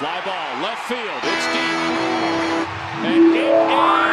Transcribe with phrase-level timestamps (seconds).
[0.00, 1.20] Fly ball, left field.
[1.24, 2.00] It's deep.
[3.04, 4.09] And it is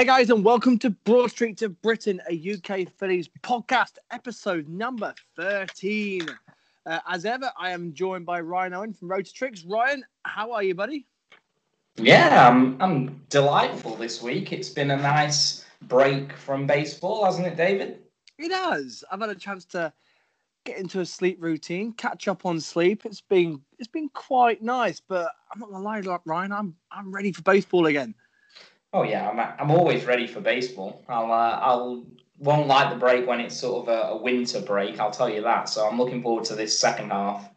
[0.00, 5.14] Hey guys, and welcome to Broad Street to Britain, a UK Phillies podcast, episode number
[5.36, 6.26] 13.
[6.86, 9.62] Uh, as ever, I am joined by Ryan Owen from Road to Tricks.
[9.62, 11.06] Ryan, how are you, buddy?
[11.96, 14.54] Yeah, I'm, I'm delightful this week.
[14.54, 17.98] It's been a nice break from baseball, hasn't it, David?
[18.38, 19.04] It has.
[19.12, 19.92] I've had a chance to
[20.64, 23.04] get into a sleep routine, catch up on sleep.
[23.04, 27.12] It's been it's been quite nice, but I'm not gonna lie, like, Ryan, I'm I'm
[27.12, 28.14] ready for baseball again.
[28.92, 31.04] Oh yeah, I'm, I'm always ready for baseball.
[31.08, 32.04] I'll uh, I'll
[32.38, 34.98] won't like the break when it's sort of a, a winter break.
[34.98, 35.68] I'll tell you that.
[35.68, 37.48] So I'm looking forward to this second half.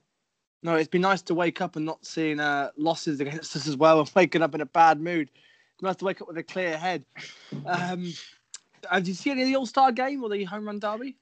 [0.61, 3.75] No, it's been nice to wake up and not seeing uh, losses against us as
[3.75, 5.31] well, and waking up in a bad mood.
[5.73, 7.05] It's nice to wake up with a clear head.
[7.65, 8.13] Um,
[8.93, 11.17] did you see any of the All Star game or the home run derby?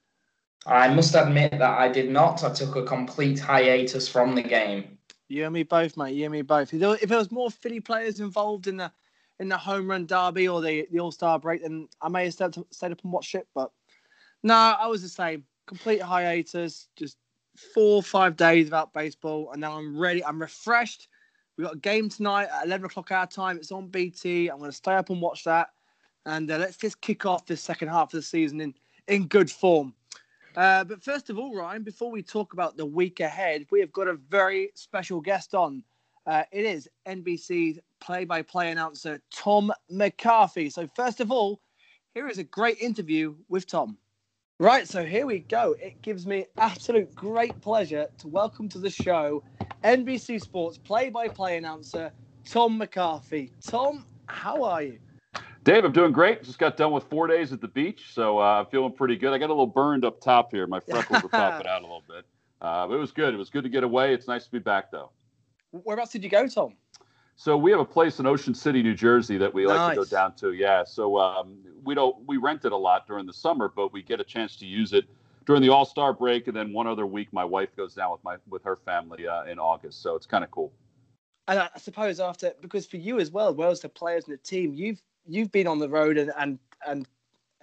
[0.66, 2.44] I must admit that I did not.
[2.44, 4.98] I took a complete hiatus from the game.
[5.28, 6.14] You and me both, mate.
[6.14, 6.73] You and me both.
[6.73, 8.92] If there was more Philly players involved in the
[9.42, 12.34] in the home run derby or the, the All Star break, then I may have
[12.34, 13.47] stayed, stayed up and watched it.
[13.56, 13.72] But
[14.44, 15.44] no, I was the same.
[15.66, 16.88] Complete hiatus.
[16.95, 17.17] Just
[17.73, 20.23] four or five days without baseball, and now I'm ready.
[20.23, 21.09] I'm refreshed.
[21.58, 23.58] We got a game tonight at 11 o'clock our time.
[23.58, 24.47] It's on BT.
[24.47, 25.69] I'm going to stay up and watch that,
[26.28, 28.75] and uh, let's just kick off this second half of the season in
[29.08, 29.94] in good form.
[30.56, 33.92] Uh, but first of all, Ryan, before we talk about the week ahead, we have
[33.92, 35.84] got a very special guest on.
[36.28, 40.69] Uh, it is NBC's play-by-play announcer Tom McCarthy.
[40.69, 41.61] So first of all,
[42.13, 43.97] here is a great interview with Tom.
[44.59, 45.75] Right, so here we go.
[45.80, 49.44] It gives me absolute great pleasure to welcome to the show
[49.83, 52.11] NBC Sports play-by-play announcer
[52.44, 53.51] Tom McCarthy.
[53.66, 55.00] Tom, how are you?
[55.63, 56.44] Dave, I'm doing great.
[56.44, 59.31] Just got done with four days at the beach, so uh, I'm feeling pretty good.
[59.31, 60.66] I got a little burned up top here.
[60.66, 62.25] My freckles are popping out a little bit.
[62.61, 63.34] Uh, but it was good.
[63.34, 64.13] It was good to get away.
[64.13, 65.11] It's nice to be back, though.
[65.72, 66.75] Whereabouts did you go, Tom?
[67.41, 70.06] So we have a place in Ocean City, New Jersey, that we like to go
[70.06, 70.53] down to.
[70.53, 70.84] Yeah.
[70.84, 74.19] So um, we don't we rent it a lot during the summer, but we get
[74.19, 75.06] a chance to use it
[75.47, 78.24] during the All Star break, and then one other week, my wife goes down with
[78.24, 80.03] my with her family uh, in August.
[80.03, 80.72] So it's kind of cool.
[81.47, 84.34] And I suppose after because for you as well, as well as the players and
[84.34, 87.08] the team, you've you've been on the road and and and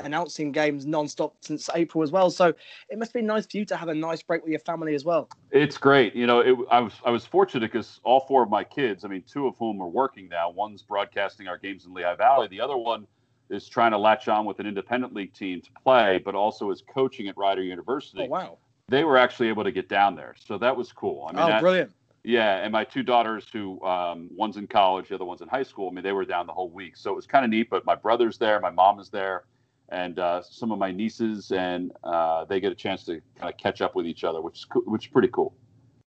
[0.01, 2.31] announcing games non-stop since April as well.
[2.31, 2.55] So
[2.89, 5.05] it must be nice for you to have a nice break with your family as
[5.05, 5.29] well.
[5.51, 6.15] It's great.
[6.15, 9.09] You know, it, I was I was fortunate because all four of my kids, I
[9.09, 10.51] mean, two of whom are working now.
[10.51, 12.49] One's broadcasting our games in Lehigh Valley.
[12.49, 13.07] The other one
[13.51, 16.83] is trying to latch on with an independent league team to play, but also is
[16.93, 18.23] coaching at Rider University.
[18.23, 18.59] Oh wow!
[18.89, 21.27] They were actually able to get down there, so that was cool.
[21.29, 21.93] I mean, oh, that- brilliant!
[22.25, 25.63] yeah, and my two daughters, who um, one's in college, the other one's in high
[25.63, 25.89] school.
[25.89, 27.71] I mean, they were down the whole week, so it was kind of neat.
[27.71, 29.45] But my brother's there, my mom is there,
[29.91, 33.57] and uh, some of my nieces, and uh, they get a chance to kind of
[33.57, 35.55] catch up with each other, which is co- which is pretty cool.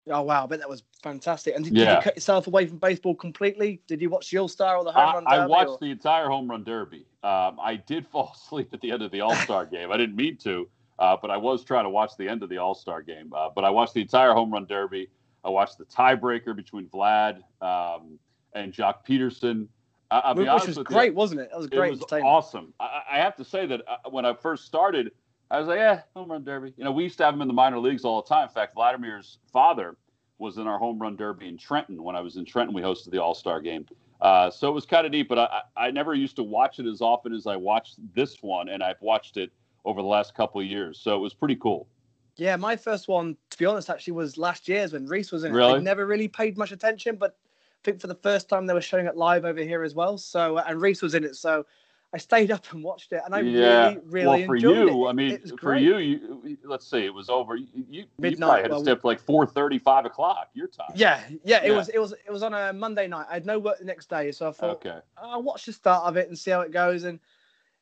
[0.10, 0.44] Oh wow!
[0.44, 1.56] I bet that was fantastic.
[1.56, 3.82] And did, did you cut yourself away from baseball completely?
[3.88, 5.78] Did you watch the All Star or the home I, run Derby I watched or-
[5.80, 7.06] the entire home run derby.
[7.24, 9.92] Um, I did fall asleep at the end of the All Star game.
[9.92, 10.68] I didn't mean to,
[11.00, 13.32] uh, but I was trying to watch the end of the All Star game.
[13.36, 15.08] Uh, but I watched the entire home run derby.
[15.44, 18.20] I watched the tiebreaker between Vlad um,
[18.54, 19.68] and Joc Pederson.
[20.12, 21.50] I, I'll be which was with you, great, wasn't it?
[21.52, 21.94] That was great.
[21.94, 22.74] it was awesome.
[22.80, 25.12] I, I have to say that uh, when I first started,
[25.50, 27.48] I was like, "Yeah, home run derby." You know, we used to have them in
[27.48, 28.50] the minor leagues all the time.
[28.50, 29.96] In fact, Vladimir's father
[30.38, 32.04] was in our home run derby in Trenton.
[32.04, 33.86] When I was in Trenton, we hosted the All Star game.
[34.20, 36.86] Uh, so it was kind of neat, but I, I never used to watch it
[36.86, 39.52] as often as I watched this one, and I've watched it
[39.84, 41.00] over the last couple of years.
[41.00, 41.88] So it was pretty cool.
[42.36, 45.52] Yeah, my first one, to be honest, actually was last year's when Reese was in
[45.52, 45.56] it.
[45.56, 45.74] Really?
[45.74, 47.38] I never really paid much attention, but
[47.84, 50.18] think for the first time they were showing it live over here as well.
[50.18, 51.66] So uh, and Reese was in it, so
[52.14, 53.84] I stayed up and watched it, and I yeah.
[53.84, 55.10] really, really well, for enjoyed you, it.
[55.10, 57.56] I mean, It for you, you, let's see, it was over.
[57.56, 60.50] You, you, you Midnight, probably had well, to stay up like four thirty, five o'clock
[60.54, 60.92] your time.
[60.96, 61.78] Yeah, yeah, it Yeah.
[61.78, 63.28] was, it was, it was on a Monday night.
[63.30, 65.00] I had no work the next day, so I thought Okay.
[65.18, 67.06] I'll watch the start of it and see how it goes.
[67.06, 67.20] And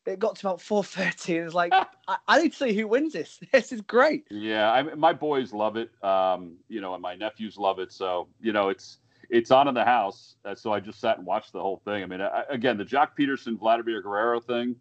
[0.05, 1.73] it got to about four thirty, and it's like
[2.07, 3.39] I, I need to see who wins this.
[3.51, 4.25] This is great.
[4.29, 5.91] Yeah, I, my boys love it.
[6.03, 7.91] Um, you know, and my nephews love it.
[7.91, 8.98] So you know, it's
[9.29, 10.35] it's on in the house.
[10.45, 12.03] Uh, so I just sat and watched the whole thing.
[12.03, 14.75] I mean, I, again, the Joc Pederson Vladimir Guerrero thing,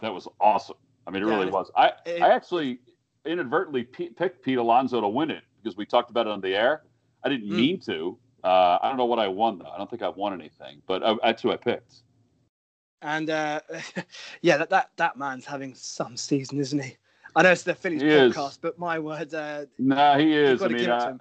[0.00, 0.76] that was awesome.
[1.06, 1.70] I mean, it Yeah, really it- was.
[1.76, 2.80] I it- I actually
[3.24, 6.54] inadvertently p- picked Pete Alonso to win it because we talked about it on the
[6.54, 6.82] air.
[7.24, 7.56] I didn't Mm.
[7.56, 8.18] mean to.
[8.44, 9.68] Uh, I don't know what I won though.
[9.70, 12.02] I don't think I won anything, but I, that's who I picked.
[13.02, 13.60] And uh,
[14.42, 16.96] yeah, that, that that man's having some season, isn't he?
[17.34, 18.34] I know it's the Phillies He is.
[18.34, 20.62] podcast, but my word, uh, Nah, he is.
[20.62, 21.18] I to mean, give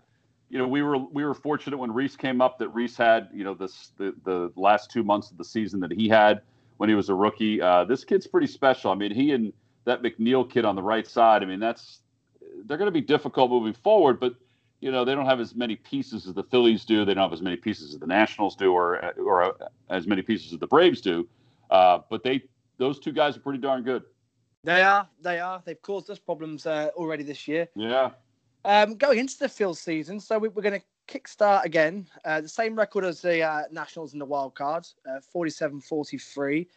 [0.52, 0.68] it to uh, him.
[0.68, 3.44] you know, we were we were fortunate when Reese came up that Reese had, you
[3.44, 6.42] know, this the the last two months of the season that he had
[6.78, 7.62] when he was a rookie.
[7.62, 8.92] Uh, this kid's pretty special.
[8.92, 9.54] I mean, he and
[9.86, 11.44] that McNeil kid on the right side.
[11.44, 12.02] I mean, that's
[12.66, 14.36] they're going to be difficult moving forward, but
[14.82, 17.06] you know they don't have as many pieces as the Phillies do.
[17.06, 19.56] They don't have as many pieces as the Nationals do, or or
[19.90, 21.28] as many pieces as the Braves do.
[21.70, 22.44] Uh, but they
[22.78, 24.04] those two guys are pretty darn good.
[24.64, 25.62] They are, they are.
[25.66, 27.68] They've caused us problems uh, already this year.
[27.76, 28.12] Yeah.
[28.64, 30.86] Um, going into the Phil season, so we, we're going to
[31.20, 32.08] kickstart again.
[32.26, 36.68] Uh, the same record as the uh, Nationals in the wild card, uh, 47-43.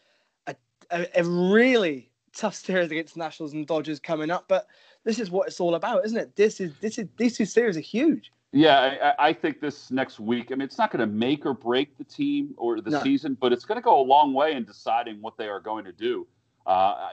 [0.47, 0.57] A,
[0.91, 4.67] a, a really tough series against Nationals and Dodgers coming up, but
[5.05, 6.35] this is what it's all about, isn't it?
[6.37, 8.33] This is this is these two series are huge.
[8.53, 10.51] Yeah, I, I- I think this next week.
[10.53, 13.03] I mean, it's not going to make or break the team or the No.
[13.03, 15.85] season, but it's going to go a long way in deciding what they are going
[15.85, 16.27] to do.
[16.67, 17.11] Uh,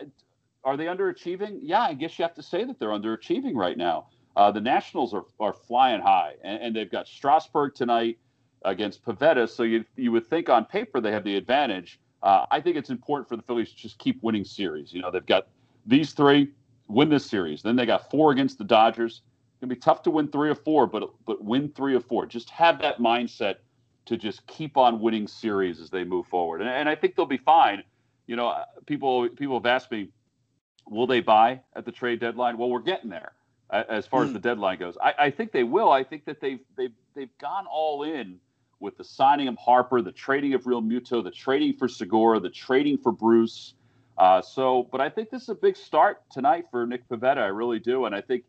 [0.64, 1.60] are they underachieving?
[1.62, 4.08] Yeah, I guess you have to say that they're underachieving right now.
[4.36, 8.18] Uh, the Nationals are, are flying high, and, and they've got Strasburg tonight
[8.64, 9.50] against Pivetta.
[9.50, 12.00] So you you would think on paper they have the advantage.
[12.24, 14.94] Uh, I think it's important for the Phillies to just keep winning series.
[14.94, 15.48] You know, they've got
[15.86, 16.52] these three
[16.88, 17.62] win this series.
[17.62, 20.56] Then they got four against the Dodgers It's gonna be tough to win three or
[20.56, 22.26] four, but but win three or four.
[22.26, 23.56] Just have that mindset
[24.06, 27.26] to just keep on winning series as they move forward, and, and I think they'll
[27.26, 27.84] be fine.
[28.28, 30.10] You know, uh, people people have asked me,
[30.88, 32.58] will they buy at the trade deadline?
[32.58, 33.34] Well, we're getting there
[33.72, 34.34] as far as Hmm.
[34.34, 34.98] the deadline goes.
[35.02, 35.92] I, I think they will.
[35.92, 38.40] I think that they've they've they've gone all in
[38.80, 42.98] with the signing of Harper, the trading of Realmuto, the trading for Segura, the trading
[42.98, 43.76] for Bruce.
[44.18, 47.38] Uh, so, but I think this is a big start tonight for Nick Pivetta.
[47.38, 48.44] I really do, and I think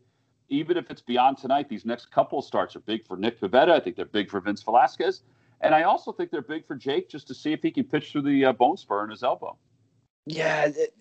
[0.49, 3.69] even if it's beyond tonight, these next couple of starts are big for Nick Pivetta.
[3.71, 5.21] I think they're big for Vince Velasquez,
[5.61, 8.11] and I also think they're big for Jake just to see if he can pitch
[8.11, 9.57] through the uh, bone spur in his elbow.
[10.25, 10.93] Yeah, it,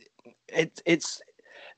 [0.48, 1.20] it, it's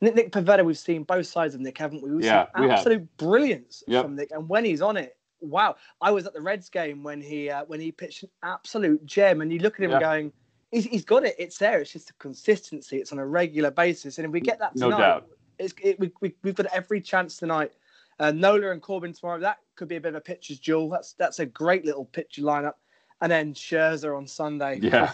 [0.01, 0.65] Nick, Nick Pivetta.
[0.65, 2.11] We've seen both sides of Nick, haven't we?
[2.13, 2.79] We've Yeah, seen we have.
[2.79, 4.05] absolute brilliance Yep.
[4.05, 5.77] from Nick, and when he's on it, wow!
[6.01, 9.41] I was at the Reds game when he uh, when he pitched an absolute gem,
[9.41, 10.01] and you look at him Yeah.
[10.01, 10.33] going,
[10.71, 11.35] he's, he's got it.
[11.39, 11.81] It's there.
[11.81, 12.99] It's just a consistency.
[12.99, 15.29] It's on a regular basis, and if we get that tonight, No doubt.
[15.59, 17.73] it's it, we, we we've got every chance tonight.
[18.21, 19.41] Uh, Nola and Corbin tomorrow.
[19.41, 20.89] That could be a bit of a pitcher's duel.
[20.89, 22.75] That's that's a great little pitcher lineup,
[23.21, 24.79] and then Scherzer on Sunday.
[24.83, 25.13] Yeah.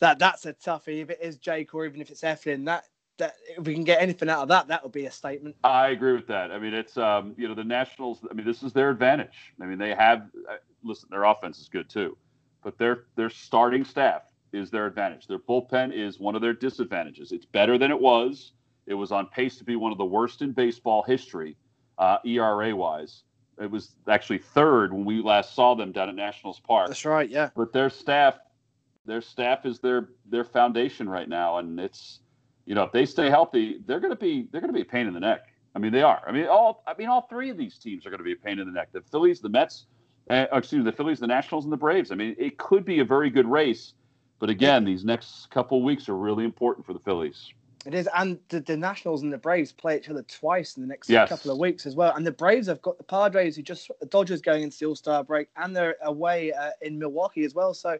[0.00, 1.00] that that's a toughie.
[1.02, 2.84] If it is Jake or even if it's Eflin, that
[3.18, 5.56] that if we can get anything out of that, that would be a statement.
[5.64, 6.50] I agree with that.
[6.50, 8.20] I mean, it's um, you know the Nationals.
[8.30, 9.54] I mean, this is their advantage.
[9.60, 11.08] I mean, they have uh, listen.
[11.10, 12.16] Their offense is good too,
[12.62, 14.22] but their their starting staff
[14.52, 15.26] is their advantage.
[15.26, 17.32] Their bullpen is one of their disadvantages.
[17.32, 18.52] It's better than it was.
[18.86, 21.56] It was on pace to be one of the worst in baseball history,
[21.98, 23.22] uh, ERA wise.
[23.60, 26.88] It was actually third when we last saw them down at Nationals Park.
[26.88, 27.28] That's right.
[27.28, 27.50] Yeah.
[27.54, 28.38] but their staff
[29.04, 32.20] their staff is their their foundation right now and it's
[32.66, 34.84] you know if they stay healthy they're going to be they're going to be a
[34.84, 35.40] pain in the neck
[35.74, 38.10] i mean they are i mean all i mean all three of these teams are
[38.10, 39.86] going to be a pain in the neck the phillies the mets
[40.30, 43.00] uh, excuse me the phillies the nationals and the braves i mean it could be
[43.00, 43.94] a very good race
[44.38, 47.48] but again these next couple of weeks are really important for the phillies
[47.84, 50.88] It is, and the, the Nationals and the Braves play each other twice in the
[50.88, 51.28] next Yes.
[51.28, 52.14] couple of weeks as well.
[52.14, 54.94] And the Braves have got the Padres, who just the Dodgers going into the All
[54.94, 57.74] Star break, and they're away uh, in Milwaukee as well.
[57.74, 57.98] So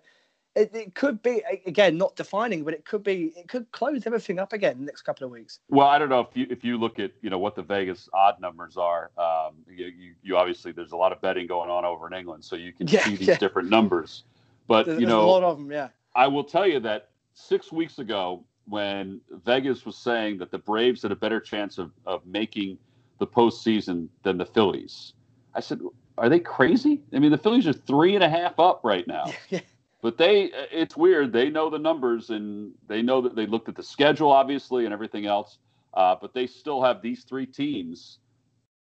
[0.55, 4.39] it, it could be again not defining, but it could be it could close everything
[4.39, 5.61] up again in the next couple of weeks.
[5.69, 8.09] Well, I don't know if you if you look at you know what the Vegas
[8.13, 9.11] odd numbers are.
[9.17, 12.44] Um, you, you, you obviously there's a lot of betting going on over in England,
[12.44, 13.39] so you can Yeah, see these yeah.
[13.39, 14.25] different numbers.
[14.67, 15.71] But There's, you there's a know, lot of them.
[15.73, 15.89] Yeah.
[16.15, 21.03] I will tell you that six weeks ago, when Vegas was saying that the Braves
[21.03, 22.79] had a better chance of, of making
[23.19, 25.15] the postseason than the Phillies,
[25.55, 25.81] I said,
[26.19, 27.01] "Are they crazy?
[27.15, 29.61] I mean, the Phillies are three and a half up right now." yeah.
[30.03, 31.32] But they, it's weird.
[31.32, 34.93] They know the numbers and they know that they looked at the schedule, obviously, and
[34.93, 35.59] everything else.
[35.94, 38.19] Uh, but they still have these three teams.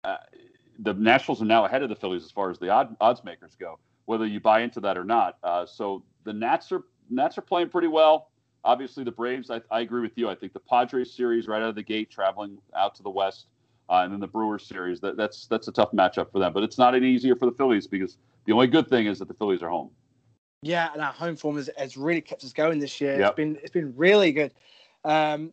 [0.03, 0.17] Uh,
[0.79, 3.55] the Nationals are now ahead of the Phillies as far as the odd, odds makers
[3.57, 5.37] go, whether you buy into that or not.
[5.41, 8.31] Uh, so the Nats are Nats are playing pretty well.
[8.65, 9.51] Obviously, the Braves.
[9.51, 10.27] I, I agree with you.
[10.27, 13.45] I think the Padres series right out of the gate, traveling out to the West,
[13.89, 14.99] uh, and then the Brewers series.
[14.99, 16.51] That, that's that's a tough matchup for them.
[16.51, 19.27] But it's not any easier for the Phillies because the only good thing is that
[19.27, 19.91] the Phillies are home.
[20.65, 23.19] Yeah, and our home form has, has really kept us going this year.
[23.19, 23.27] Yep.
[23.27, 24.51] It's been it's been really good.
[25.03, 25.51] Um,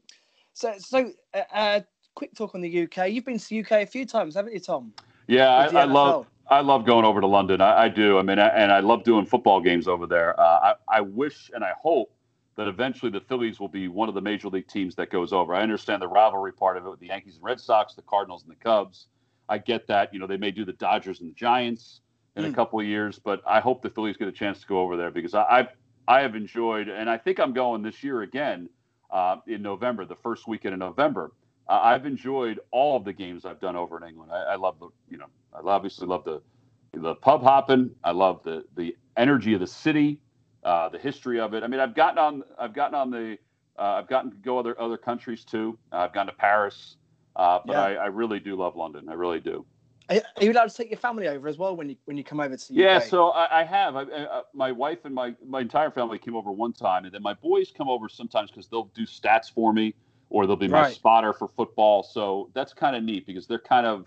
[0.55, 1.81] so so uh, uh,
[2.15, 3.11] quick talk on the UK.
[3.11, 4.95] You've been to the UK a few times, haven't you, Tom?
[5.27, 7.61] Yeah, I, I love I love going over to London.
[7.61, 8.19] I, I do.
[8.19, 10.39] I mean, I, and I love doing football games over there.
[10.41, 12.11] Uh, I, I wish and I hope
[12.57, 15.55] that eventually the Phillies will be one of the major league teams that goes over.
[15.55, 18.45] I understand the rivalry part of it with the Yankees and Red Sox, the Cardinals
[18.45, 19.09] and the Cubs.
[19.51, 20.15] I get that.
[20.15, 22.01] You know, they may do the Dodgers and the Giants
[22.37, 22.55] in a Mm.
[22.55, 25.11] couple of years, but I hope the Phillies get a chance to go over there
[25.11, 25.69] because I, I've
[26.09, 28.69] I have enjoyed, and I think I'm going this year again
[29.11, 31.33] uh, in November, the first weekend in November.
[31.69, 34.33] uh, I've enjoyed all of the games I've done over in England.
[34.33, 36.43] I, I love the, you know, I obviously love the
[36.95, 37.91] the pub hopping.
[38.05, 40.21] I love the the energy of the city,
[40.65, 41.63] uh, the history of it.
[41.63, 43.39] I mean, I've gotten on, I've gotten on the,
[43.79, 45.79] uh, I've gotten to go other other countries too.
[45.93, 46.97] I've gone to Paris,
[47.37, 47.83] uh, but Yeah.
[47.83, 49.09] I, I really do love London.
[49.09, 49.65] I really do.
[50.21, 52.41] Are, you allowed to take your family over as well when you when you come
[52.41, 53.05] over to the Yeah, UK?
[53.05, 53.97] so I, I have.
[53.97, 57.23] I, I, my wife and my my entire family came over one time, and then
[57.23, 59.95] my boys come over sometimes because they'll do stats for me,
[60.31, 60.95] or they'll be my Right.
[60.95, 62.03] spotter for football.
[62.03, 64.07] So that's kind of neat because they're kind of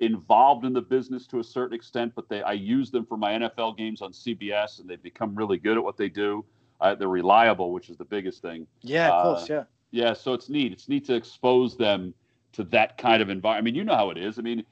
[0.00, 3.32] involved in the business to a certain extent, but they I use them for my
[3.32, 6.44] NFL games on CBS, and they've become really good at what they do.
[6.80, 8.66] Uh, they're reliable, which is the biggest thing.
[8.82, 9.64] yeah, of uh, course, yeah.
[9.92, 10.72] Yeah, so it's neat.
[10.72, 12.14] It's neat to expose them
[12.52, 13.62] to that kind of environment.
[13.62, 14.38] I mean, you know how it is.
[14.38, 14.64] I mean,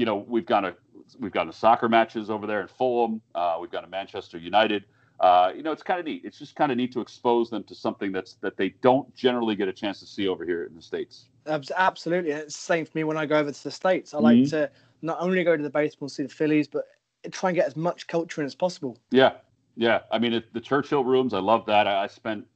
[0.00, 0.74] you know, we've got a
[1.18, 3.20] we've got to soccer matches over there in Fulham.
[3.34, 4.86] Uh, we've got a Manchester United.
[5.20, 6.22] Uh, you know, it's kind of neat.
[6.24, 9.54] It's just kind of neat to expose them to something that's that they don't generally
[9.54, 11.28] get a chance to see over here in the states.
[11.46, 12.30] Absolutely.
[12.30, 14.14] It's the same for me when I go over to the States.
[14.14, 14.48] I like Mhm.
[14.50, 14.70] to
[15.02, 16.86] not only go to the baseball and see the Phillies, but
[17.30, 18.96] try and get as much culture in as possible.
[19.10, 19.32] Yeah,
[19.76, 20.00] yeah.
[20.10, 21.34] I mean, it, the Churchill rooms.
[21.34, 21.86] I love that.
[21.86, 22.46] I, I spent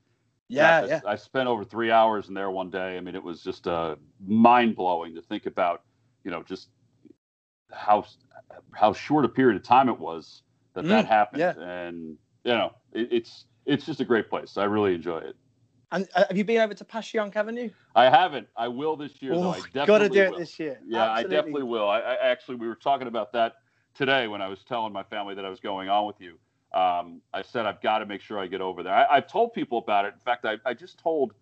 [0.49, 1.01] Yeah, gosh, yeah.
[1.07, 2.97] I, I spent over three hours in there one day.
[2.97, 3.97] I mean, it was just uh,
[4.27, 5.83] mind blowing to think about.
[6.23, 6.69] You know, just
[7.75, 8.05] how
[8.73, 10.43] how short a period of time it was
[10.75, 11.53] that that Mm, happened, yeah.
[11.59, 14.57] and you know, it, it's it's just a great place.
[14.57, 15.37] I really enjoy it.
[15.93, 17.71] And uh, have you been over to Passyunk, haven't you?
[17.95, 18.49] I haven't.
[18.57, 19.51] I will this year, though.
[19.51, 20.81] I definitely got to do it this year.
[20.87, 21.37] Yeah, Absolutely.
[21.37, 21.89] I definitely will.
[21.89, 23.55] I, I actually we were talking about that
[23.95, 26.39] today when I was telling my family that I was going on with you.
[26.79, 28.93] Um, I said I've got to make sure I get over there.
[28.93, 30.15] I, I've told people about it.
[30.15, 31.33] In fact, I, I just told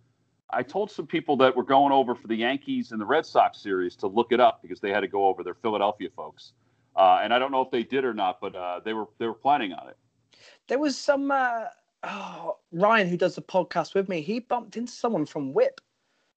[0.53, 3.59] I told some people that were going over for the Yankees and the Red Sox
[3.59, 5.43] series to look it up because they had to go over.
[5.43, 6.53] They're Philadelphia folks,
[6.97, 9.27] uh, and I don't know if they did or not, but uh, they were they
[9.27, 9.97] were planning on it.
[10.69, 11.65] There was some uh,
[12.05, 14.21] oh, Ryan who does the podcast with me.
[14.21, 15.81] He bumped into someone from Whip.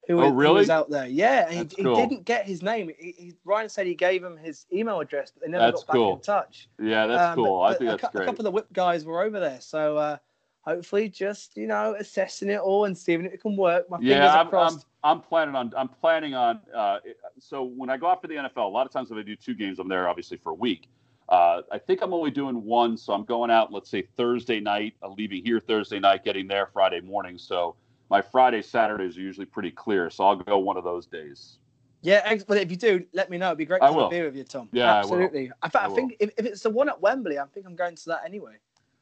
[0.07, 0.59] Who Oh, who really?
[0.59, 1.07] was out there?
[1.07, 1.95] Yeah, and he, cool.
[1.95, 2.91] he didn't get his name.
[2.99, 5.87] He, he, Ryan said he gave him his email address, but they never That's got
[5.87, 6.13] back cool.
[6.13, 6.69] in touch.
[6.79, 7.61] Yeah, that's Um, but- cool.
[7.63, 8.21] I think a, that's great.
[8.21, 10.17] A couple of the Whip guys were over there, so uh,
[10.65, 13.89] hopefully, just you know, assessing it all and seeing if it can work.
[13.89, 14.79] My fingers Yeah, are I'm, I'm.
[15.03, 15.71] I'm planning on.
[15.77, 16.59] I'm planning on.
[16.75, 16.97] Uh,
[17.39, 19.35] so when I go out for the NFL, a lot of times if I do
[19.35, 20.89] two games, I'm there obviously for a week.
[21.29, 23.71] Uh, I think I'm only doing one, so I'm going out.
[23.71, 24.95] Let's say Thursday night.
[25.01, 27.37] I'm leaving here Thursday night, getting there Friday morning.
[27.37, 27.75] So
[28.09, 30.09] my Friday, Saturdays are usually pretty clear.
[30.09, 31.57] So I'll go one of those days.
[32.01, 33.47] Yeah, but if you do, let me know.
[33.47, 34.69] It'd be great to have a beer with you, Tom.
[34.71, 35.45] Yeah, I absolutely.
[35.45, 37.95] In I I, think if, if it's the one at Wembley, I think I'm going
[37.95, 38.57] to that anyway.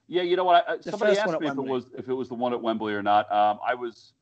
[0.08, 0.66] Yeah, you know what?
[0.70, 3.02] I, somebody asked me if it was if it was the one at Wembley or
[3.02, 3.32] not.
[3.32, 4.14] Um, I was,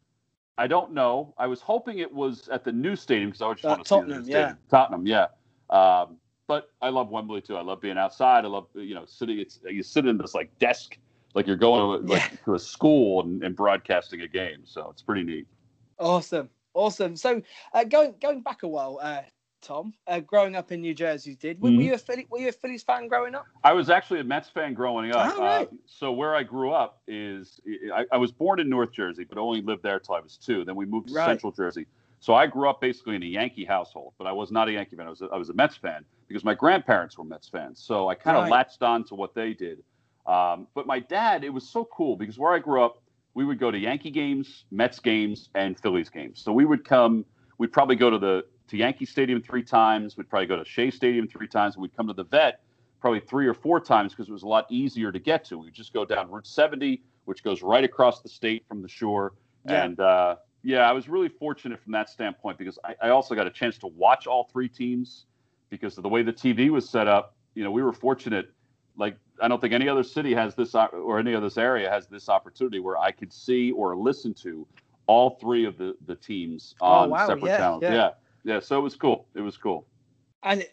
[0.57, 1.33] I don't know.
[1.37, 3.89] I was hoping it was at the new stadium because I just Uh, want to
[3.89, 4.21] see the yeah.
[4.23, 4.57] stadium.
[4.69, 5.27] Tottenham, yeah.
[5.69, 7.57] Um, but I love Wembley too.
[7.57, 8.45] I love being outside.
[8.45, 9.39] I love you know sitting.
[9.39, 10.97] It's you sit in this like desk,
[11.33, 12.37] like you're going to, like, Yeah.
[12.45, 14.61] to a school and, and broadcasting a game.
[14.65, 15.47] So it's pretty neat.
[15.97, 17.15] Awesome, awesome.
[17.15, 17.41] So
[17.73, 19.21] uh, going going back a while, uh,
[19.61, 21.61] Tom, uh, growing up in New Jersey, did.
[21.61, 21.83] Were, were Mhm.
[21.85, 23.45] you a Philly, were you a Phillies fan growing up?
[23.63, 25.33] I was actually a Mets fan growing up.
[25.35, 25.67] Oh, right.
[25.67, 27.61] Uh, so where I grew up is
[27.93, 30.65] I, I was born in North Jersey, but only lived there till I was two.
[30.65, 31.25] Then we moved to Right.
[31.25, 31.85] Central Jersey.
[32.19, 34.95] So I grew up basically in a Yankee household, but I was not a Yankee
[34.95, 35.07] fan.
[35.07, 37.79] I was a, I was a Mets fan because my grandparents were Mets fans.
[37.79, 38.51] So I kind of Right.
[38.51, 39.83] latched on to what they did.
[40.27, 43.01] Um, but my dad, it was so cool because where I grew up,
[43.33, 46.41] we would go to Yankee games, Mets games, and Phillies games.
[46.41, 47.25] So we would come.
[47.57, 50.17] We'd probably go to the to Yankee Stadium three times.
[50.17, 51.75] We'd probably go to Shea Stadium three times.
[51.75, 52.61] And we'd come to the Vet
[53.01, 55.57] probably three or four times because it was a lot easier to get to.
[55.57, 59.33] We'd just go down Route 70, which goes right across the state from the shore.
[59.67, 59.83] Yeah.
[59.83, 63.45] And uh, yeah, I was really fortunate from that standpoint because I, I also got
[63.45, 65.25] a chance to watch all three teams
[65.69, 67.35] because of the way the TV was set up.
[67.55, 68.51] You know, we were fortunate.
[68.95, 72.29] Like I don't think any other city has this or any other area has this
[72.29, 74.65] opportunity where I could see or listen to
[75.07, 77.83] all three of the the teams Oh, on wow, separate yeah, channels.
[77.83, 77.93] yeah.
[77.93, 78.09] yeah,
[78.43, 78.59] yeah.
[78.59, 79.27] So it was cool.
[79.35, 79.85] It was cool.
[80.43, 80.65] And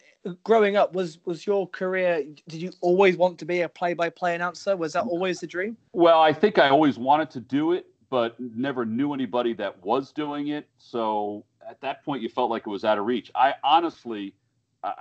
[0.43, 2.23] growing up, was was your career?
[2.47, 4.75] Did you always want to be a play-by-play announcer?
[4.75, 5.77] Was that always the dream?
[5.93, 10.11] Well, I think I always wanted to do it, but never knew anybody that was
[10.11, 10.67] doing it.
[10.77, 13.31] So at that point, you felt like it was out of reach.
[13.35, 14.33] I honestly,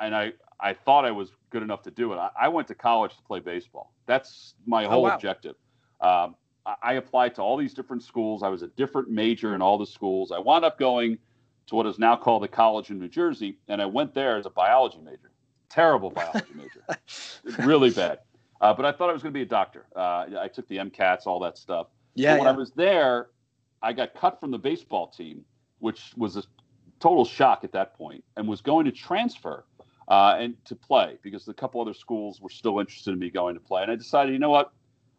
[0.00, 2.16] and I, I thought I was good enough to do it.
[2.16, 3.94] I, I went to college to play baseball.
[4.06, 5.14] That's my Oh, whole wow.
[5.14, 5.54] objective.
[6.00, 8.42] Um, I, I applied to all these different schools.
[8.42, 10.30] I was a different major in all the schools.
[10.30, 11.18] I wound up going
[11.68, 14.46] to what is now called the college in New Jersey, and I went there as
[14.46, 15.30] a biology major.
[15.68, 16.82] Terrible biology major
[17.66, 18.20] really bad.
[18.60, 19.86] Uh, but I thought I was going to be a doctor.
[19.94, 21.88] Uh, I took the MCATs, all that stuff.
[22.14, 23.28] Yeah, but when I was there,
[23.82, 25.44] I got cut from the baseball team,
[25.78, 26.42] which was a
[27.00, 29.64] total shock at that point, and was going to transfer
[30.08, 33.54] uh, and to play because a couple other schools were still interested in me going
[33.54, 33.82] to play.
[33.82, 34.72] And I decided, you know what,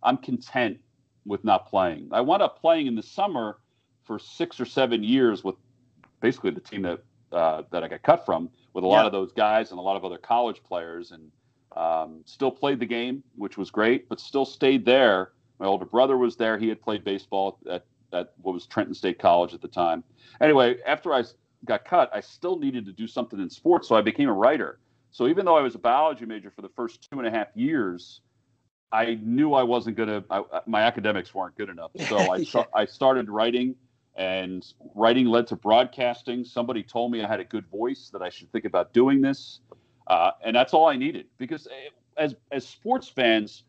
[0.03, 0.79] I'm content
[1.25, 2.09] with not playing.
[2.11, 3.59] I wound up playing in the summer
[4.03, 5.55] for six or seven years with
[6.21, 6.99] basically the team that
[7.31, 9.05] uh, that I got cut from with a lot Yeah.
[9.07, 11.31] of those guys and a lot of other college players, and
[11.77, 15.31] um, still played the game, which was great, but still stayed there.
[15.59, 19.19] My older brother was there; he had played baseball at at what was Trenton State
[19.19, 20.03] College at the time.
[20.41, 21.23] Anyway, after I
[21.65, 24.79] got cut, I still needed to do something in sports, so I became a writer.
[25.11, 27.47] So even though I was a biology major for the first two and a half
[27.55, 28.21] years,
[28.91, 30.23] I knew I wasn't going to.
[30.65, 32.63] My academics weren't good enough, so I Yeah.
[32.73, 33.75] I started writing,
[34.15, 36.43] and writing led to broadcasting.
[36.43, 39.59] Somebody told me I had a good voice that I should think about doing this,
[40.07, 41.27] uh, and that's all I needed.
[41.37, 43.63] Because eh, as as sports fans,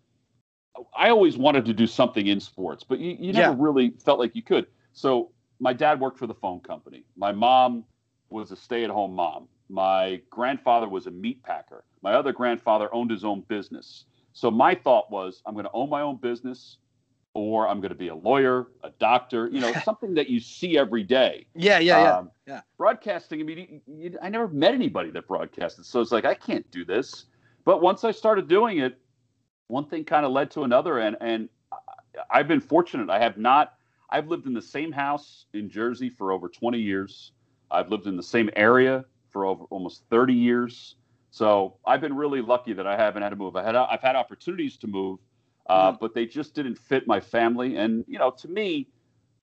[0.96, 3.56] I always wanted to do something in sports, but you, you never Yeah.
[3.58, 4.66] really felt like you could.
[4.92, 7.04] So my dad worked for the phone company.
[7.16, 7.84] My mom
[8.30, 9.48] was a stay-at-home mom.
[9.68, 11.84] My grandfather was a meat packer.
[12.02, 14.06] My other grandfather owned his own business.
[14.32, 16.78] So my thought was, I'm going to own my own business,
[17.34, 20.76] or I'm going to be a lawyer, a doctor, you know, something that you see
[20.76, 21.46] every day.
[21.54, 22.16] Yeah, yeah, yeah.
[22.16, 22.60] Um, yeah.
[22.76, 25.86] Broadcasting, I mean, you, you, I never met anybody that broadcasted.
[25.86, 27.26] So it's like, I can't do this.
[27.64, 28.98] But once I started doing it,
[29.68, 30.98] one thing kind of led to another.
[30.98, 31.48] And, and
[32.30, 33.10] I've been fortunate.
[33.10, 33.74] I have not,
[34.10, 37.32] I've lived in the same house in Jersey for over 20 years.
[37.70, 40.96] I've lived in the same area for over almost 30 years.
[41.30, 43.54] So I've been really lucky that I haven't had to move.
[43.54, 45.20] I had, I've had opportunities to move,
[45.68, 47.76] uh, but they just didn't fit my family.
[47.76, 48.88] And, you know, to me,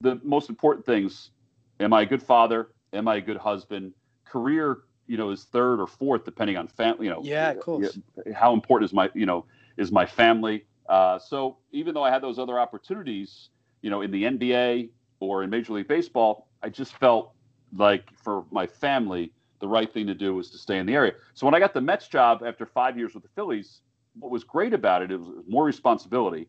[0.01, 1.31] the most important things
[1.79, 2.69] am I a good father?
[2.93, 3.93] Am I a good husband?
[4.25, 7.97] Career, you know, is third or fourth, depending on family, you know, Yeah, of course.
[8.33, 9.45] how important is my, you know,
[9.77, 10.65] is my family.
[10.89, 13.49] Uh, so even though I had those other opportunities,
[13.81, 17.33] you know, in the NBA or in Major League Baseball, I just felt
[17.75, 21.13] like for my family, the right thing to do was to stay in the area.
[21.33, 23.81] So when I got the Mets job after five years with the Phillies,
[24.19, 26.47] what was great about it, it was, more responsibility,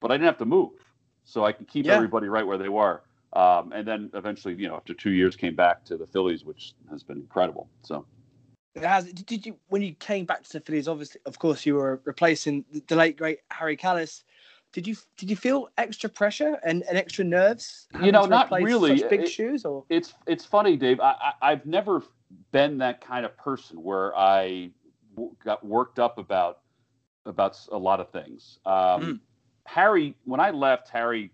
[0.00, 0.70] but I didn't have to move.
[1.24, 1.94] So I could keep Yeah.
[1.94, 3.02] everybody right where they were.
[3.34, 6.74] Um, and then eventually, you know, after two years, came back to the Phillies, which
[6.90, 7.68] has been incredible.
[7.82, 8.06] So
[8.74, 9.12] It has.
[9.12, 10.88] Did you when you came back to the Phillies?
[10.88, 14.22] Obviously, of course, you were replacing the, late great Harry Kalas.
[14.72, 17.88] Did you did you feel extra pressure and, and extra nerves?
[18.02, 19.02] You know, not really.
[19.08, 21.00] Big It- shoes, or it's it's funny, Dave.
[21.00, 22.02] I, I I've never
[22.52, 24.70] been that kind of person where I
[25.16, 26.60] w- got worked up about
[27.28, 28.58] about a lot of things.
[28.66, 29.20] Um, Mm.
[29.64, 31.30] Harry, when I left, Harry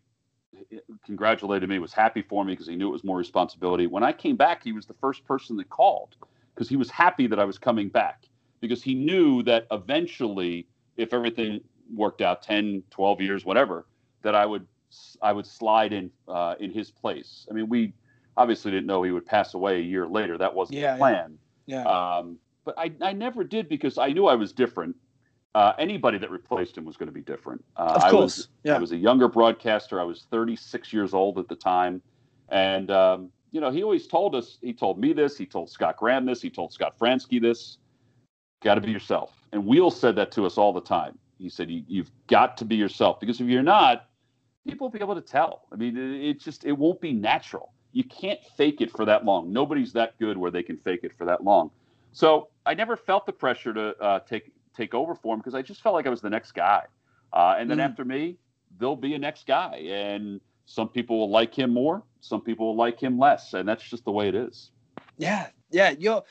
[0.72, 3.86] eh, congratulated me, was happy for me because he knew it was more responsibility.
[3.86, 6.16] When I came back, he was the first person that called
[6.54, 8.26] because he was happy that I was coming back
[8.60, 11.60] because he knew that eventually, if everything
[11.94, 13.86] worked out 10, 12 years, whatever,
[14.22, 14.66] that I would
[15.22, 17.46] I would slide in uh, in his place.
[17.50, 17.92] I mean, we
[18.36, 20.38] obviously didn't know he would pass away a year later.
[20.38, 21.38] That wasn't Yeah, the plan.
[21.66, 24.96] yeah, Um, but I, I never did because I knew I was different.
[25.54, 27.64] Uh, anybody that replaced him was going to be different.
[27.76, 30.00] Uh, of I course, was, yeah, I was a younger broadcaster.
[30.00, 32.02] I was 36 years old at the time.
[32.48, 35.96] And, um, you know, he always told us, he told me this, he told Scott
[35.96, 37.78] Graham this, he told Scott Franzke this
[38.64, 39.32] got to be yourself.
[39.52, 41.16] And Wheel said that to us all the time.
[41.38, 44.08] He said, you, You've got to be yourself because if you're not,
[44.66, 45.66] people will be able to tell.
[45.70, 47.72] I mean, it, it just, it won't be natural.
[47.92, 49.52] You can't fake it for that long.
[49.52, 51.70] Nobody's that good where they can fake it for that long.
[52.10, 55.62] So I never felt the pressure to uh, take take over for him because I
[55.62, 56.82] just felt like I was the next guy.
[57.32, 57.84] Uh, and then Mm.
[57.90, 58.36] after me,
[58.78, 62.76] there'll be a next guy, and some people will like him more, some people will
[62.76, 64.70] like him less, and that's just the way it is.
[65.18, 65.90] yeah, yeah.
[65.90, 66.24] Your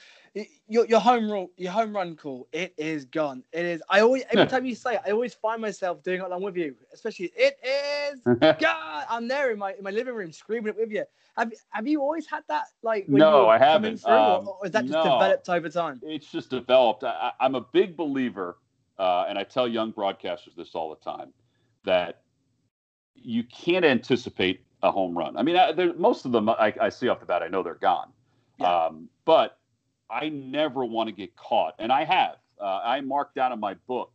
[0.68, 3.44] your your home run your home run call it is gone.
[3.52, 3.84] It is.
[3.90, 6.58] I always every time you say it, I always find myself doing it along with
[6.58, 6.76] you.
[6.92, 8.20] Especially it is
[8.60, 9.06] God.
[9.10, 11.04] I'm there in my in my living room screaming it with you.
[11.38, 13.08] Have Have you always had that like?
[13.08, 13.98] No, I haven't.
[13.98, 15.04] Through, or- Um, or, is that just no.
[15.04, 16.02] developed over time?
[16.04, 17.04] it's just developed.
[17.04, 18.58] I, I'm a big believer,
[18.98, 21.32] uh, and I tell young broadcasters this all the time,
[21.86, 22.22] that
[23.16, 25.38] you can't anticipate a home run.
[25.38, 27.76] I mean, I, most of them I, I see off the bat, I know they're
[27.76, 28.10] gone.
[28.60, 28.86] Yeah.
[28.86, 29.58] Um, but
[30.14, 32.36] I never want to get caught, and I have.
[32.60, 34.14] Uh, I mark down in my book,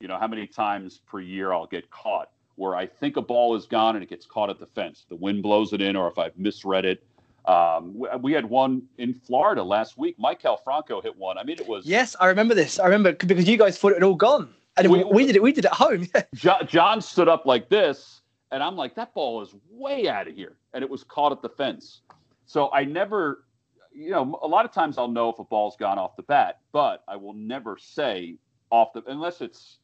[0.00, 3.56] you know, how many times per year I'll get caught where I think a ball
[3.56, 5.06] is gone and it gets caught at the fence.
[5.08, 7.02] The wind blows it in, or if I've misread it.
[7.46, 10.18] Um, we, had one in Florida last week.
[10.18, 11.38] Maikel Franco hit one.
[11.38, 12.78] I mean, it was Yes, I remember this.
[12.78, 15.42] I remember because you guys thought it had all gone, and we, We- did it.
[15.42, 16.06] We did it at home.
[16.34, 18.20] Jo- John stood up like this,
[18.52, 21.40] and I'm like, that ball is way out of here, and it was caught at
[21.40, 22.02] the fence.
[22.44, 23.44] So I never,
[23.92, 26.60] you know, a lot of times I'll know if a ball's gone off the bat,
[26.72, 28.36] but I will never say
[28.70, 29.78] off the unless it's,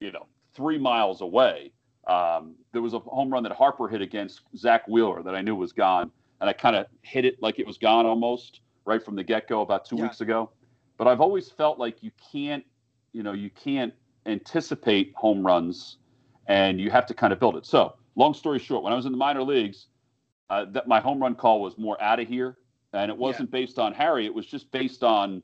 [0.00, 1.72] you know, three miles away.
[2.06, 5.54] Um, there was a home run that Harper hit against Zack Wheeler that I knew
[5.54, 9.14] was gone, and I kind of hit it like it was gone almost right from
[9.14, 10.04] the get go about two Yeah.
[10.04, 10.50] weeks ago.
[10.96, 12.64] But I've always felt like you can't,
[13.12, 13.92] you know, you can't
[14.26, 15.98] anticipate home runs
[16.46, 17.66] and you have to kind of build it.
[17.66, 19.86] So, long story short, when I was in the minor leagues,
[20.48, 22.56] uh, that my home run call was more out of here
[22.92, 24.26] and it wasn't based on Harry.
[24.26, 25.42] It was just based on.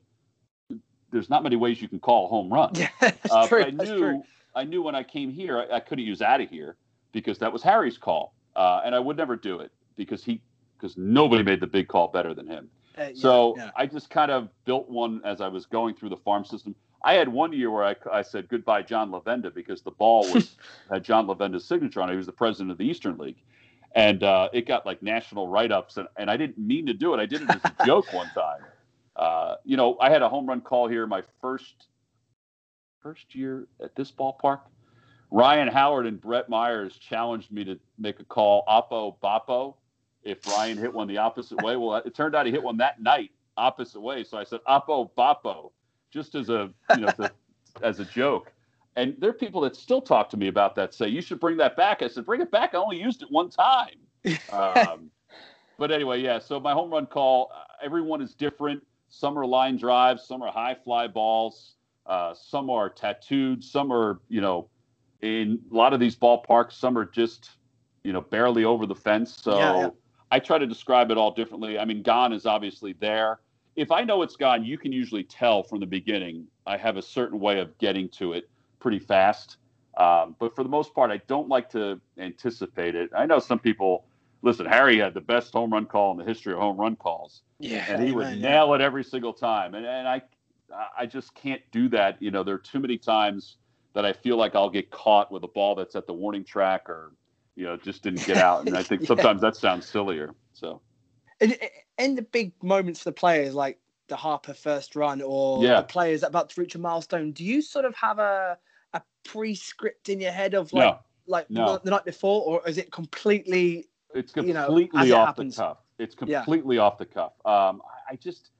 [1.11, 2.71] There's not many ways you can call a home run.
[2.75, 3.61] Yeah, that's Uh, true.
[3.63, 4.23] I that's knew true.
[4.55, 6.75] I knew when I came here I, I couldn't use out of here
[7.13, 10.41] because that was Harry's call, uh, and I would never do it because he
[10.77, 12.69] because nobody made the big call better than him.
[12.97, 13.71] Uh, yeah, So yeah.
[13.75, 16.75] I just kind of built one as I was going through the farm system.
[17.03, 20.55] I had one year where I, I said goodbye John Lavenda because the ball was
[20.91, 22.13] had John Lavenda's signature on it.
[22.13, 23.41] He was the president of the Eastern League,
[23.97, 27.19] and uh, it got like national write-ups, and, and I didn't mean to do it.
[27.19, 28.61] I did it as a joke one time.
[29.15, 31.87] Uh, you know, I had a home run call here my first
[33.01, 34.59] first year at this ballpark.
[35.31, 39.73] Ryan Howard and Brett Myers challenged me to make a call, Oppo Boppo,
[40.23, 41.75] if Ryan hit one the opposite way.
[41.75, 44.23] Well, it turned out he hit one that night opposite way.
[44.23, 45.71] So I said Oppo Boppo,
[46.11, 47.31] just as a you know to,
[47.81, 48.53] as a joke.
[48.97, 50.91] And there are people that still talk to me about that.
[50.91, 52.01] Say you should bring that back.
[52.01, 52.73] I said bring it back.
[52.73, 53.95] I only used it one time.
[54.51, 55.09] Um,
[55.77, 56.39] but anyway, yeah.
[56.39, 58.83] So my home run call, uh, everyone is different.
[59.09, 61.75] Some are line drives, some are high fly balls,
[62.07, 64.67] uh, some are tattooed, some are you know
[65.21, 67.51] in a lot of these ballparks, some are just
[68.03, 69.37] you know barely over the fence.
[69.41, 69.89] So Yeah, yeah.
[70.31, 71.79] I try to describe it all differently.
[71.79, 73.39] I mean, gone is obviously there.
[73.77, 76.47] If I know it's gone, you can usually tell from the beginning.
[76.65, 79.57] I have a certain way of getting to it pretty fast.
[79.97, 83.09] Um, but for the most part, I don't like to anticipate it.
[83.15, 84.05] I know some people.
[84.43, 87.41] Listen, Harry had the best home run call in the history of home run calls
[87.59, 88.35] yeah, and he would yeah.
[88.35, 89.73] nail it every single time.
[89.73, 90.21] And and I
[90.97, 92.21] I just can't do that.
[92.21, 93.57] You know, there are too many times
[93.93, 96.89] that I feel like I'll get caught with a ball that's at the warning track
[96.89, 97.13] or
[97.55, 98.65] you know just didn't get out.
[98.67, 99.07] And I think Yeah.
[99.07, 100.35] sometimes that sounds sillier.
[100.53, 100.81] So
[101.39, 101.55] in,
[101.97, 105.81] in the big moments for the players, like the Harper first run or Yeah.
[105.81, 108.57] the players about to reach a milestone, do you sort of have a
[108.93, 111.77] a pre-script in your head of like no, like No.
[111.77, 113.89] the, night before, or is it completely?
[114.15, 115.77] it's you know, completely off the cuff.
[115.99, 116.39] It's Yeah.
[116.39, 117.33] completely off the cuff.
[117.45, 118.51] Um, I- I just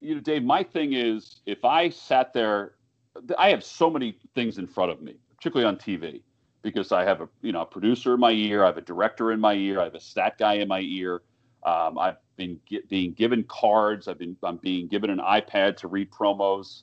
[0.00, 0.42] you know, Dave.
[0.42, 2.74] My thing is if I sat there,
[3.38, 6.22] I have so many things in front of me, particularly on TV.
[6.62, 9.32] because I have a you know a producer in my ear, I have a director
[9.32, 11.20] in my ear, I have a stat guy in my ear.
[11.64, 14.08] Um, I've been being given cards.
[14.08, 16.82] I've been I'm being given an iPad to read promos.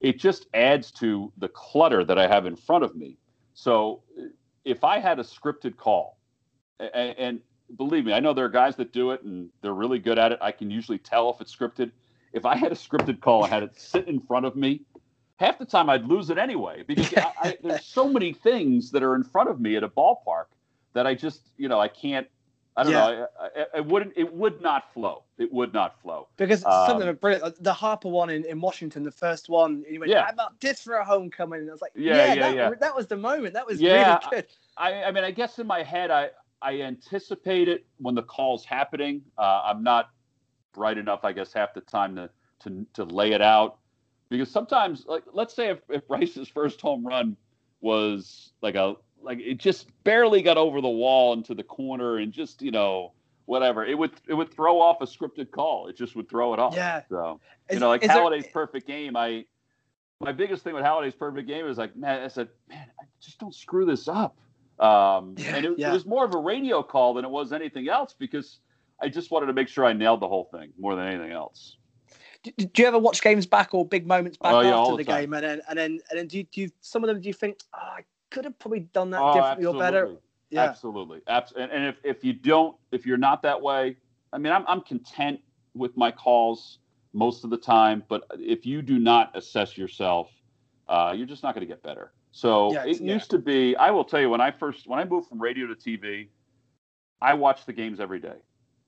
[0.00, 3.16] It just adds to the clutter that I have in front of me.
[3.54, 4.02] So
[4.64, 6.18] if I had a scripted call,
[6.78, 7.40] and, and
[7.76, 10.32] believe me, I know there are guys that do it and they're really good at
[10.32, 10.38] it.
[10.40, 11.90] I can usually tell if it's scripted.
[12.32, 14.82] If I had a scripted call, I had it sit in front of me.
[15.36, 19.02] Half the time, I'd lose it anyway because I, I, there's so many things that
[19.02, 20.46] are in front of me at a ballpark
[20.94, 22.26] that I just, you know, I can't.
[22.76, 22.98] I don't Yeah.
[22.98, 23.28] know.
[23.40, 24.14] I, I, it wouldn't.
[24.16, 25.22] It would not flow.
[25.38, 26.28] It would not flow.
[26.36, 27.62] Because Um, some of them are brilliant.
[27.62, 30.28] The Harper one in, in Washington, the first one, you went, Yeah.
[30.28, 31.60] about this for a homecoming?
[31.60, 32.70] And I was like, Yeah, yeah, yeah, that, yeah.
[32.80, 33.54] that was the moment.
[33.54, 34.46] That was Yeah, really good.
[34.76, 36.30] I, I mean, I guess in my head, I,
[36.62, 39.22] I anticipate it when the call's happening.
[39.38, 40.10] Uh, I'm not
[40.72, 42.28] bright enough, I guess, half the time to,
[42.60, 43.78] to, to lay it out.
[44.30, 47.36] Because sometimes, like, let's say if, if Bryce's first home run
[47.80, 52.32] was like a, like it just barely got over the wall into the corner and
[52.32, 53.12] just, you know,
[53.46, 55.88] whatever, it would, it would throw off a scripted call.
[55.88, 56.74] It just would throw it off.
[56.74, 57.02] Yeah.
[57.08, 59.16] So, Is- you know, like is there- perfect game.
[59.16, 59.44] I
[60.20, 63.38] my biggest thing with Halladay's perfect game is like, man, I said, man, I just
[63.38, 64.36] don't screw this up.
[64.78, 65.90] Um, Yeah, and it, yeah.
[65.90, 68.60] it was more of a radio call than it was anything else because
[69.02, 71.76] I just wanted to make sure I nailed the whole thing more than anything else.
[72.42, 74.96] do, do you ever watch games back or big moments back Oh, yeah, after the
[74.98, 77.20] the, game, and then and then and then do you, do you, some of them
[77.20, 80.02] do you think oh, I could have probably done that Oh, differently or better?
[80.06, 80.20] absolutely.
[80.50, 81.20] Yeah, Absolutely.
[81.26, 83.96] Abs- and, and if, if you don't, if you're not that way,
[84.32, 85.40] I mean, I'm, I'm content
[85.74, 86.78] with my calls
[87.12, 90.30] most of the time, but if you do not assess yourself,
[90.88, 92.12] uh, you're just not going to get better.
[92.32, 93.14] So Yeah, it yeah.
[93.14, 95.66] used to be, I will tell you, when I first, when I moved from radio
[95.66, 96.28] to TV,
[97.20, 98.36] I watched the games every day.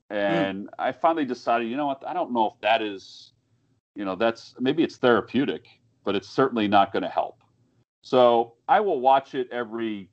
[0.09, 3.33] And I finally decided, you know what, I don't know if that is,
[3.95, 5.65] you know, that's maybe it's therapeutic,
[6.05, 7.36] but it's certainly not going to help.
[8.07, 10.09] So I will watch it every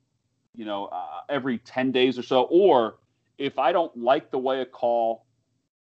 [0.57, 2.43] you know, uh, every 10 days or so.
[2.43, 2.95] Or
[3.37, 5.25] if I don't like the way a call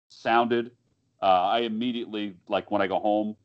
[0.10, 0.72] sounded,
[1.22, 3.36] uh, I immediately, like when I go home,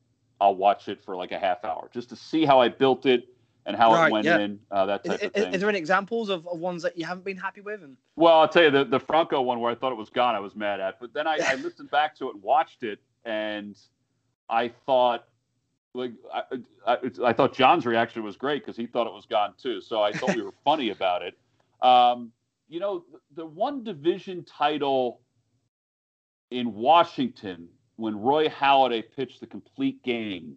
[0.40, 3.28] I'll watch it for like a half hour just to see how I built it
[3.66, 4.38] and how Right, it went yeah.
[4.38, 5.54] in, uh, that is, type of is- thing.
[5.54, 7.82] is there any examples of, of ones that you haven't been happy with?
[7.82, 10.34] And Well, I'll tell you the, the Franco one where I thought it was gone,
[10.34, 10.98] I was mad at.
[11.00, 13.76] But then I, I listened back to it and watched it, and
[14.48, 15.24] I thought,
[15.98, 16.42] like, I,
[16.86, 19.80] I, I thought John's reaction was great because he thought it was gone too.
[19.80, 21.38] So I thought we were funny about it.
[21.82, 22.32] Um,
[22.68, 25.20] you know, the, one division title
[26.50, 30.56] in Washington when Roy Halladay pitched the complete game.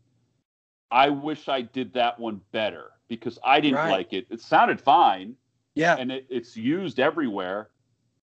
[0.92, 3.92] I wish I did that one better because I didn't Right.
[3.92, 4.28] like it.
[4.30, 5.36] It sounded fine
[5.76, 7.70] yeah, and it, it's used everywhere.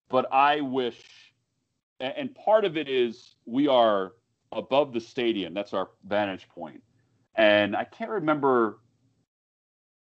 [0.09, 1.03] But I wish
[1.99, 4.13] and part of it is we are
[4.51, 5.53] above the stadium.
[5.53, 6.81] That's our vantage point.
[7.39, 8.79] And I can't remember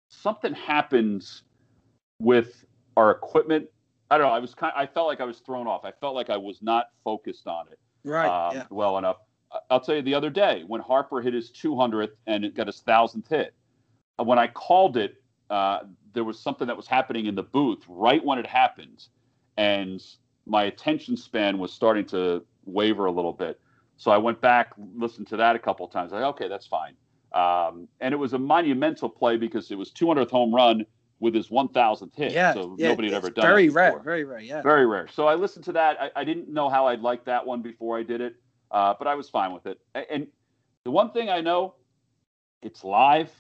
[0.10, 1.26] something happened
[2.22, 2.64] with
[2.96, 3.66] our equipment.
[4.12, 4.34] I don't know.
[4.34, 4.72] I was kind.
[4.76, 5.86] I felt like I was thrown off.
[5.86, 8.28] I felt like I was not focused on it Right.
[8.28, 8.64] um, yeah.
[8.70, 9.18] well enough.
[9.72, 12.82] I'll tell you the other day when Harper hit his 200th and it got his
[12.82, 13.56] thousandth hit.
[14.20, 15.16] uh, When I called it,
[15.50, 15.80] uh,
[16.14, 19.08] there was something that was happening in the booth right when it happened,
[19.58, 20.00] and
[20.46, 23.60] my attention span was starting to waver a little bit.
[23.98, 26.12] So I went back, listened to that a couple of times.
[26.12, 26.96] Like, okay, that's fine.
[27.36, 30.86] Um, and it was a monumental play because it was 200th home run
[31.20, 32.32] with his 1,000th hit.
[32.32, 32.54] Yeah.
[32.54, 34.00] so yeah, nobody had ever done Very it Very rare.
[34.00, 34.40] Very rare.
[34.40, 34.62] Yeah.
[34.62, 35.08] Very rare.
[35.14, 35.98] So I listened to that.
[36.00, 38.36] I, I didn't know how I'd like that one before I did it,
[38.72, 39.80] uh, but I was fine with it.
[40.10, 40.28] And
[40.86, 41.76] the one thing I know,
[42.62, 43.32] it's live.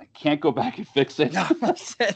[0.00, 1.32] I can't go back and fix it.
[1.32, 1.46] No,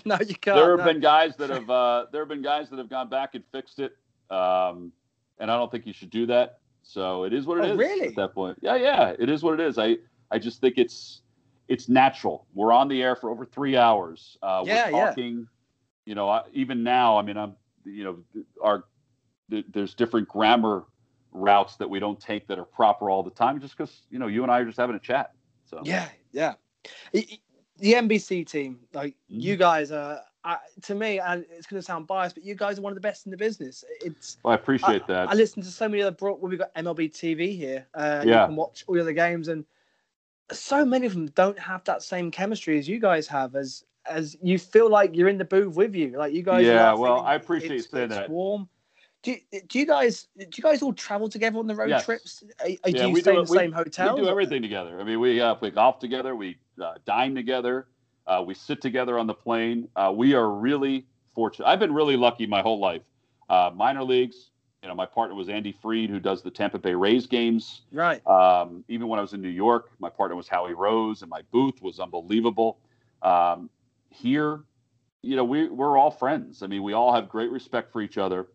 [0.07, 0.57] no, you can't.
[0.57, 0.93] there have no.
[0.93, 3.81] been guys that have uh, there have been guys that have gone back and fixed
[3.81, 3.97] it,
[4.31, 4.93] um,
[5.39, 6.59] and I don't think you should do that.
[6.83, 8.09] So it is what it Oh, is really?
[8.09, 8.59] at that point.
[8.61, 9.79] Yeah, yeah, it is what it is.
[9.79, 9.97] I
[10.33, 11.21] I just think it's
[11.69, 12.47] it's natural.
[12.55, 14.37] We're on the air for over three hours.
[14.43, 15.07] Uh, Yeah, we're yeah.
[15.07, 15.47] talking.
[16.07, 18.85] You know, I, even now, I mean, I'm you know, our
[19.51, 20.85] th- there's different grammar
[21.33, 24.27] routes that we don't take that are proper all the time, just because you know
[24.27, 25.33] you and I are just having a chat.
[25.67, 26.55] So Yeah, yeah.
[27.15, 27.39] I- I-
[27.79, 29.41] The NBC team, like Mm-hmm.
[29.41, 32.79] you guys are, uh, to me, and it's going to sound biased, but you guys
[32.79, 33.85] are one of the best in the business.
[34.05, 35.29] It's well, I appreciate that.
[35.31, 36.41] I listen to so many other broad.
[36.41, 37.87] Well, we've got MLB TV here.
[37.95, 38.43] Uh, Yeah.
[38.43, 39.65] You can watch all the other games, and
[40.53, 43.55] so many of them don't have that same chemistry as you guys have.
[43.57, 46.67] As as you feel like you're in the booth with you, like you guys.
[46.67, 48.31] Yeah, well, I appreciate you it's- saying it's that.
[48.31, 48.69] Warm.
[49.23, 52.05] Do you, do you guys do you guys all travel together on the road Yes.
[52.05, 52.43] trips?
[52.61, 54.17] Are, are Yeah, do you we stay do in the we- same hotel?
[54.17, 55.01] We do everything together.
[55.01, 56.35] I mean, we uh, play golf together.
[56.35, 57.87] We uh, dine together.
[58.27, 59.87] Uh, we sit together on the plane.
[59.95, 61.67] Uh, we are really fortunate.
[61.69, 63.03] I've been really lucky my whole life.
[63.49, 64.51] Uh, minor leagues.
[64.83, 67.83] You know, my partner was Andy Freed, who does the Tampa Bay Rays games.
[67.93, 68.27] Right.
[68.27, 71.43] Um, even when I was in New York, my partner was Howie Rose, and my
[71.53, 72.79] booth was unbelievable.
[73.23, 73.71] Um,
[74.11, 74.65] here,
[75.23, 76.65] you know, we we're all friends.
[76.65, 78.49] I mean, we all have great respect for each other.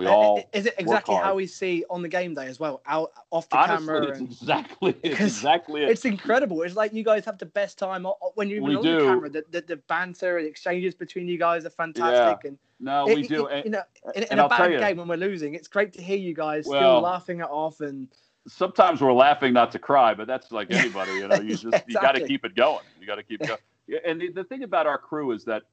[0.00, 2.80] We Uh, all is it exactly how we see on the game day as well,
[2.86, 4.08] out off the honestly, camera?
[4.08, 5.90] it's and- exactly it's exactly it.
[5.90, 6.62] it's incredible.
[6.62, 8.98] It's like you guys have the best time when you're We on do.
[8.98, 9.28] the camera.
[9.28, 12.46] The, the, the banter and exchanges between you guys are fantastic.
[12.48, 13.46] And No, it- we do.
[13.48, 13.82] it- you know,
[14.14, 16.32] in, in and a I'll bad game when we're losing, it's great to hear you
[16.32, 17.82] guys Well- still laughing it off.
[17.82, 18.08] And
[18.48, 21.36] sometimes we're laughing not to cry, but that's like anybody, you know.
[21.36, 22.84] You just Yeah, you got to keep it going.
[22.98, 23.60] You got to keep going.
[23.86, 25.64] Yeah, and the, the thing about our crew is that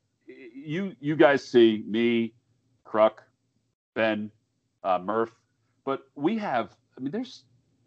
[0.54, 2.34] you you guys see me,
[2.86, 3.20] Kruk,
[3.98, 4.30] Ben,
[4.84, 5.32] uh, Murph,
[5.84, 6.70] but we have.
[6.96, 7.44] I mean, there's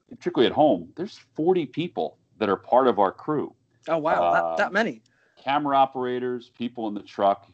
[0.09, 0.89] particularly at home.
[0.97, 3.55] There's 40 people that are part of our crew.
[3.89, 5.03] oh wow, Um, that, that many.
[5.43, 7.47] camera operators, people in the truck.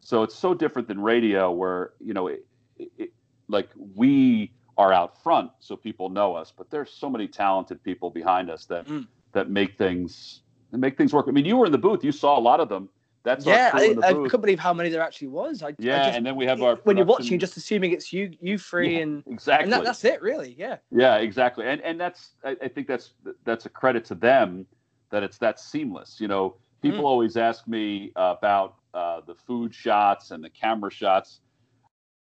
[0.00, 2.46] So it's so different than radio, where you know, it,
[2.78, 3.12] it, it-
[3.48, 6.50] like we are out front, so people know us.
[6.56, 9.06] But there's so many talented people behind us that Mm.
[9.32, 11.26] that make things that make things work.
[11.28, 12.88] I mean, you were in the booth; you saw a lot of them.
[13.24, 15.62] That's Yeah, I, I couldn't believe how many there actually was.
[15.62, 17.92] I, I yeah, just- and then we have our when you're watching, you're just assuming
[17.92, 20.54] it's you, you free, Yeah, and, exactly and that, that's it, really.
[20.58, 20.76] Yeah.
[20.90, 21.66] Yeah, exactly.
[21.66, 24.66] And and that's I, I think that's that's a credit to them
[25.10, 26.18] that it's that seamless.
[26.20, 27.04] You know, people Mm.
[27.04, 31.40] always ask me about uh, the food shots and the camera shots.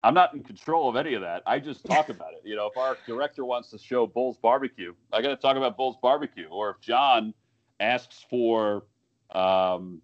[0.04, 1.42] I'm not in control of any of that.
[1.48, 2.42] I just talk about it.
[2.44, 5.78] You know, if our director wants to show Bull's Barbecue, I got to talk about
[5.78, 6.48] Bull's Barbecue.
[6.48, 7.34] Or if John
[7.80, 8.86] asks for
[9.34, 10.02] um,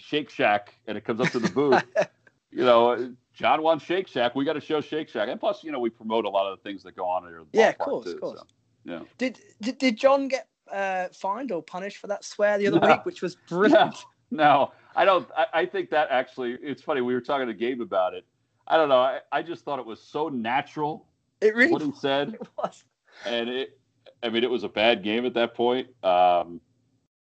[0.00, 1.82] Shake Shack and it comes up to the booth,
[2.50, 4.34] you know, John wants Shake Shack.
[4.34, 6.58] We got to show Shake Shack, and plus, you know, we promote a lot of
[6.58, 7.42] the things that go on here.
[7.52, 8.40] Yeah, of course, too, of course.
[8.40, 8.46] so,
[8.84, 9.00] yeah.
[9.18, 12.86] Did, did did John get uh, fined or punished for that swear the other No.
[12.88, 13.96] week, which was brilliant?
[14.30, 15.28] No, I don't.
[15.36, 17.00] I, I think that actually, it's funny.
[17.00, 18.24] We were talking to Gabe about it.
[18.66, 19.00] I don't know.
[19.00, 21.06] I, I just thought it was so natural
[21.40, 22.84] It really what he said, It was.
[23.26, 23.78] and it.
[24.22, 25.88] I mean, it was a bad game at that point.
[26.04, 26.60] Um,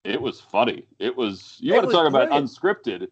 [0.05, 0.85] it was funny.
[0.99, 1.57] It was.
[1.59, 3.07] You It want to talk about unscripted?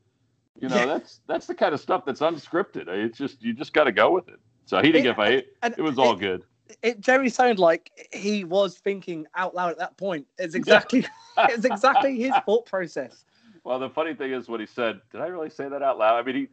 [0.59, 0.85] You know, Yeah.
[0.85, 2.87] that's that's the kind of stuff that's unscripted.
[2.87, 4.39] It's just you just got to go with it.
[4.65, 5.45] So he didn't Yeah, get paid.
[5.61, 6.43] And It was all good.
[6.81, 10.25] It Jerry sounded like he was thinking out loud at that point.
[10.37, 11.05] It's exactly
[11.37, 13.25] it's exactly his thought process.
[13.63, 15.01] Well, the funny thing is what he said.
[15.11, 16.15] Did I really say that out loud?
[16.15, 16.47] I mean, he,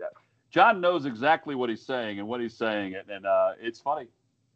[0.51, 4.07] John knows exactly what he's saying and what he's saying, and, and uh, it's funny.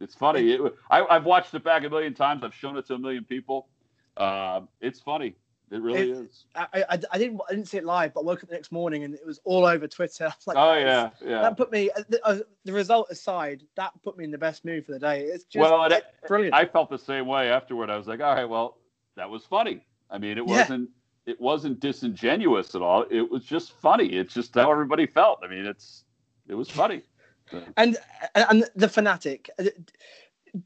[0.00, 0.52] It's funny.
[0.52, 2.42] It, I, I've watched it back a million times.
[2.42, 3.68] I've shown it to a million people.
[4.16, 5.36] Uh, it's funny.
[5.74, 6.44] It really It- is.
[6.54, 8.70] I, I, I didn't I didn't see it live, but I woke up the next
[8.70, 10.32] morning and it was all over Twitter.
[10.46, 11.42] Like, Oh yeah, yeah.
[11.42, 11.90] That put me.
[11.90, 15.00] uh, The, uh, the result aside, that put me in the best mood for the
[15.00, 15.22] day.
[15.22, 16.54] It's just well, it's brilliant.
[16.54, 17.90] I felt the same way afterward.
[17.90, 18.78] I was like, all right, well,
[19.16, 19.80] that was funny.
[20.10, 20.90] I mean, it wasn't.
[21.26, 23.06] It wasn't disingenuous at all.
[23.10, 24.06] It was just funny.
[24.08, 25.40] It's just how everybody felt.
[25.42, 26.04] I mean, it's.
[26.46, 27.02] It was funny.
[27.76, 27.96] and
[28.34, 29.50] and the fanatic.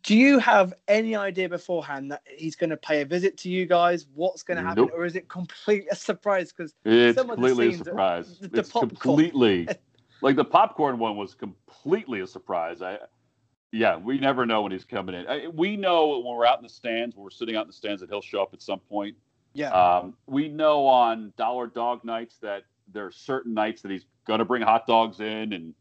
[0.02, 3.64] Do you have any idea beforehand that he's going to pay a visit to you
[3.66, 4.06] guys?
[4.14, 4.92] What's going to happen, Nope.
[4.94, 6.52] or is it completely a surprise?
[6.52, 8.38] Because It's Some of the completely a surprise.
[8.38, 8.90] the- the it's popcorn.
[8.96, 9.68] completely
[10.22, 12.82] like the popcorn one was completely a surprise.
[12.82, 12.98] I,
[13.72, 15.26] yeah, we never know when he's coming in.
[15.26, 17.72] I, we know when we're out in the stands, when we're sitting out in the
[17.74, 19.16] stands, that he'll show up at some point.
[19.54, 24.06] yeah, Um, we know on dollar dog nights that there are certain nights that he's
[24.26, 25.74] going to bring hot dogs in, and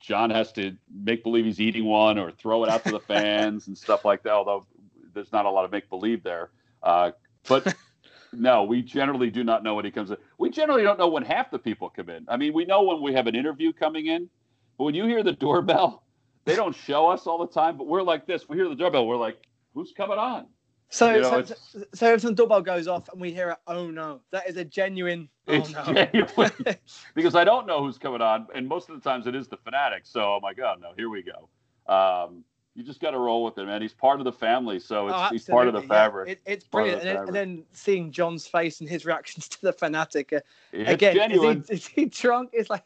[0.00, 3.66] John has to make believe he's eating one or throw it out to the fans
[3.66, 4.32] and stuff like that.
[4.32, 4.66] Although
[5.14, 6.50] there's not a lot of make believe there,
[6.82, 7.12] uh,
[7.48, 7.74] but
[8.32, 10.16] no, we generally do not know when he comes in.
[10.38, 12.26] We generally don't know when half the people come in.
[12.28, 14.28] I mean, we know when we have an interview coming in,
[14.76, 16.04] but when you hear the doorbell,
[16.44, 17.76] they don't show us all the time.
[17.76, 19.38] But we're like this: we hear the doorbell, we're like,
[19.74, 20.46] "Who's coming on?"
[20.90, 23.50] So you know, so, it's- so, so if some doorbell goes off and we hear
[23.50, 25.28] it, oh no, that is a genuine.
[25.46, 26.04] It's oh no.
[26.04, 26.76] genuine.
[27.14, 29.56] because I don't know who's coming on, and most of the times it is the
[29.58, 30.02] fanatic.
[30.04, 31.48] So I'm like, oh no, here we go.
[31.92, 33.82] Um, you just got to roll with it, man.
[33.82, 36.04] He's part of the family, so it's, Oh, he's part of the absolutely, yeah.
[36.04, 36.28] fabric.
[36.28, 39.62] It, it's brilliant, the and then, and then seeing John's face and his reactions to
[39.62, 40.32] the fanatic.
[40.32, 40.40] Uh,
[40.72, 41.64] it's again, genuine.
[41.68, 42.50] is he, is he drunk?
[42.52, 42.84] It's like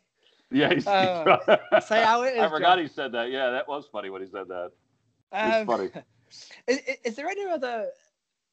[0.50, 1.38] yeah, he's, Uh,
[1.84, 2.40] say how it is.
[2.40, 2.78] I forgot John.
[2.78, 3.30] he said that.
[3.30, 4.70] Yeah, that was funny when he said that.
[5.32, 5.90] Um, funny.
[6.66, 7.88] Is, is there any other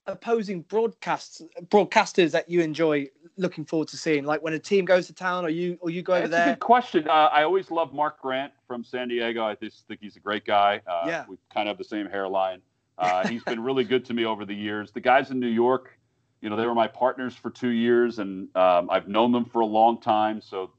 [0.08, 4.26] opposing broadcasts broadcasters that you enjoy looking forward to seeing?
[4.26, 6.52] Like when a team goes to town, or you or you go over That's a
[6.52, 7.08] good question.
[7.08, 9.44] Uh, I always love Mark Grant from San Diego.
[9.44, 10.82] I just think he's a great guy.
[10.88, 11.26] Uh, Yeah.
[11.28, 12.62] We kind of have the same hairline.
[12.98, 14.92] Uh, he's been really good to me over the years.
[14.92, 15.98] The guys in New York,
[16.42, 19.62] you know, they were my partners for two years, and um, I've known them for
[19.62, 20.42] a long time.
[20.42, 20.72] So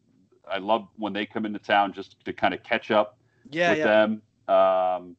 [0.50, 3.18] I love when they come into town just to kind of catch up
[3.50, 3.84] Yeah, with yeah.
[3.84, 4.22] them.
[4.48, 5.16] Um,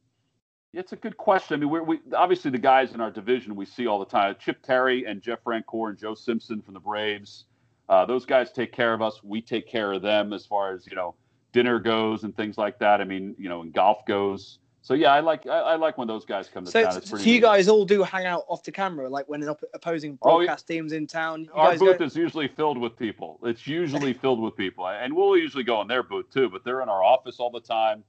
[0.74, 1.54] it's a good question.
[1.54, 4.36] I mean, we're, we obviously the guys in our division we see all the time.
[4.38, 7.44] Chip Caray and Jeff Francoeur and Joe Simpson from the Braves.
[7.88, 9.22] Uh, those guys take care of us.
[9.22, 11.14] We take care of them as far as you know
[11.52, 13.00] dinner goes and things like that.
[13.00, 14.58] I mean, you know, and golf goes.
[14.84, 17.02] So yeah, I like I, I like when those guys come to So, town.
[17.02, 20.18] so you guys all do hang out off the camera, like when an op- opposing
[20.22, 21.44] Oh, broadcast teams in town.
[21.44, 23.38] You our guys booth go- is usually filled with people.
[23.44, 26.48] It's usually filled with people, and we'll usually go in their booth too.
[26.48, 28.02] But they're in our office all the time.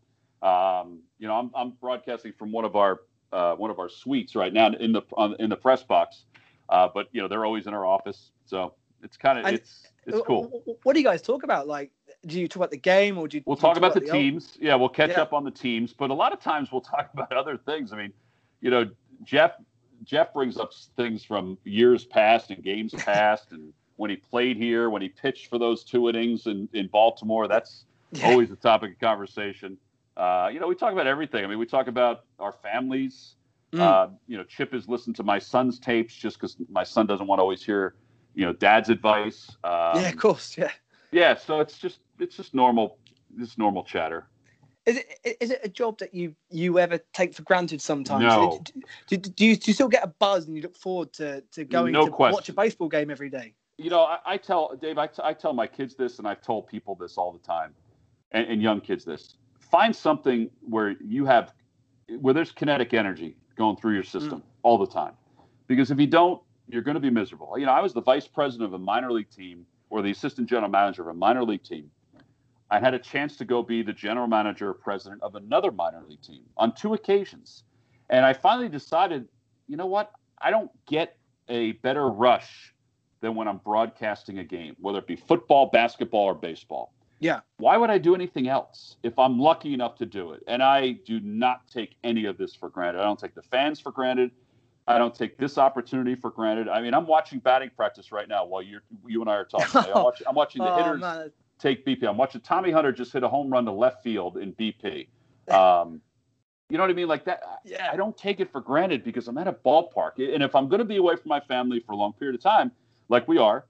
[0.43, 3.01] Um, you know, I'm, I'm broadcasting from one of our
[3.31, 6.25] uh, one of our suites right now in the on, in the press box.
[6.69, 10.19] Uh, but you know, they're always in our office, so it's kind of it's it's
[10.27, 10.43] cool.
[10.65, 11.67] Wh- wh- What do you guys talk about?
[11.67, 11.91] Like,
[12.25, 13.43] do you talk about the game, or do you?
[13.45, 14.57] We'll do you talk about the old- teams.
[14.59, 15.21] Yeah, we'll catch Yeah.
[15.21, 17.93] up on the teams, but a lot of times we'll talk about other things.
[17.93, 18.13] I mean,
[18.61, 18.89] you know,
[19.23, 19.51] Jeff
[20.03, 24.89] Jeff brings up things from years past and games past, and when he played here,
[24.89, 27.47] when he pitched for those two innings in, in Baltimore.
[27.47, 28.27] That's Yeah.
[28.27, 29.77] always a topic of conversation.
[30.15, 31.43] Uh, you know, we talk about everything.
[31.43, 33.35] I mean, we talk about our families.
[33.73, 33.79] Mm.
[33.79, 37.25] Uh, you know, Chip has listened to my son's tapes just because my son doesn't
[37.25, 37.95] want to always hear,
[38.35, 39.49] you know, dad's advice.
[39.63, 40.57] Um, yeah, of course.
[40.57, 40.71] Yeah.
[41.11, 42.99] yeah, so it's just it's just normal,
[43.39, 44.27] just normal chatter.
[44.85, 48.23] Is it is it a job that you you ever take for granted sometimes?
[48.23, 48.61] No.
[49.07, 51.41] Do, do, do you do you still get a buzz and you look forward to
[51.53, 53.55] to going No to watch a baseball game every day?
[53.77, 56.41] You know, I, I tell Dave, I, t- I tell my kids this, and I've
[56.41, 57.73] told people this all the time,
[58.31, 59.37] and, and young kids this.
[59.73, 61.51] Find something where you have,
[62.19, 64.43] where there's kinetic energy going through your system mm.
[64.61, 65.13] all the time,
[65.65, 67.57] because if you don't, you're going to be miserable.
[67.57, 70.47] You know, I was the vice president of a minor league team, or the assistant
[70.47, 71.89] general manager of a minor league team.
[72.69, 76.03] I had a chance to go be the general manager or president of another minor
[76.07, 77.63] league team on two occasions.
[78.11, 79.27] And I finally decided,
[79.67, 80.11] you know what?
[80.39, 81.17] I don't get
[81.49, 82.75] a better rush
[83.21, 86.93] than when I'm broadcasting a game, whether it be football, basketball, or baseball.
[87.23, 87.39] Yeah.
[87.57, 90.43] Why would I do anything else if I'm lucky enough to do it?
[90.47, 92.99] And I do not take any of this for granted.
[92.99, 94.31] I don't take the fans for granted.
[94.87, 96.67] I don't take this opportunity for granted.
[96.67, 99.93] I mean, I'm watching batting practice right now while you're you and I are talking.
[99.95, 102.03] I'm watching, I'm watching the Oh hitters man, take BP.
[102.05, 105.07] I'm watching Tommy Hunter just hit a home run to left field in BP.
[105.49, 105.99] Um,
[106.69, 107.09] you know what I mean?
[107.09, 107.43] Like that.
[107.65, 107.89] yeah.
[107.91, 110.79] I don't take it for granted because I'm at a ballpark, and if I'm going
[110.79, 112.71] to be away from my family for a long period of time,
[113.09, 113.65] like we are,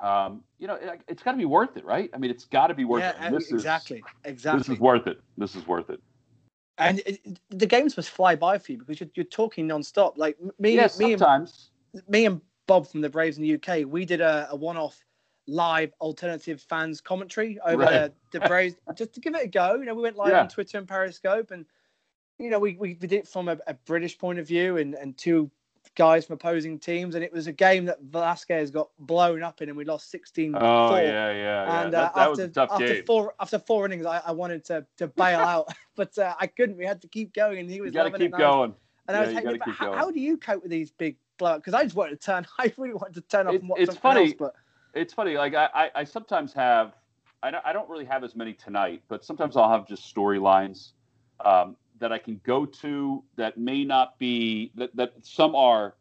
[0.00, 2.10] um, you know, it, it's got to be worth it, right?
[2.12, 3.16] I mean, it's got to be worth yeah, it.
[3.20, 4.58] And this exactly, Is, exactly.
[4.58, 5.20] This is worth it.
[5.38, 6.00] This is worth it.
[6.78, 10.18] and it, the games must fly by for you because you're, you're talking non-stop.
[10.18, 11.52] Like me, Yeah, me, and,
[12.08, 14.98] me and Bob from the Braves in the UK, we did a, a one-off
[15.46, 18.12] live alternative fans commentary over Right.
[18.32, 19.74] the, the Braves just to give it a go.
[19.76, 20.40] You know, we went live Yeah.
[20.42, 21.66] on Twitter and Periscope, and
[22.38, 25.16] you know, we, we did it from a, a British point of view and, and
[25.16, 25.50] two
[25.94, 29.68] guys from opposing teams, and it was a game that Velasquez got blown up in,
[29.68, 30.98] and we lost 16 Oh four.
[30.98, 31.82] yeah, yeah, yeah.
[31.82, 33.04] And that, uh, that was after, a tough after game.
[33.06, 36.76] four after four innings, I, I wanted to, to bail out, but uh, I couldn't.
[36.76, 38.24] We had to keep going, and he You was got to keep it.
[38.26, 38.74] and I was- going.
[39.08, 41.56] And I was you thinking, how, how do you cope with these big blowouts?
[41.56, 42.46] Because I just wanted to turn.
[42.58, 44.26] I really wanted to turn off It- and watch it's funny.
[44.26, 44.34] else.
[44.38, 44.54] But
[44.94, 45.36] It's funny.
[45.36, 46.94] Like I, I, I sometimes have.
[47.42, 50.92] I don't, I don't really have as many tonight, but sometimes I'll have just storylines.
[51.44, 55.94] Um, that I can go to that may not be that that some are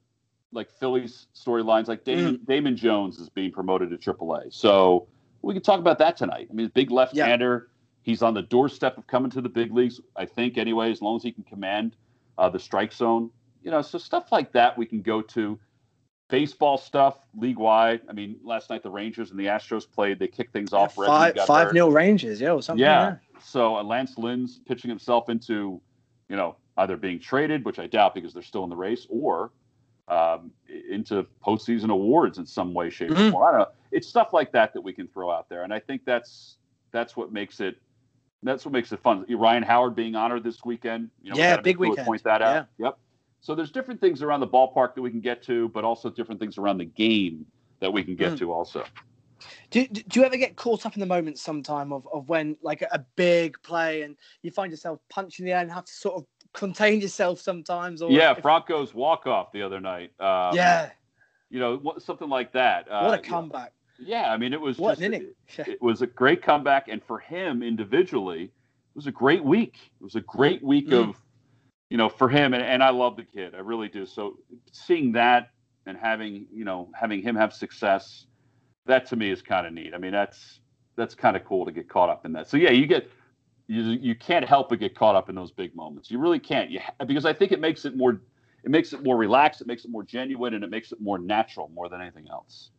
[0.52, 2.46] like Phillies storylines, like Damon, Mm.
[2.46, 4.54] Damon Jones is being promoted to AAA.
[4.54, 5.08] So
[5.42, 6.48] we can talk about that tonight.
[6.50, 7.70] I mean, big left-hander.
[8.04, 10.02] He's on the doorstep of coming to the big leagues.
[10.16, 11.96] I think anyway, as long as he can command
[12.38, 13.30] uh, the strike zone.
[13.64, 15.60] You know, so stuff like that we can go to.
[16.30, 18.02] Baseball stuff, league wide.
[18.10, 20.18] I mean, last night the Rangers and the Astros played.
[20.18, 20.98] They kicked things off.
[20.98, 22.82] Reggie five five nil Rangers, yeah, or something.
[22.82, 23.18] Yeah.
[23.44, 25.82] So uh, Lance Lynn's pitching himself into,
[26.30, 29.52] you know, either being traded, which I doubt because they're still in the race, or
[30.08, 30.52] um,
[30.89, 33.32] into postseason awards in some way, shape, or Mhm.
[33.32, 33.44] form.
[33.48, 33.74] I don't know.
[33.92, 36.58] It's stuff like that that we can throw out there, and I think that's
[36.92, 37.78] that's what makes it
[38.44, 39.26] that's what makes it fun.
[39.30, 41.10] Ryan Howard being honored this weekend.
[41.22, 42.08] You know, we Yeah, gotta big we weekend.
[42.08, 42.68] Point that out.
[42.80, 42.98] Yep.
[43.39, 46.39] So there's different things around the ballpark that we can get to, but also different
[46.39, 47.46] things around the game
[47.80, 48.38] that we can get Mm.
[48.39, 48.84] to also.
[49.70, 52.58] Do, do do you ever get caught up in the moment sometime of, of when
[52.62, 56.16] like a big play and you find yourself punching the air and have to sort
[56.16, 58.02] of contain yourself sometimes?
[58.02, 60.12] Or Yeah, Franco's walk off the other night.
[60.20, 60.89] Um, yeah.
[61.50, 62.89] you know, what, something like that.
[62.92, 63.74] Uh, What a comeback!
[64.00, 65.34] Yeah, I mean, it was What just, an inning!
[65.58, 69.78] It, it was a great comeback, and for him individually, it was a great week.
[70.00, 71.10] It was a great week Mm.
[71.10, 71.22] of,
[71.89, 74.06] you know, for him, and, and I love the kid, I really do.
[74.06, 74.38] So
[74.72, 75.50] seeing that
[75.86, 78.26] and having, you know, having him have success,
[78.86, 79.93] that to me is kind of neat.
[79.93, 80.59] I mean, that's
[80.95, 82.49] that's kind of cool to get caught up in that.
[82.49, 83.09] So yeah, you get.
[83.67, 86.11] You, you can't help but get caught up in those big moments.
[86.11, 86.69] You really can't.
[86.69, 88.19] You because I think it makes it more
[88.63, 91.17] it makes it more relaxed, it makes it more genuine, and it makes it more
[91.17, 92.71] natural more than anything else.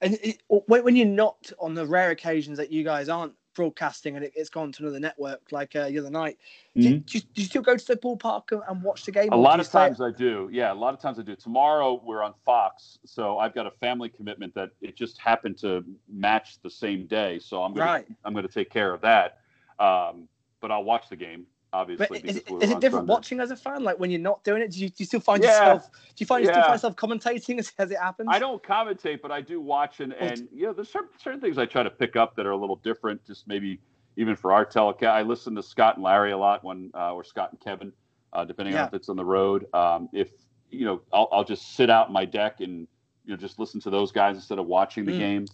[0.00, 4.24] And it, when you're not on the rare occasions that you guys aren't broadcasting and
[4.24, 6.38] it, it's gone to another network like uh, the other night,
[6.76, 9.12] do, you- do, you, do you still go to the ballpark and, and watch the
[9.12, 9.24] game?
[9.24, 9.34] Mm-hmm.
[9.34, 10.48] A lot of times I do.
[10.52, 11.36] Yeah, a lot of times I do.
[11.36, 15.84] Tomorrow we're on Fox, so I've got a family commitment that it just happened to
[16.08, 17.38] match the same day.
[17.38, 18.06] So I'm gonna Right.
[18.24, 19.38] I'm gonna take care of that.
[19.78, 20.28] Um,
[20.60, 22.20] but I'll watch the game, obviously.
[22.20, 23.12] But is, it- is it different Sunday.
[23.12, 23.82] watching as a fan?
[23.82, 25.50] Like when you're not doing it, do you, do you still find Yeah.
[25.50, 25.90] yourself?
[25.92, 28.28] Do you find you still find yourself commentating as, as it happens?
[28.30, 31.58] I don't commentate, but I do watch, and, and you know, there's certain, certain things
[31.58, 33.80] I try to pick up that are a little different, just maybe
[34.16, 35.10] even for our telecast.
[35.14, 37.92] I listen to Scott and Larry a lot when, uh, or Scott and Kevin,
[38.32, 38.82] uh, depending Yeah.
[38.82, 39.66] on if it's on the road.
[39.74, 40.30] Um, if
[40.70, 42.86] you know, I'll, I'll just sit out my deck and
[43.24, 45.18] you know just listen to those guys instead of watching the Mm.
[45.18, 45.46] game.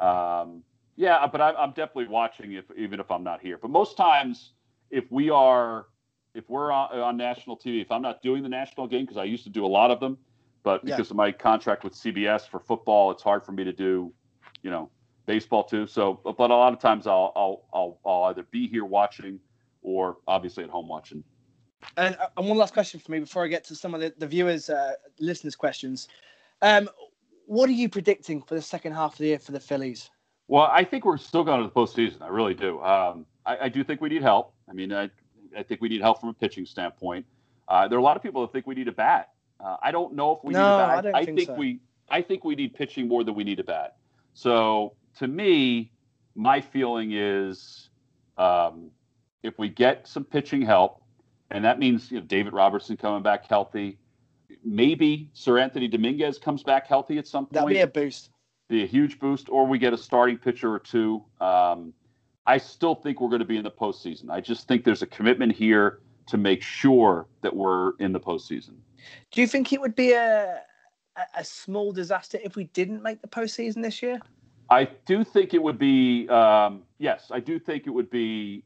[0.00, 0.62] Um,
[0.96, 3.58] yeah, but I, I'm definitely watching if even if I'm not here.
[3.58, 4.52] But most times,
[4.92, 5.86] if we are,
[6.34, 9.24] if we're on, on national TV, if I'm not doing the national game because I
[9.24, 10.16] used to do a lot of them,
[10.62, 10.94] but Yeah.
[10.94, 14.12] because of my contract with CBS for football, it's hard for me to do,
[14.62, 14.90] you know,
[15.26, 15.86] baseball too.
[15.86, 19.40] So, but a lot of times I'll I'll I'll, I'll either be here watching
[19.82, 21.24] or obviously at home watching.
[21.96, 24.14] And, uh, and one last question for me before I get to some of the,
[24.16, 26.06] the viewers, uh, listeners' questions.
[26.60, 26.88] Um,
[27.46, 30.08] what are you predicting for the second half of the year for the Phillies?
[30.46, 32.22] Well, I think we're still going to the postseason.
[32.22, 32.80] I really do.
[32.82, 34.54] Um, I, I do think we need help.
[34.72, 35.10] I mean, I,
[35.56, 37.26] I think we need help from a pitching standpoint.
[37.68, 39.28] Uh, there are a lot of people that think we need a bat.
[39.62, 40.98] Uh, I don't know if we No, need a bat.
[40.98, 41.54] I don't I think think so.
[41.54, 43.96] we I think we need pitching more than we need a bat.
[44.34, 45.92] So to me,
[46.34, 47.90] my feeling is
[48.38, 48.90] um,
[49.42, 51.02] if we get some pitching help,
[51.50, 53.98] and that means you know David Robertson coming back healthy,
[54.64, 58.30] maybe Seranthony Dominguez comes back healthy at some point That'll be a boost.
[58.68, 61.22] be a huge boost, or we get a starting pitcher or two.
[61.40, 61.92] Um,
[62.46, 64.30] I still think we're going to be in the postseason.
[64.30, 68.74] I just think there's a commitment here to make sure that we're in the postseason.
[69.30, 70.60] Do you think it would be a,
[71.36, 74.20] a, small disaster if we didn't make the postseason this year?
[74.70, 76.28] I do think it would be.
[76.28, 78.64] Um, yes, I do think it would be.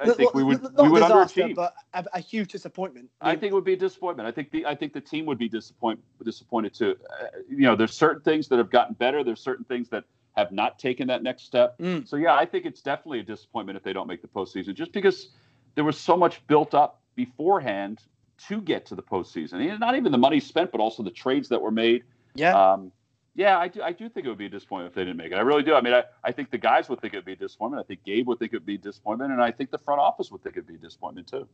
[0.00, 0.62] I think we would.
[0.62, 1.54] Not We would disaster, underachieve.
[1.54, 3.08] but a, a huge disappointment.
[3.20, 4.28] I think it would be a disappointment.
[4.28, 6.96] I think the I think the team would be disappoint disappointed too.
[7.08, 9.24] Uh, you know, there's certain things that have gotten better.
[9.24, 10.04] There's certain things that
[10.36, 11.78] have not taken that next step.
[11.78, 12.06] Mm.
[12.06, 14.92] So yeah, I think it's definitely a disappointment if they don't make the postseason, just
[14.92, 15.30] because
[15.74, 18.00] there was so much built up beforehand
[18.48, 19.54] to get to the postseason.
[19.54, 22.04] And not even the money spent, but also the trades that were made.
[22.34, 22.52] Yeah.
[22.54, 22.92] Um,
[23.34, 23.82] yeah, I do.
[23.82, 25.34] I do think it would be a disappointment if they didn't make it.
[25.34, 25.74] I really do.
[25.74, 27.84] I mean, I, I think the guys would think it would be a disappointment.
[27.84, 30.00] I think Gabe would think it would be a disappointment, and I think the front
[30.00, 31.46] office would think it would be a disappointment too.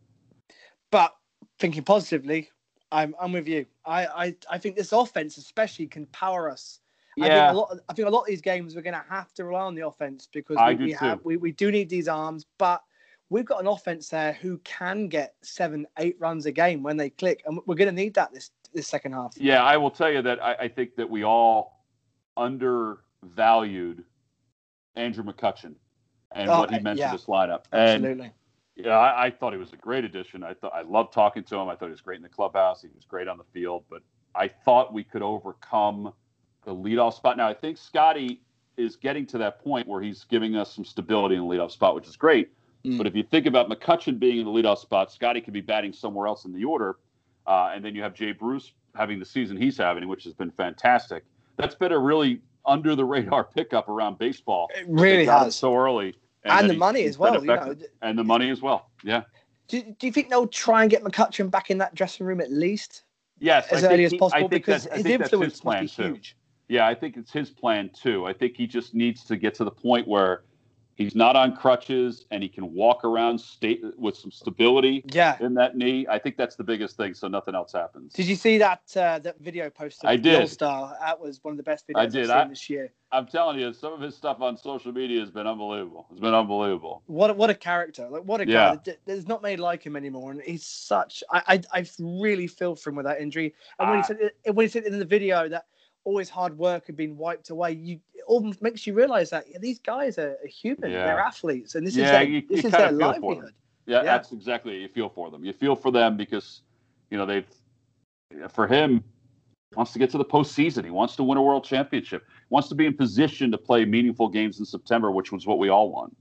[0.93, 1.12] But
[1.59, 2.51] thinking positively,
[2.93, 3.66] I'm I'm with you.
[3.85, 6.78] I I, I think this offense especially can power us.
[7.19, 7.79] I think Yeah, a lot.
[7.89, 9.87] I think a lot of these games we're going to have to rely on the
[9.87, 12.83] offense because we, do we have we, we do need these arms, but
[13.29, 17.11] we've got an offense there who can get seven, eight runs a game when they
[17.11, 19.35] click, and we're going to need that this this second half.
[19.37, 21.85] Yeah, I will tell you that I, I think that we all
[22.37, 24.05] undervalued
[24.97, 25.75] Andrew McCutchen
[26.33, 27.11] and Oh, what he meant yeah.
[27.11, 27.65] to this lineup.
[27.73, 28.33] And Absolutely.
[28.77, 30.43] yeah, I, I thought he was a great addition.
[30.43, 31.69] I thought I loved talking to him.
[31.69, 32.83] I thought he was great in the clubhouse.
[32.83, 33.85] He was great on the field.
[33.91, 34.03] But
[34.35, 36.13] I thought we could overcome
[36.65, 37.37] the leadoff spot.
[37.37, 38.41] Now I think Scotty
[38.77, 41.95] is getting to that point where he's giving us some stability in the leadoff spot,
[41.95, 42.51] which is great.
[42.85, 42.99] Mm.
[42.99, 45.93] But if you think about McCutchen being in the leadoff spot, Scotty could be batting
[45.93, 46.97] somewhere else in the order,
[47.47, 50.51] uh, and then you have Jay Bruce having the season he's having, which has been
[50.51, 51.25] fantastic.
[51.57, 54.69] That's been a really under the radar pickup around baseball.
[54.77, 55.57] It really They got him has.
[55.57, 57.41] so early, And, then the money as well.
[57.41, 58.91] You know, and the money as well.
[59.05, 59.23] Yeah.
[59.69, 62.51] do, do you think they'll try and get McCutchen back in that dressing room at
[62.51, 63.05] least
[63.39, 63.69] Yes.
[63.73, 64.49] as I early as he- possible?
[64.49, 66.09] Because his think influence must be too.
[66.15, 66.37] huge.
[66.69, 68.25] Yeah, I think it's his plan too.
[68.27, 70.45] I think he just needs to get to the point where
[70.95, 75.37] he's not on crutches and he can walk around state with some stability Yeah.
[75.41, 76.07] in that knee.
[76.09, 78.13] I think that's the biggest thing, so nothing else happens.
[78.13, 80.09] Did you see that uh, that video posted?
[80.09, 80.49] I did.
[80.61, 82.27] That was one of the best videos I I've did.
[82.27, 82.93] seen I- this year.
[83.15, 86.07] I'm telling you, some of his stuff on social media has been unbelievable.
[86.11, 87.03] It's been unbelievable.
[87.05, 88.09] What a, what a character!
[88.09, 88.77] Like what a Yeah.
[88.77, 88.95] guy.
[89.05, 91.23] There's not many like him anymore, and he's such.
[91.31, 93.55] I I, I really feel for him with that injury.
[93.79, 94.03] And when Ah.
[94.03, 95.67] he said when he said in the video that
[96.05, 99.44] all his hard work had been wiped away, you it almost makes you realize that
[99.50, 100.90] yeah, these guys are, are human.
[100.90, 101.07] Yeah.
[101.07, 103.22] They're athletes, and this is their, you- this you is their kinda feel for them.
[103.22, 103.55] livelihood.
[103.86, 104.03] Yeah, Yeah.
[104.05, 104.78] that's exactly.
[104.82, 105.44] You feel for them.
[105.44, 106.62] You feel for them because,
[107.11, 107.46] you know, they've,
[108.50, 109.03] for him,
[109.74, 110.84] wants to get to the postseason.
[110.84, 112.24] He wants to win a world championship.
[112.50, 115.68] Wants to be in position to play meaningful games in September, which was what we
[115.68, 116.16] all want.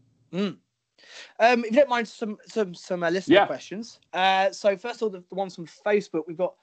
[1.39, 3.45] Um, if you don't mind, some some some uh, listener Yeah.
[3.45, 3.99] questions.
[4.13, 6.53] Uh, so first of all, the, the ones from Facebook, we've got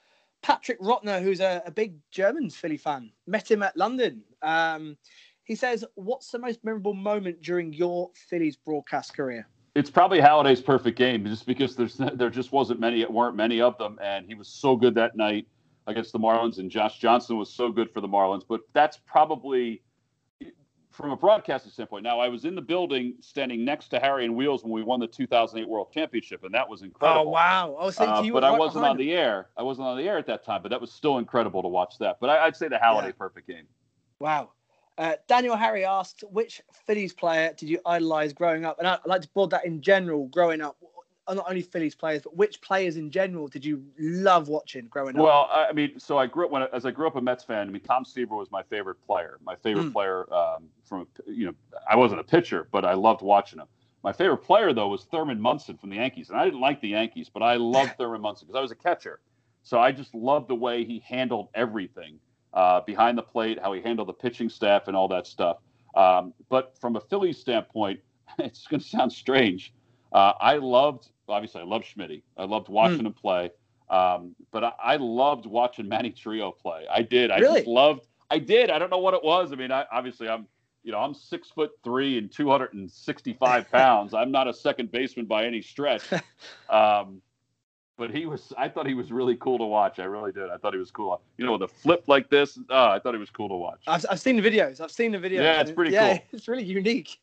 [0.41, 3.11] Patrick Rotner, who's a, a big German Philly fan.
[3.27, 4.23] Met him at London.
[4.41, 4.97] Um,
[5.43, 10.61] he says, "What's the most memorable moment during your Phillies broadcast career?" It's probably Halladay's
[10.61, 14.25] perfect game, just because there's there just wasn't many, it weren't many of them, and
[14.25, 15.47] he was so good that night
[15.87, 18.43] against the Marlins, and Josh Johnson was so good for the Marlins.
[18.47, 19.81] But that's probably
[20.99, 22.03] from a broadcasting standpoint.
[22.03, 24.99] Now, I was in the building, standing next to Harry and Wheels when we won
[24.99, 27.21] the 2008 World Championship, and that was incredible.
[27.21, 27.75] Oh wow!
[27.79, 29.47] Oh, thinking Uh, you but I wasn't on the air.
[29.57, 31.97] I wasn't on the air at that time, but that was still incredible to watch
[31.99, 32.17] that.
[32.19, 33.11] But I, I'd say the Halladay Yeah.
[33.17, 33.65] perfect game.
[34.19, 34.51] Wow.
[34.97, 38.79] Uh, Daniel Harry asked, which Phillies player did you idolize growing up?
[38.79, 40.75] And I- I'd like to board that in general, growing up.
[41.35, 45.23] Not only Phillies players, but which players in general did you love watching growing up?
[45.23, 47.43] Well, I I mean, so I grew up when as I grew up a Mets
[47.43, 47.67] fan.
[47.67, 49.37] I mean, Tom Seaver was my favorite player.
[49.43, 49.93] My favorite Mm.
[49.93, 51.53] player um, from you know,
[51.89, 53.67] I wasn't a pitcher, but I loved watching him.
[54.03, 56.89] My favorite player though was Thurman Munson from the Yankees, and I didn't like the
[56.89, 59.19] Yankees, but I loved Thurman Munson because I was a catcher.
[59.63, 62.19] So I just loved the way he handled everything
[62.53, 65.57] uh, behind the plate, how he handled the pitching staff, and all that stuff.
[65.95, 67.99] Um, but from a Phillies standpoint,
[68.39, 69.73] it's going to sound strange.
[70.11, 72.23] Uh, I loved, obviously, I loved Schmidt.
[72.37, 73.51] I loved watching him play.
[73.89, 76.85] Um, but I, I loved watching Manny Trillo play.
[76.91, 77.31] I did.
[77.31, 77.61] I Really?
[77.61, 78.07] just loved.
[78.29, 78.69] I did.
[78.69, 79.51] I don't know what it was.
[79.51, 80.45] I mean, I, obviously, I'm,
[80.83, 84.13] you know, I'm six foot three and 265 pounds.
[84.13, 86.03] I'm not a second baseman by any stretch.
[86.69, 87.21] Um,
[87.97, 88.53] but he was.
[88.57, 89.99] I thought he was really cool to watch.
[89.99, 90.49] I really did.
[90.49, 91.19] I thought he was cool.
[91.37, 92.57] You know, with a flip like this.
[92.69, 93.81] Oh, I thought he was cool to watch.
[93.87, 94.79] I've, I've seen the videos.
[94.79, 95.41] I've seen the videos.
[95.41, 96.25] Yeah, it's pretty yeah, cool.
[96.31, 97.19] It's really unique.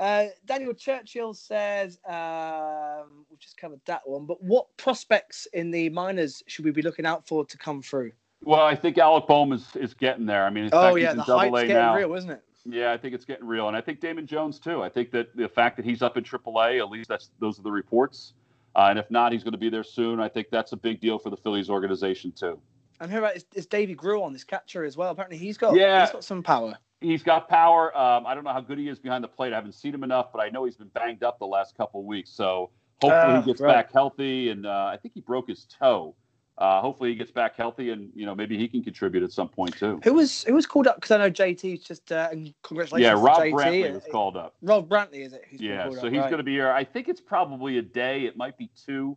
[0.00, 5.88] Uh, Daniel Churchill says, um, we've just covered that one, but what prospects in the
[5.90, 8.10] minors should we be looking out for to come through?
[8.42, 10.44] Well, I think Alec Bohm is, is getting there.
[10.44, 11.96] I mean, Oh, fact, yeah, he's the in hype's Double A getting now.
[11.96, 12.42] real, isn't it?
[12.66, 14.82] Yeah, I think it's getting real, and I think Damon Jones too.
[14.82, 17.62] I think that the fact that he's up in AAA, at least that's those are
[17.62, 18.32] the reports.
[18.74, 20.18] Uh, and if not, he's going to be there soon.
[20.18, 22.58] I think that's a big deal for the Phillies organization too.
[23.00, 25.10] And who about is, is Deivy Grullon this catcher as well?
[25.10, 26.00] Apparently, he's got Yeah.
[26.00, 26.76] he's got some power.
[27.04, 27.96] He's got power.
[27.96, 29.52] Um, I don't know how good he is behind the plate.
[29.52, 32.00] I haven't seen him enough, but I know he's been banged up the last couple
[32.00, 32.30] of weeks.
[32.30, 32.70] So
[33.02, 33.72] hopefully Ah, he gets right.
[33.74, 34.48] back healthy.
[34.50, 36.14] And uh, I think he broke his toe.
[36.56, 39.48] Uh, hopefully he gets back healthy, and you know maybe he can contribute at some
[39.48, 40.00] point too.
[40.04, 40.94] Who was who was called up?
[40.94, 43.08] Because I know JT's just uh, and congratulations.
[43.08, 43.40] Yeah, Rob.
[43.42, 44.54] Brantley was Uh, called up.
[44.62, 45.42] Rob Brantley is it?
[45.50, 46.30] who's Yeah, so up, he's right.
[46.30, 46.70] going to be here.
[46.70, 48.24] I think it's probably a day.
[48.26, 49.16] It might be two.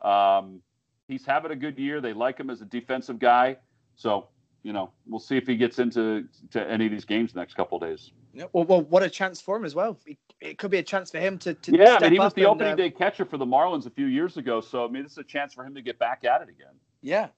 [0.00, 0.60] Um,
[1.08, 2.00] he's having a good year.
[2.00, 3.56] They like him as a defensive guy.
[3.96, 4.28] So
[4.66, 7.54] you know, we'll see if he gets into to any of these games the next
[7.54, 8.10] couple of days.
[8.34, 9.96] Yeah, well, well, what a chance for him as well.
[10.06, 12.34] It, it could be a chance for him to, to yeah, I mean, he was
[12.34, 14.60] the and, opening uh, day catcher for the Marlins a few years ago.
[14.60, 16.74] So I mean, this is a chance for him to get back at it again.
[17.00, 17.28] Yeah.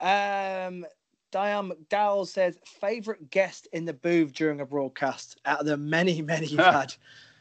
[0.00, 0.86] Um,
[1.30, 6.22] Diane McDowell says favorite guest in the booth during a broadcast out of the many,
[6.22, 6.94] many you've had.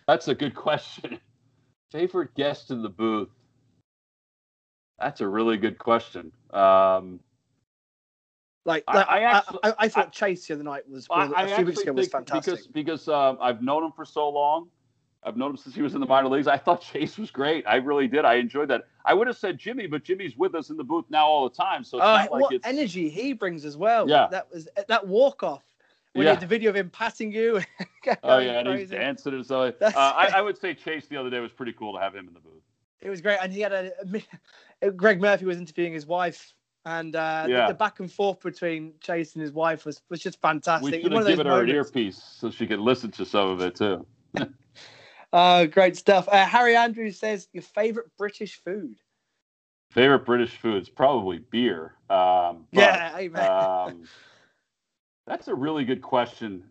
[0.07, 1.17] That's a good question.
[1.93, 3.29] Favorite guest in the booth?
[4.99, 6.33] That's a really good question.
[6.51, 7.21] Um,
[8.65, 11.33] Like, I- like, I I, actually- I, I thought Chase the other night was well,
[11.35, 12.53] I a few weeks ago was fantastic.
[12.53, 14.67] because because um, I've known him for so long.
[15.23, 16.47] I've known him since he was in the minor leagues.
[16.47, 17.63] I thought Chase was great.
[17.67, 18.25] I really did.
[18.25, 18.85] I enjoyed that.
[19.05, 21.55] I would have said Jimmy, but Jimmy's with us in the booth now all the
[21.55, 21.83] time.
[21.83, 24.09] So it's not like what it's energy he brings as well.
[24.09, 24.27] Yeah.
[24.31, 25.63] That was that walk off.
[26.13, 26.31] When Yeah.
[26.31, 27.61] you had the video of him passing you.
[28.23, 29.73] oh yeah, and he's dancing and so.
[29.79, 32.27] Uh, I, I would say Chase the other day was pretty cool to have him
[32.27, 32.63] in the booth.
[32.99, 36.53] It was great, and he had a Gregg Murphy was interviewing his wife,
[36.85, 37.67] and uh, the- Yeah.
[37.67, 40.91] the, back and forth between Chase and his wife was, was just fantastic.
[40.91, 43.75] We should have given her an earpiece so she could listen to some of it
[43.75, 44.05] too.
[45.33, 46.27] Oh, great stuff.
[46.27, 48.97] Uh, Harry Andrews says your favorite British food.
[49.91, 51.95] Favorite British foods probably beer.
[52.09, 53.49] Um, but, yeah, amen.
[53.49, 54.03] um,
[55.27, 56.65] that's a really good question.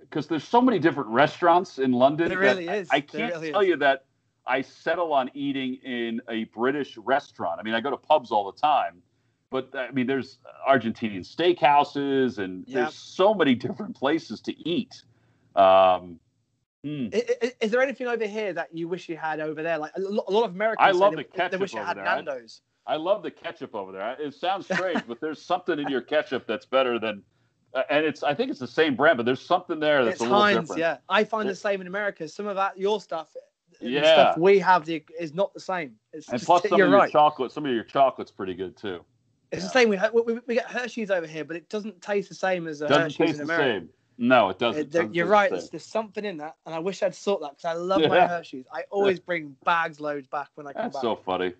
[0.00, 2.28] Because there's so many different restaurants in London.
[2.28, 2.88] There really is.
[2.92, 3.68] I, I can't really tell is.
[3.68, 4.04] you that
[4.46, 7.60] I settle on eating in a British restaurant.
[7.60, 9.02] I mean, I go to pubs all the time,
[9.50, 10.38] but I mean, there's
[10.68, 12.82] Argentinian steakhouses, and Yeah.
[12.82, 15.02] there's so many different places to eat.
[15.54, 16.18] Um,
[16.82, 17.08] hmm.
[17.12, 19.78] I- I- Is, there anything over here that you wish you had over there?
[19.78, 21.96] Like a lot of Americans, I love they, the they ketchup wish you over had
[21.98, 22.06] there.
[22.06, 22.62] I- Nando's.
[22.84, 24.16] I love the ketchup over there.
[24.20, 27.22] It sounds strange, but there's something in your ketchup that's better than,
[27.74, 30.20] uh, and it's I think it's the same brand, but there's something there that's It's
[30.22, 30.80] a little Heinz, different.
[30.80, 30.96] yeah.
[31.08, 32.26] I find the same in America.
[32.26, 33.36] Some of that, your stuff,
[33.82, 34.02] the Yeah.
[34.14, 35.94] stuff we have the is not the same.
[36.12, 37.10] It's And just, plus, some of your right.
[37.10, 39.04] chocolate, some of your chocolate's pretty good too.
[39.50, 39.66] It's yeah.
[39.68, 39.88] the same.
[39.90, 39.98] We,
[40.34, 43.02] we, we get Hershey's over here, but it doesn't taste the same as a Doesn't
[43.02, 43.88] Hershey's taste in the same.
[44.18, 44.90] No, it Uh, doesn't.
[44.90, 45.50] there- doesn't you're right.
[45.50, 48.00] the There's, there's something in that, and I wish I'd sort that because I love
[48.08, 48.66] my Hershey's.
[48.72, 51.02] I always bring bags loads back when I come That's back.
[51.02, 51.52] so funny.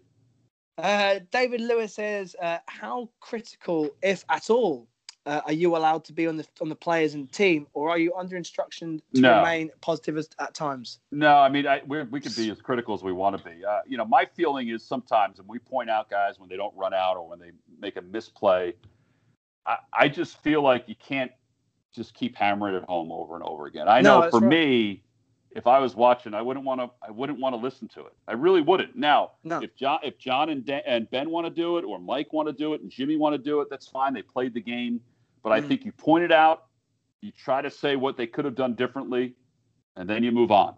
[0.79, 4.87] Uh, David Lewis says, uh, "How critical, if at all,
[5.27, 7.99] uh, are you allowed to be on the on the players and team, or are
[7.99, 9.37] you under instruction to No.
[9.39, 12.95] remain positive as, at times?" No, I mean, I, we're, we can be as critical
[12.95, 13.65] as we want to be.
[13.65, 16.77] Uh, you know, my feeling is sometimes, and we point out guys when they don't
[16.77, 18.75] run out or when they make a misplay,
[19.67, 21.31] I, I just feel like you can't
[21.93, 23.89] just keep hammering it home over and over again.
[23.89, 24.49] I No, know for right.
[24.49, 25.03] me,
[25.55, 26.91] if I was watching, I wouldn't want to.
[27.07, 28.15] I wouldn't want to listen to it.
[28.27, 28.97] I really wouldn't.
[28.97, 29.61] Now, No.
[29.63, 32.49] if John, if John and, Dan, and Ben want to do it, or Mike want
[32.49, 34.15] to do it, and Jimmy want to do it, that's fine.
[34.15, 35.01] They played the game,
[35.43, 35.69] but I Mm.
[35.69, 36.65] think you point it out.
[37.21, 39.35] You try to say what they could have done differently,
[39.97, 40.71] and then you move on.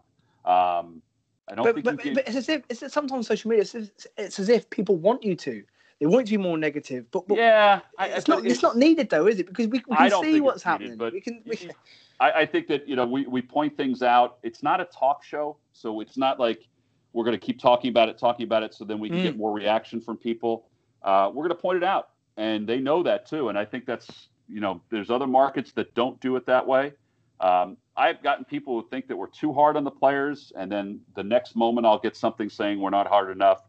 [0.45, 1.03] Um,
[1.49, 2.15] I don't But, think but, can.
[2.15, 3.63] but it's as if it's sometimes social media.
[3.63, 5.65] It's, as- it's as if people want you to.
[6.01, 8.45] They want you to be more negative, but, but yeah, I, it's not.
[8.45, 9.47] It's, not needed though, is it?
[9.47, 10.99] Because we, we can see what's it's needed, happening.
[10.99, 11.43] but we can.
[11.47, 11.71] We,
[12.19, 14.39] I, I think that you know we, we point things out.
[14.43, 16.67] It's not a talk show, so it's not like
[17.13, 19.23] we're going to keep talking about it, talking about it, so then we can Mm.
[19.23, 20.67] get more reaction from people.
[21.03, 23.49] Uh, we're going to point it out, and they know that too.
[23.49, 26.93] And I think that's you know there's other markets that don't do it that way.
[27.41, 31.01] Um, I've gotten people who think that we're too hard on the players, and then
[31.15, 33.63] the next moment I'll get something saying we're not hard enough.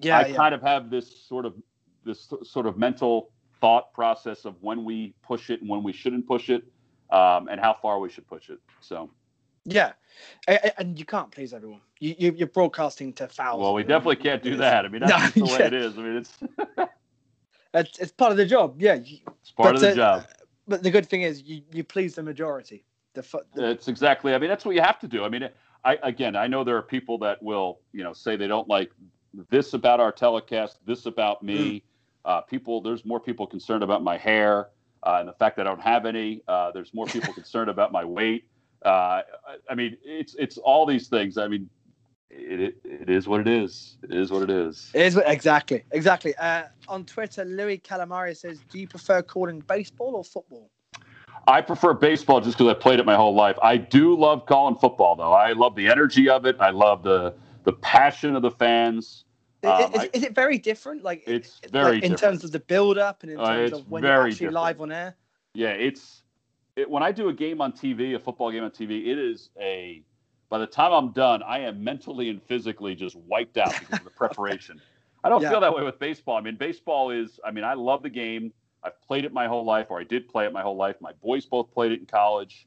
[0.00, 0.36] yeah, I yeah.
[0.36, 1.54] kind of have this sort of
[2.04, 6.26] this sort of mental thought process of when we push it and when we shouldn't
[6.26, 6.64] push it,
[7.10, 8.58] um, and how far we should push it.
[8.80, 9.10] So,
[9.64, 9.92] Yeah,
[10.48, 11.80] A- a- and you can't please everyone.
[12.00, 13.62] You, you you're broadcasting to thousands.
[13.62, 14.84] well, we definitely can't do that.
[14.84, 15.66] I mean, that's No, just the way yeah.
[15.66, 15.96] it is.
[15.98, 16.38] I mean, it's
[17.74, 18.76] It's, it's part of the job.
[18.78, 20.26] Yeah, it's part of But, the uh, job.
[20.68, 22.84] but the good thing is you, you please the majority.
[23.14, 24.34] The, fu- the It's exactly.
[24.34, 25.24] I mean, that's what you have to do.
[25.24, 25.48] I mean,
[25.84, 28.90] I again, I know there are people that will, you know, say they don't like
[29.50, 31.84] this about our telecast, this about me.
[32.24, 34.68] Uh, people, there's more people concerned about my hair
[35.02, 36.42] uh, and the fact that I don't have any.
[36.46, 38.44] Uh, there's more people concerned about my weight.
[38.84, 39.22] Uh, I,
[39.70, 41.38] I mean, it's it's all these things.
[41.38, 41.68] I mean,
[42.32, 43.96] it, it is what it is.
[44.02, 44.90] It is what it is.
[44.94, 46.34] It is exactly, exactly.
[46.36, 50.70] Uh, on Twitter, Louis Calamari says, "Do you prefer calling baseball or football?"
[51.48, 53.58] I prefer baseball just because I played it my whole life.
[53.62, 55.32] I do love calling football, though.
[55.32, 56.56] I love the energy of it.
[56.60, 59.24] I love the the passion of the fans.
[59.64, 61.02] Um, is, I- is it very different?
[61.02, 62.20] Like It's like, very in different.
[62.20, 64.54] terms of the build up and in Uh, terms it's of when you're actually different.
[64.54, 65.16] live on air.
[65.54, 66.22] Yeah, it's
[66.76, 69.06] it, when I do a game on TV, a football game on TV.
[69.06, 70.02] It is a
[70.52, 74.04] by the time I'm done, I am mentally and physically just wiped out because of
[74.04, 74.78] the preparation.
[75.24, 75.48] I don't Yeah.
[75.48, 76.36] feel that way with baseball.
[76.36, 77.40] I mean, baseball is.
[77.42, 78.52] I mean, I love the game.
[78.84, 80.96] I've played it my whole life, or I did play it my whole life.
[81.00, 82.66] My boys both played it in college.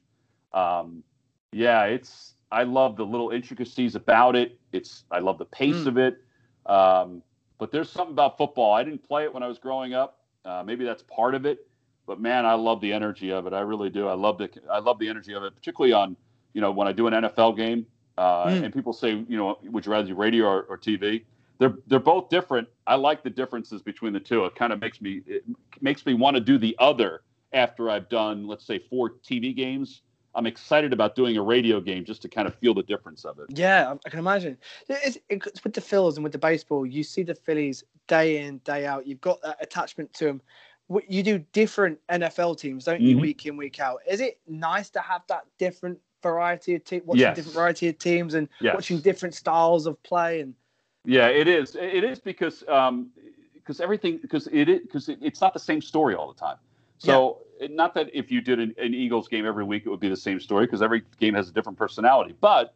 [0.52, 1.04] Um,
[1.52, 2.34] yeah, it's.
[2.50, 4.58] I love the little intricacies about it.
[4.72, 5.04] It's.
[5.12, 5.86] I love the pace Mm.
[5.86, 6.18] of it.
[6.66, 7.22] Um,
[7.58, 8.74] but there's something about football.
[8.74, 10.24] I didn't play it when I was growing up.
[10.44, 11.64] Uh, maybe that's part of it.
[12.04, 13.52] But man, I love the energy of it.
[13.52, 14.08] I really do.
[14.08, 14.50] I love the.
[14.72, 16.16] I love the energy of it, particularly on
[16.56, 17.86] you know when I do an NFL game.
[18.18, 18.64] Uh, Mm.
[18.64, 21.22] And people say, you know, would you rather do radio or, or TV?
[21.58, 22.66] They're they're both different.
[22.86, 24.46] I like the differences between the two.
[24.46, 25.44] It kind of makes me it
[25.82, 27.20] makes me want to do the other
[27.52, 30.00] after I've done, let's say, four TV games.
[30.34, 33.38] I'm excited about doing a radio game just to kind of feel the difference of
[33.38, 33.46] it.
[33.50, 34.56] Yeah, I- can imagine.
[34.88, 38.58] It's, it's with the Phils and with the baseball, you see the Phillies day in,
[38.58, 39.06] day out.
[39.06, 40.40] You've got that attachment to them.
[41.08, 43.20] You do different NFL teams, don't you, Mhm.
[43.22, 44.00] week in, week out?
[44.08, 45.98] Is it nice to have that different
[46.30, 47.36] variety of teams, watching Yes.
[47.36, 48.74] different variety of teams and Yes.
[48.74, 50.40] watching different styles of play?
[50.40, 50.54] And
[51.04, 51.76] Yeah, it is.
[51.76, 53.10] It is because um,
[53.54, 56.56] because everything because it because it, it's not the same story all the time.
[56.98, 60.00] So it, not that if you did an, an Eagles game every week, it would
[60.00, 62.34] be the same story because every game has a different personality.
[62.40, 62.74] But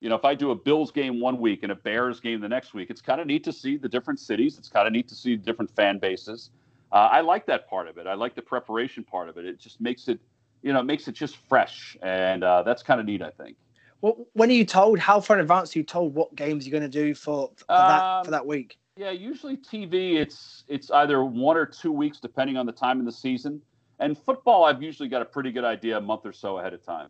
[0.00, 2.48] you know, if I do a Bills game one week and a Bears game the
[2.48, 4.58] next week, it's kind of neat to see the different cities.
[4.58, 6.50] It's kind of neat to see different fan bases.
[6.92, 8.06] Uh, I like that part of it.
[8.06, 9.44] I like the preparation part of it.
[9.44, 10.18] It just makes it
[10.62, 13.56] you know, it makes it just fresh, and uh, that's kind of neat, I think.
[14.02, 14.98] Well, when are you told?
[14.98, 17.64] How far in advance are you told what games you're going to do for, for
[17.68, 18.78] that Um, for that week?
[18.96, 23.06] Yeah, usually TV, it's it's either one or two weeks, depending on the time in
[23.06, 23.62] the season.
[23.98, 26.84] And football, I've usually got a pretty good idea a month or so ahead of
[26.84, 27.08] time.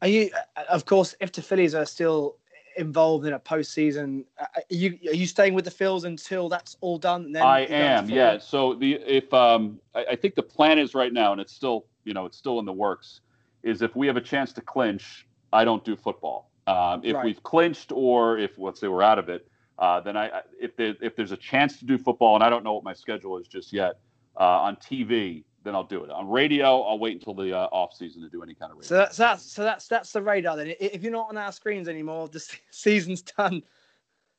[0.00, 2.36] Are you, uh, of course, if the Phillies are still
[2.76, 6.76] involved in a postseason, uh, are you are you staying with the Phils until that's
[6.80, 7.24] all done?
[7.26, 8.38] And then I am, yeah.
[8.38, 11.86] So the if um, I, I think the plan is right now, and it's still
[12.04, 13.20] you know it's still in the works,
[13.62, 16.50] is if we have a chance to clinch, I don't do football.
[16.66, 17.24] Um, if Right.
[17.24, 19.46] we've clinched, or if let's say we're out of it,
[19.78, 22.50] uh, then I I- if there, if there's a chance to do football, and I
[22.50, 23.96] don't know what my schedule is just yet
[24.38, 26.10] uh, on TV, then I'll do it.
[26.10, 28.88] On radio, I'll wait until the uh, off season to do any kind of radio.
[28.88, 30.56] So that's that's so that's that's the radar.
[30.56, 33.62] Then, if you're not on our screens anymore, the season's done.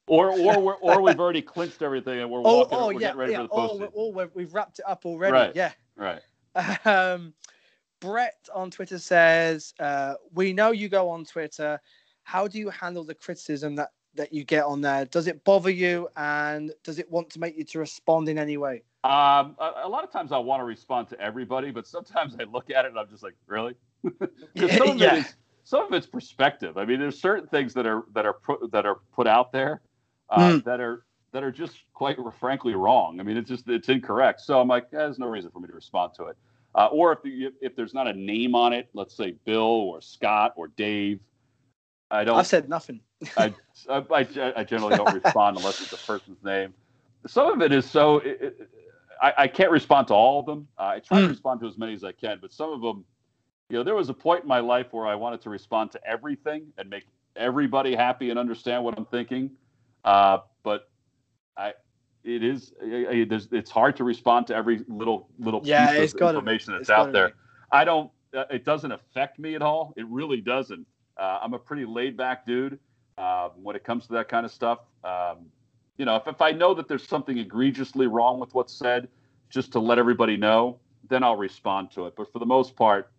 [0.08, 3.00] or or we're, or we've already clinched everything and we're Oh, walking, oh we're yeah,
[3.00, 3.38] getting ready yeah.
[3.40, 3.92] for the Oh, postseason.
[3.96, 5.34] oh, we've, we've wrapped it up already.
[5.34, 5.56] Right.
[5.56, 5.72] Yeah.
[5.98, 6.22] right.
[6.86, 7.34] Um,
[8.02, 11.80] Brett on Twitter says, uh, "We know you go on Twitter.
[12.24, 15.06] How do you handle the criticism that that you get on there?
[15.06, 18.58] Does it bother you, and does it want to make you to respond in any
[18.58, 22.36] way?" Um, a, a lot of times I want to respond to everybody, but sometimes
[22.40, 23.76] I look at it and I'm just like, really?
[24.54, 25.14] Because some of Yeah.
[25.16, 26.78] it is some of it's perspective.
[26.78, 29.82] I mean, there's certain things that are that are put that are put out there
[30.30, 30.64] uh, Mm.
[30.64, 33.20] that are that are just quite frankly wrong.
[33.20, 34.42] I mean, it's just it's incorrect.
[34.42, 36.38] So I'm like, eh, there's no reason for me to respond to it.
[36.74, 40.02] Uh, or if you, if there's not a name on it, let's say Bill or
[40.02, 41.20] Scott or Dave,
[42.10, 42.38] I don't.
[42.38, 43.02] I've said nothing.
[43.38, 43.54] I,
[43.90, 46.74] I, I, I generally don't respond unless it's a person's name.
[47.28, 48.18] Some of it is so.
[48.18, 48.70] It, it,
[49.22, 50.68] I, I can't respond to all of them.
[50.78, 51.30] Uh, I try to Mm.
[51.30, 53.06] respond to as many as I can, but some of them,
[53.70, 56.08] you know, there was a point in my life where I wanted to respond to
[56.08, 57.06] everything and make
[57.36, 59.52] everybody happy and understand what I'm thinking.
[60.04, 60.90] Uh, but
[61.58, 61.74] I,
[62.24, 66.14] it is, I- I- there's, it's hard to respond to every little little Yeah, piece
[66.14, 67.30] of information that's out there.
[67.30, 67.34] be.
[67.72, 68.12] I don't.
[68.36, 69.94] Uh, it doesn't affect me at all.
[69.96, 70.86] It really doesn't.
[71.18, 72.78] Uh, I'm a pretty laid back dude
[73.18, 74.80] um, when it comes to that kind of stuff.
[75.04, 75.46] Um,
[75.98, 79.08] you know, if, if I know that there's something egregiously wrong with what's said,
[79.50, 80.80] just to let everybody know,
[81.10, 82.16] then I'll respond to it.
[82.16, 83.12] But for the most part,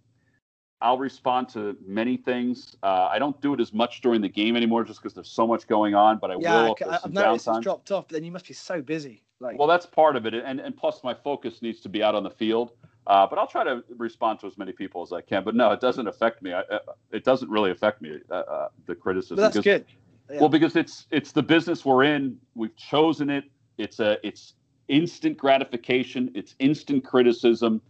[0.83, 2.77] I'll respond to many things.
[2.83, 5.47] Uh, I don't do it as much during the game anymore, just because there's so
[5.47, 6.19] much going on.
[6.19, 6.77] But I Yeah, will.
[6.83, 7.57] I've noticed downtime.
[7.57, 9.23] it's dropped off, but then you must be so busy.
[9.41, 12.15] Like, Well, that's part of it, and and plus my focus needs to be out
[12.15, 12.73] on the field.
[13.07, 15.45] Uh, but I'll try to respond to as many people as I can.
[15.45, 16.53] But no, it doesn't affect me.
[16.53, 16.79] I, uh,
[17.13, 18.19] it doesn't really affect me.
[18.31, 19.37] Uh, uh, the criticism.
[19.37, 19.87] but that's good.
[20.31, 20.41] Yeah.
[20.41, 22.39] Well, because it's it's the business we're in.
[22.55, 23.45] We've chosen it.
[23.79, 24.55] It's a it's
[24.89, 26.31] instant gratification.
[26.35, 27.81] It's instant criticism.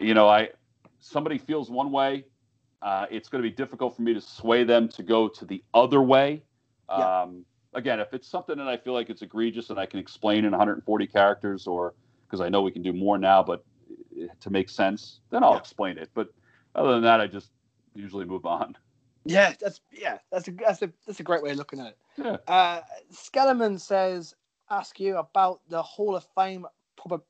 [0.00, 0.50] You know, I
[0.98, 2.24] somebody feels one way.
[2.82, 5.62] Uh, it's going to be difficult for me to sway them to go to the
[5.72, 6.42] other way.
[6.90, 7.22] Yeah.
[7.22, 10.44] Um, again, if it's something that I feel like it's egregious and I can explain
[10.44, 11.94] in 140 characters, or
[12.26, 13.64] because I know we can do more now, but
[14.20, 15.58] uh, to make sense, then I'll Yeah.
[15.58, 16.10] explain it.
[16.12, 16.28] But
[16.74, 17.50] other than that, I just
[17.94, 18.76] usually move on.
[19.26, 21.98] Yeah, that's yeah, that's a that's a that's a great way of looking at it.
[22.16, 22.36] Yeah.
[22.46, 22.80] Uh,
[23.12, 24.34] Skellerman says,
[24.70, 26.66] ask you about the Hall of Fame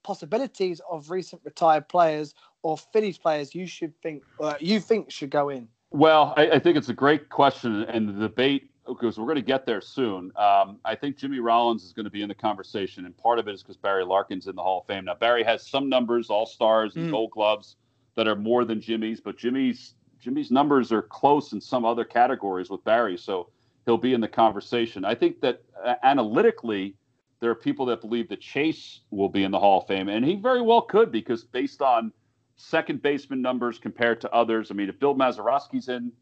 [0.02, 5.30] possibilities of recent retired players or Phillies players you should think uh, you think should
[5.30, 5.68] go in.
[5.90, 9.42] Well, I, I think it's a great question, and the debate because we're going to
[9.42, 10.30] get there soon.
[10.36, 13.48] Um, I think Jimmy Rollins is going to be in the conversation, and part of
[13.48, 15.06] it is because Barry Larkin's in the Hall of Fame.
[15.06, 17.10] Now, Barry has some numbers, All Stars and Mm.
[17.10, 17.76] Gold Gloves,
[18.14, 22.70] that are more than Jimmy's, but Jimmy's Jimmy's numbers are close in some other categories
[22.70, 23.50] with Barry, so
[23.84, 25.04] he'll be in the conversation.
[25.04, 26.94] I think that uh, analytically,
[27.40, 30.24] there are people that believe that Chase will be in the Hall of Fame, and
[30.24, 32.12] he very well could because based on
[32.56, 34.70] second baseman numbers compared to others.
[34.70, 36.12] I mean, if Bill Mazeroski's in,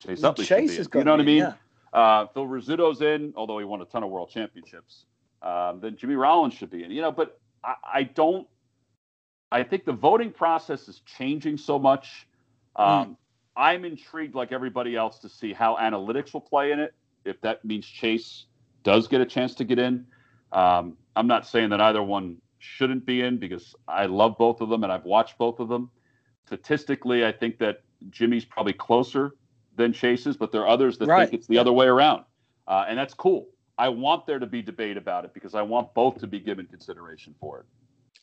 [0.00, 0.84] Chase Utley Chase in.
[0.84, 1.38] got You know what I mean?
[1.38, 1.54] Yeah.
[1.92, 5.06] Uh, Phil Rizzuto's in, although he won a ton of world championships.
[5.42, 6.90] Um, then Jimmy Rollins should be in.
[6.90, 8.46] You know, but I, I don't.
[9.52, 12.28] I think the voting process is changing so much.
[12.80, 13.16] Um,
[13.56, 16.94] I'm intrigued, like everybody else, to see how analytics will play in it.
[17.24, 18.46] If that means Chase
[18.82, 20.06] does get a chance to get in,
[20.52, 24.68] um, I'm not saying that either one shouldn't be in because I love both of
[24.68, 25.90] them and I've watched both of them.
[26.46, 29.34] Statistically, I think that Jimmy's probably closer
[29.76, 31.28] than Chase's, but there are others that Right.
[31.28, 32.24] think it's the other way around,
[32.66, 33.48] uh, and that's cool.
[33.78, 36.66] I want there to be debate about it because I want both to be given
[36.66, 37.66] consideration for it.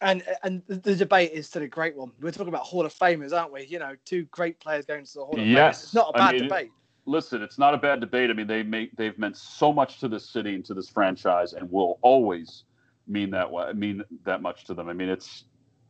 [0.01, 2.11] And and the- debate is still a great one.
[2.21, 3.65] We're talking about Hall of Famers, aren't we?
[3.65, 5.79] You know, two great players going to the Hall of Yes.
[5.79, 5.83] Famers.
[5.83, 6.71] It's not a bad mean, debate.
[7.05, 8.29] listen, it's not a bad debate.
[8.29, 11.53] I mean, they make they've meant so much to this city and to this franchise,
[11.53, 12.63] and will always
[13.07, 13.73] mean that way.
[13.73, 14.87] Mean that much to them.
[14.87, 15.45] I mean, it's.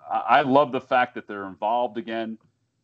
[0.10, 2.38] I I love the fact that they're involved again.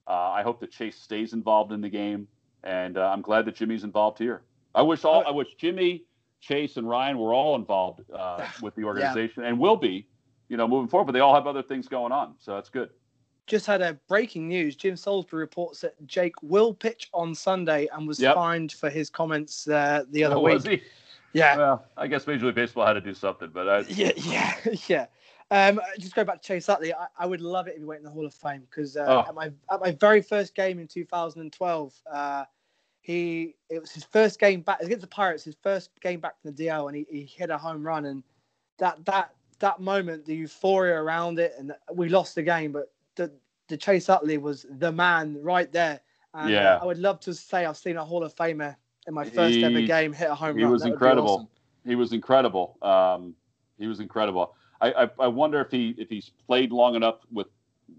[0.06, 2.28] Uh, I hope that Chase stays involved in the game,
[2.66, 4.42] and uh, I'm glad that Jimmy's involved here.
[4.76, 5.26] I wish all.
[5.26, 6.04] I wish Jimmy,
[6.42, 10.06] Chase, and Ryan were all involved uh, with the organization, and will be.
[10.50, 12.90] You know, moving forward, but they all have other things going on, so that's good.
[13.48, 14.76] just had a breaking news.
[14.76, 18.36] Jim Salisbury reports that Jake will pitch on Sunday and was Yep.
[18.36, 20.54] fined for his comments uh, the other Oh, week.
[20.56, 20.82] was he?
[21.34, 24.56] Yeah, Well, I guess Major League Baseball had to do something, but I, yeah, yeah,
[24.88, 25.06] yeah.
[25.52, 26.94] Um, just go back to Chase Utley.
[26.94, 29.06] I, I would love it if he went in the Hall of Fame because uh,
[29.08, 29.30] Oh.
[29.30, 32.46] at my at my very first game in 2012, uh,
[33.02, 35.44] he it was his first game back against the Pirates.
[35.44, 38.06] His first game back from the DL, and he, he hit a home run.
[38.06, 38.24] And
[38.80, 39.34] that that
[39.64, 43.32] that moment, the euphoria around it, and we lost the game, but the
[43.70, 46.02] the Chase Utley was the man right there.
[46.34, 46.80] And, uh, Yeah.
[46.82, 48.76] I would love to say I've seen a Hall of Famer
[49.08, 50.72] in my first ever game hit a home he run.
[50.74, 51.30] was That would be incredible.
[51.36, 51.48] awesome.
[51.86, 52.78] he was incredible.
[52.82, 53.36] Um,
[53.78, 54.54] he was incredible.
[54.82, 57.48] I, I, I wonder if he if he's played long enough with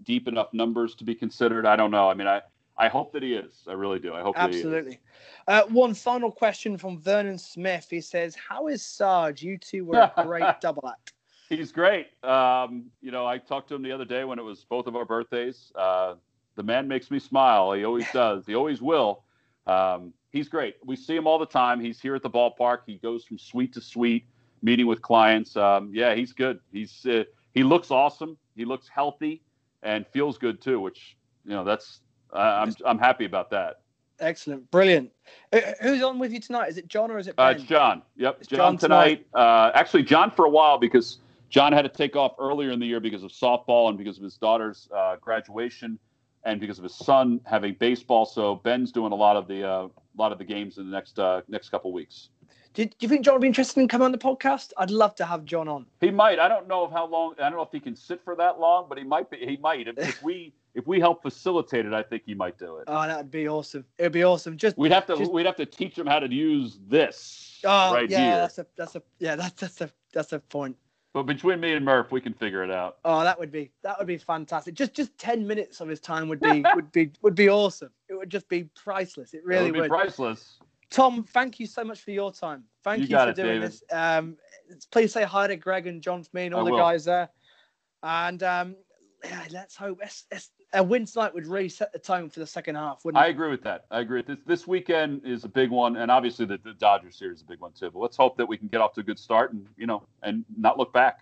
[0.03, 1.65] deep enough numbers to be considered.
[1.65, 2.07] I don't know.
[2.09, 2.41] I mean, I
[2.77, 3.63] I hope that he is.
[3.67, 4.13] I really do.
[4.13, 4.41] I hope he.
[4.43, 4.99] Absolutely.
[5.47, 7.87] Uh, one final question from Vernon Smith.
[7.89, 9.41] He says, "How is Sarge?
[9.41, 11.13] You two were a great double act."
[11.49, 12.07] He's great.
[12.23, 14.95] Um, you know, I talked to him the other day when it was both of
[14.95, 15.71] our birthdays.
[15.75, 16.15] Uh,
[16.55, 17.73] the man makes me smile.
[17.73, 18.45] He always does.
[18.45, 19.23] He always will.
[19.67, 20.75] Um, he's great.
[20.83, 21.79] We see him all the time.
[21.79, 22.79] He's here at the ballpark.
[22.85, 24.25] He goes from suite to suite,
[24.61, 25.55] meeting with clients.
[25.55, 26.59] Um, yeah, he's good.
[26.71, 27.23] He's uh,
[27.53, 28.37] he looks awesome.
[28.55, 29.41] He looks healthy
[29.83, 30.79] and feels good too.
[30.79, 31.15] Which
[31.45, 32.01] you know, that's
[32.33, 33.81] uh, I'm I'm happy about that.
[34.19, 35.11] Excellent, brilliant.
[35.51, 36.69] Uh, who's on with you tonight?
[36.69, 37.55] Is it John or is it Uh, Ben?
[37.59, 38.01] it's John.
[38.15, 39.27] Yep, John, John tonight.
[39.33, 41.17] Uh, actually, John for a while because
[41.55, 44.23] John had to take off earlier in the year because of softball and because of
[44.25, 45.97] his daughter's uh, graduation
[46.43, 48.25] and because of his son having baseball.
[48.25, 49.87] So Ben's doing a lot of the uh,
[50.17, 52.27] lot of the games in the next uh, next couple weeks.
[52.73, 54.73] Do, do you think John would be interested in coming on the podcast?
[54.77, 55.85] I'd love to have John on.
[56.01, 56.39] He might.
[56.39, 57.35] I don't know of how long.
[57.39, 59.37] I don't know if he can sit for that long, but he might be.
[59.37, 59.87] He might.
[59.87, 62.83] If, if we if we help facilitate it, I think he might do it.
[62.87, 63.85] Oh, that would be awesome.
[63.97, 64.57] It'd be awesome.
[64.57, 67.93] Just We'd have to just- we'd have to teach him how to use this oh
[67.93, 68.35] right yeah, here.
[68.39, 70.75] that's a that's a yeah that's that's a that's a point.
[71.15, 72.97] But between me and Murph, we can figure it out.
[73.05, 74.75] Oh, that would be that would be fantastic.
[74.75, 77.89] Just just ten minutes of his time would be would be would be awesome.
[78.09, 79.33] It would just be priceless.
[79.33, 79.89] It It really would be would.
[79.91, 80.57] priceless.
[80.89, 82.65] Tom, thank you so much for your time.
[82.83, 83.61] Thank You you, for it, doing David.
[83.63, 83.81] this.
[83.93, 84.35] Um,
[84.91, 86.79] please say hi to Greg and John for me and all I the will.
[86.79, 87.29] guys there.
[88.03, 88.75] And um,
[89.23, 92.47] yeah, let's hope it's, it's, a win tonight would really set the tone for the
[92.47, 93.31] second half, wouldn't I it?
[93.31, 93.85] agree with that.
[93.91, 94.21] I agree.
[94.21, 97.45] This this weekend is a big one, and obviously the, the Dodgers series is a
[97.45, 97.91] big one too.
[97.91, 100.03] But let's hope that we can get off to a good start and you know
[100.23, 101.19] and not look back.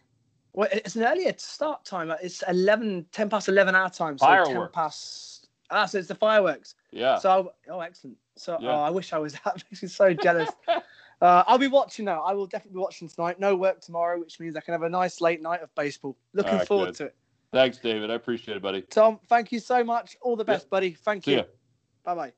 [0.54, 2.14] Well, it's an earlier start time.
[2.22, 4.20] It's 11, 10 past 11 our time.
[4.20, 5.50] So 10 past.
[5.72, 6.76] Ah, so it's the fireworks.
[6.92, 7.18] Yeah.
[7.18, 8.18] So, oh, excellent.
[8.36, 8.70] So, Yeah.
[8.70, 9.64] oh, I wish I was that.
[9.72, 10.52] Makes me so jealous.
[10.68, 12.22] uh, I'll be watching now.
[12.22, 13.40] I will definitely be watching tonight.
[13.40, 16.16] No work tomorrow, which means I can have a nice late night of baseball.
[16.34, 16.96] Looking right, forward good.
[16.96, 17.16] to it.
[17.54, 18.10] Thanks, David.
[18.10, 18.82] I appreciate it, buddy.
[18.82, 20.18] Tom, thank you so much.
[20.22, 20.54] All the Yeah.
[20.56, 20.94] best, buddy.
[20.94, 21.46] Thank See you.
[22.04, 22.34] Bye bye.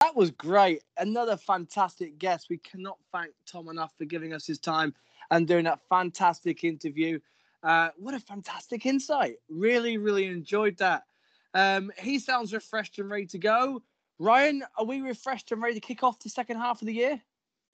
[0.00, 0.82] That was great.
[0.98, 2.50] Another fantastic guest.
[2.50, 4.94] We cannot thank Tom enough for giving us his time
[5.30, 7.18] and doing that fantastic interview.
[7.62, 9.36] Uh, what a fantastic insight.
[9.48, 11.04] Really, really enjoyed that.
[11.54, 13.82] Um, he sounds refreshed and ready to go.
[14.18, 17.22] Ryan, are we refreshed and ready to kick off the second half of the year?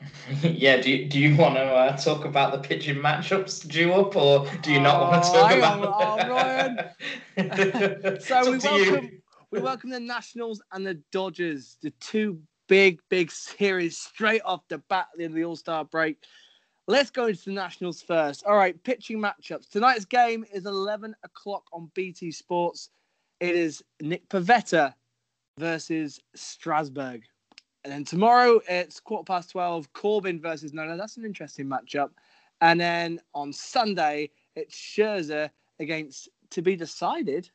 [0.42, 4.16] yeah, do you, do you want to uh, talk about the pitching matchups due up,
[4.16, 5.82] or do you not want to Oh, talk hang about?
[5.82, 6.34] on, oh,
[7.36, 8.20] Ryan.
[8.20, 8.92] So we to you.
[8.92, 9.22] welcome
[9.52, 14.78] we welcome the Nationals and the Dodgers, the two big, big series straight off the
[14.88, 16.18] bat of the All Star break.
[16.88, 18.44] Let's go into the Nationals first.
[18.44, 19.70] All right, pitching matchups.
[19.70, 22.90] Tonight's game is 11 o'clock on BT Sports.
[23.40, 24.94] It is Nick Pivetta
[25.58, 27.22] versus Strasburg.
[27.86, 30.96] And then tomorrow it's quarter past 12, Corbin versus Nola.
[30.96, 32.10] That's an interesting matchup.
[32.60, 37.48] And then on Sunday, it's Scherzer against to be decided.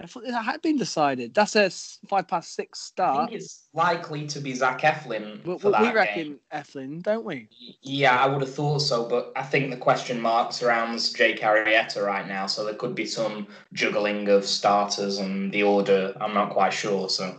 [0.00, 1.34] I thought that had been decided.
[1.34, 1.70] That's a
[2.08, 3.28] five past six I start.
[3.28, 6.40] think it's likely to be Zach Eflin for we reckon game.
[6.52, 7.48] Eflin, don't we?
[7.80, 12.04] Yeah, I would have thought so, but I think the question mark surrounds Jake Arrieta
[12.04, 16.12] right now, so there could be some juggling of starters and the order.
[16.20, 17.08] I'm not quite sure.
[17.08, 17.38] So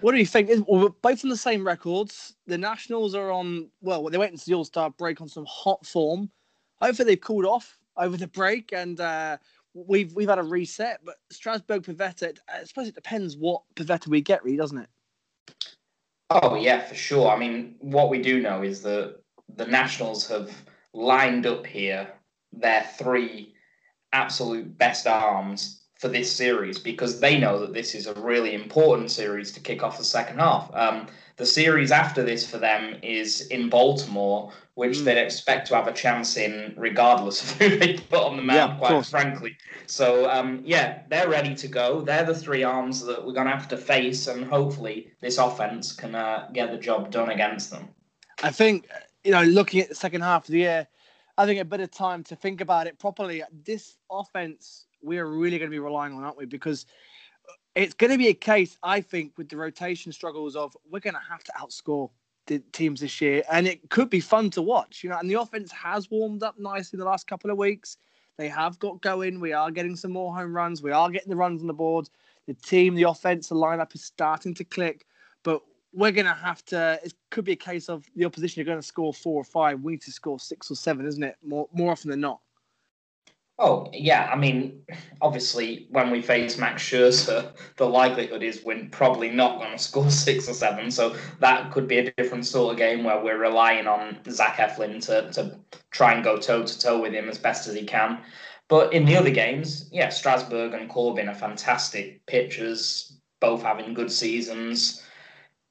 [0.00, 0.50] What do you think?
[0.68, 2.34] We're both on the same records.
[2.46, 5.84] The Nationals are on, well, they went into the All Star break on some hot
[5.86, 6.30] form.
[6.80, 9.38] Hopefully they've cooled off over the break and uh,
[9.74, 11.00] we've we've had a reset.
[11.04, 14.88] But Strasburg Pivetta, I suppose it depends what Pivetta we get, really, doesn't it?
[16.30, 17.30] Oh yeah, for sure.
[17.30, 19.16] I mean, what we do know is that
[19.56, 20.50] the Nationals have
[20.92, 22.08] lined up here
[22.52, 23.54] their three
[24.12, 29.10] absolute best arms for this series because they know that this is a really important
[29.10, 30.70] series to kick off the second half.
[30.72, 35.04] Um, the series after this for them is in Baltimore, which Mm.
[35.04, 38.66] they'd expect to have a chance in regardless of who they put on the Yeah,
[38.68, 39.10] mound, quite course.
[39.10, 39.56] frankly.
[39.86, 42.00] So um, yeah, they're ready to go.
[42.02, 45.92] They're the three arms that we're going to have to face, and hopefully this offense
[45.92, 47.88] can uh, get the job done against them.
[48.44, 48.88] I think,
[49.24, 50.86] you know, looking at the second half of the year,
[51.36, 53.42] I think a bit of time to think about it properly.
[53.64, 56.46] This offense we are really going to be relying on, aren't we?
[56.46, 56.86] Because
[57.74, 61.14] it's going to be a case, I think, with the rotation struggles of we're going
[61.14, 62.10] to have to outscore
[62.46, 65.02] the teams this year, and it could be fun to watch.
[65.02, 67.98] You know, and the offense has warmed up nicely the last couple of weeks.
[68.38, 69.40] They have got going.
[69.40, 70.82] We are getting some more home runs.
[70.82, 72.08] We are getting the runs on the board.
[72.46, 75.06] The team, the offense, the lineup is starting to click.
[75.42, 77.00] But we're going to have to.
[77.02, 79.80] It could be a case of the opposition are going to score four or five.
[79.80, 81.36] We need to score six or seven, isn't it?
[81.42, 82.40] More more often than not.
[83.58, 84.82] Oh yeah, I mean,
[85.22, 90.10] obviously, when we face Max Scherzer, the likelihood is we're probably not going to score
[90.10, 90.90] six or seven.
[90.90, 95.00] So that could be a different sort of game where we're relying on Zach Eflin
[95.06, 95.58] to to
[95.90, 98.20] try and go toe to toe with him as best as he can.
[98.68, 104.12] But in the other games, yeah, Strasburg and Corbin are fantastic pitchers, both having good
[104.12, 105.02] seasons.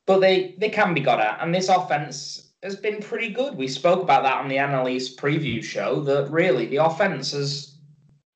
[0.08, 3.56] But they they can be got at, and this offense has been pretty good.
[3.56, 6.02] We spoke about that on the East preview show.
[6.02, 7.75] That really the offense has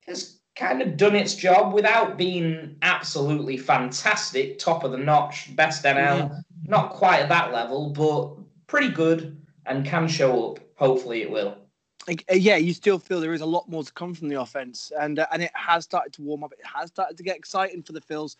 [0.06, 5.84] has kind of done its job without being absolutely fantastic, top of the notch, best
[5.84, 5.96] NL.
[5.96, 6.28] Yeah.
[6.66, 8.36] Not quite at that level, but
[8.66, 10.60] pretty good and can show up.
[10.76, 11.56] Hopefully, it will.
[12.08, 14.92] Uh, yeah, you still feel there is a lot more to come from the offense,
[14.98, 16.52] and uh, and it has started to warm up.
[16.52, 18.36] It has started to get exciting for the Phils.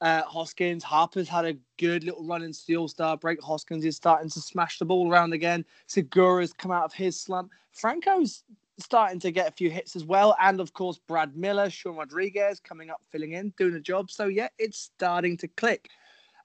[0.00, 3.42] Uh, Hoskins, Harper's had a good little run into the All Star break.
[3.42, 5.64] Hoskins is starting to smash the ball around again.
[5.86, 7.50] Segura's come out of his slump.
[7.72, 8.44] Franco's
[8.78, 12.60] starting to get a few hits as well, and of course Brad Miller, Sean Rodriguez
[12.60, 14.10] coming up, filling in, doing a job.
[14.10, 15.88] So yeah, it's starting to click.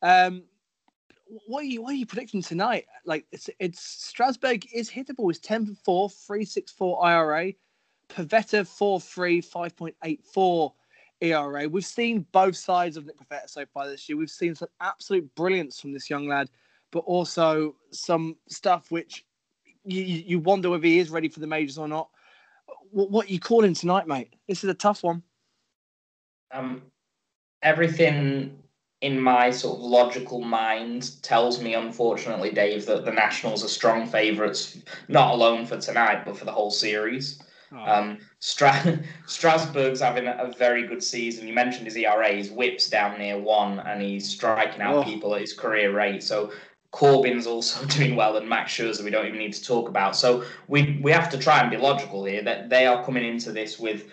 [0.02, 0.44] Um,
[1.48, 2.86] what are you what are you predicting tonight?
[3.06, 5.30] Like it's it's Strasburg is hittable.
[5.30, 7.54] It's 10 for 4, 364 IRA.
[8.10, 10.74] Pivetta 4 3, 5.84
[11.22, 11.70] ERA.
[11.70, 14.18] We've seen both sides of Nick Pivetta so far this year.
[14.18, 16.50] We've seen some absolute brilliance from this young lad,
[16.92, 19.26] but also some stuff which
[19.86, 22.10] you, you wonder whether he is ready for the majors or not.
[22.92, 24.34] What, what you calling tonight, mate?
[24.48, 25.24] This is a tough one.
[26.52, 26.84] Um,
[27.62, 28.58] everything
[29.02, 34.08] in my sort of logical mind tells me, unfortunately, Dave, that the Nationals are strong
[34.08, 34.78] favourites,
[35.10, 37.42] not alone for tonight, but for the whole series.
[37.74, 37.78] Oh.
[37.80, 41.48] Um, Stra- Strasburg's having a, a very good season.
[41.48, 45.04] You mentioned his ERA, his whip's down near one, and he's striking out Oh.
[45.04, 46.24] people at his career rate.
[46.24, 46.52] So
[46.94, 50.16] Corbin's also doing well, and Max Scherzer we don't even need to talk about.
[50.16, 52.41] So we we have to try and be logical here.
[52.41, 54.10] That they are coming into this with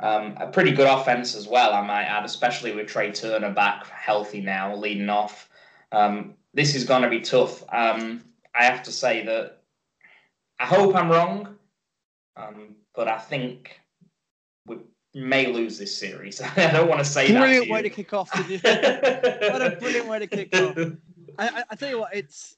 [0.00, 3.86] um, a pretty good offense as well, I might add, especially with Trea Turner back
[3.86, 5.48] healthy now, leading off.
[5.92, 7.62] Um, this is going to be tough.
[7.72, 8.24] Um,
[8.54, 9.60] I have to say that
[10.58, 11.54] I hope I'm wrong,
[12.36, 13.80] um, but I think
[14.66, 14.78] we
[15.14, 16.42] may lose this series.
[16.56, 17.38] I don't want to say that.
[17.38, 18.34] Brilliant way to kick off.
[18.34, 20.76] what a brilliant way to kick off.
[21.38, 22.56] I, I, tell you what, it's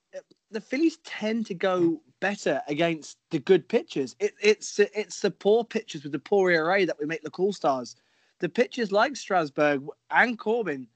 [0.51, 4.17] the Phillies tend to go better against the good pitchers.
[4.21, 7.53] It, it's it's the poor pitchers with the poor ERA that we make the cool
[7.53, 7.97] stars.
[8.41, 10.87] The pitchers like Strasburg and Corbin,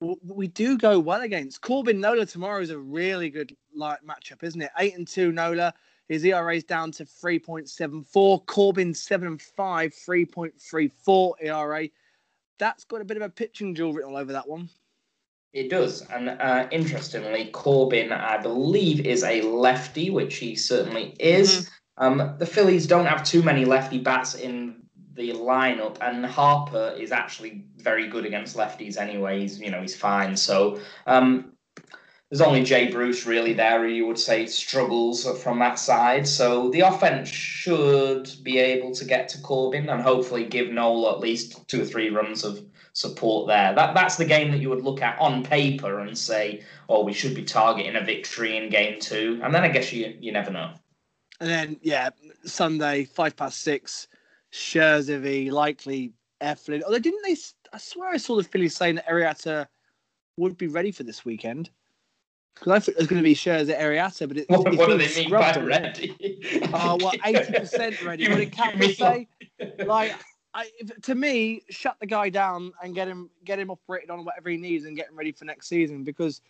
[0.00, 1.60] we do go well against.
[1.60, 4.70] Corbin Nola tomorrow is a really good like matchup, isn't it?
[4.78, 5.72] Eight and two Nola.
[6.08, 8.44] His ERA is down to 3.74.
[8.44, 11.88] Corbin 7 and 5, 3.34 ERA.
[12.58, 14.68] That's got a bit of a pitching duel written all over that one.
[15.52, 21.70] It does, and uh, interestingly, Corbin, I believe, is a lefty, which he certainly is.
[21.98, 24.82] Um, the Phillies don't have too many lefty bats in
[25.14, 28.96] the lineup, and Harper is actually very good against lefties.
[28.96, 30.36] Anyway, he's you know he's fine.
[30.36, 31.52] So um,
[32.30, 36.26] there's only Jay Bruce really there who you would say struggles from that side.
[36.26, 41.20] So the offense should be able to get to Corbin and hopefully give Nola at
[41.20, 43.74] least two or three runs of support there.
[43.74, 47.12] That that's the game that you would look at on paper and say, oh, we
[47.12, 49.40] should be targeting a victory in game two.
[49.42, 50.72] And then I guess you you never know.
[51.40, 52.10] And then, yeah,
[52.44, 54.06] Sunday, five past six,
[54.52, 55.50] Scherzer v.
[55.50, 56.82] likely Eflin.
[56.84, 57.36] Although, didn't they?
[57.72, 59.66] I swear I saw the Phillies saying that Arrieta
[60.36, 61.70] would be ready for this weekend.
[62.54, 64.88] Because I thought it was going to be Scherzer Arrieta, but it, What, it's what
[64.90, 66.14] do they mean by already.
[66.64, 68.28] Oh, ah, well, 80% ready.
[68.28, 69.28] What did you say?
[69.86, 70.14] Like,
[70.54, 70.70] I,
[71.02, 74.56] to me, shut the guy down and get him get him operated on whatever he
[74.56, 76.40] needs and get him ready for next season because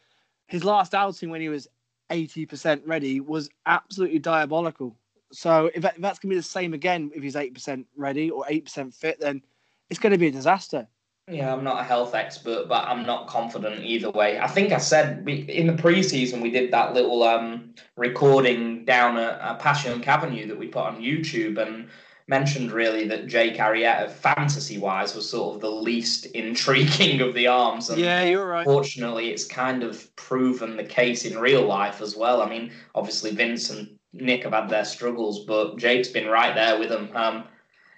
[0.46, 1.68] his last outing when he was
[2.11, 4.96] 80% ready was absolutely diabolical.
[5.32, 8.30] So if, that, if that's going to be the same again, if he's 8% ready
[8.30, 9.40] or 8% fit, then
[9.88, 10.86] it's going to be a disaster.
[11.28, 14.40] Yeah, I'm not a health expert, but I'm not confident either way.
[14.40, 19.16] I think I said we, in the preseason we did that little um, recording down
[19.16, 21.88] at uh, Passyunk Avenue that we put on YouTube and
[22.29, 27.47] mentioned really that Jake Arrieta, fantasy wise, was sort of the least intriguing of the
[27.47, 27.91] arms.
[27.91, 28.64] And Yeah, you're right.
[28.64, 32.43] Fortunately, it's kind of proven the case in real life as well.
[32.43, 36.79] I mean, obviously Vince and Nick have had their struggles, but Jake's been right there
[36.79, 37.11] with them.
[37.14, 37.45] Um,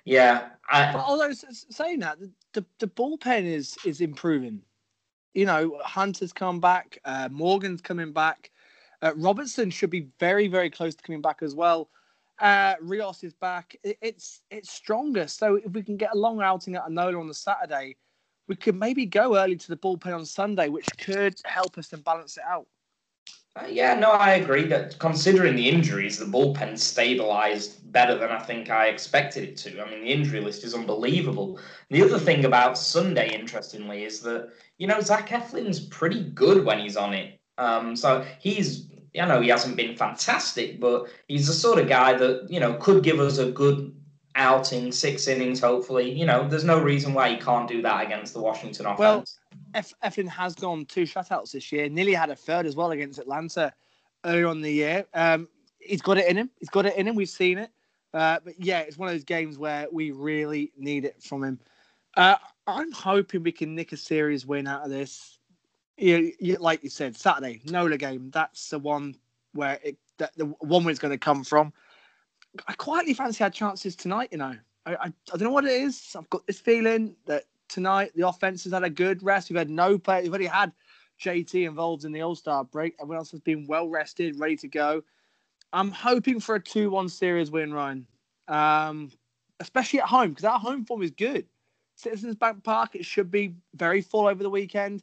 [0.04, 4.62] yeah, I, But although saying that, the, the, the bullpen is is improving.
[5.34, 8.52] You know, Hunter's come back, uh, Morgan's coming back,
[9.02, 11.88] uh, Robertson should be very very close to coming back as well.
[12.40, 13.76] Uh, Rios is back.
[13.82, 15.26] It, it's it's stronger.
[15.26, 17.96] So if we can get a long outing at Anola on the Saturday,
[18.48, 22.02] we could maybe go early to the bullpen on Sunday, which could help us and
[22.04, 22.66] balance it out.
[23.56, 28.40] Uh, yeah, no, I agree that considering the injuries, the bullpen stabilized better than I
[28.40, 29.80] think I expected it to.
[29.80, 31.60] I mean, the injury list is unbelievable.
[31.88, 36.80] The other thing about Sunday, interestingly, is that, you know, Zach Eflin's pretty good when
[36.80, 37.38] he's on it.
[37.56, 38.88] Um, so he's,
[39.18, 42.74] I know he hasn't been fantastic, but he's the sort of guy that, you know,
[42.74, 43.94] could give us a good
[44.34, 46.10] outing, six innings, hopefully.
[46.10, 49.38] You know, there's no reason why he can't do that against the Washington offense.
[49.72, 51.88] Well, Eflin has gone two shutouts this year.
[51.88, 53.72] Nearly had a third as well against Atlanta
[54.24, 55.06] earlier on the year.
[55.14, 55.48] Um,
[55.78, 56.50] he's got it in him.
[56.58, 57.14] He's got it in him.
[57.14, 57.70] We've seen it.
[58.12, 61.60] Uh, but yeah, it's one of those games where we really need it from him.
[62.16, 62.36] Uh,
[62.66, 65.38] I'm hoping we can nick a series win out of this.
[65.96, 68.30] You, you, like you said, Saturday, Nola game.
[68.30, 69.14] That's the one
[69.52, 71.72] where it, that the one win's going to come from.
[72.66, 74.28] I quietly fancy our chances tonight.
[74.32, 76.14] You know, I, I, I don't know what it is.
[76.16, 79.50] I've got this feeling that tonight the offense has had a good rest.
[79.50, 80.22] We've had no play.
[80.22, 80.72] We've already had
[81.20, 82.94] JT involved in the All Star break.
[83.00, 85.02] Everyone else has been well rested, ready to go.
[85.72, 88.06] I'm hoping for a 2 1 series win, Ryan,
[88.48, 89.10] um,
[89.60, 91.46] especially at home because our home form is good.
[91.96, 95.02] Citizens Bank Park, it should be very full over the weekend.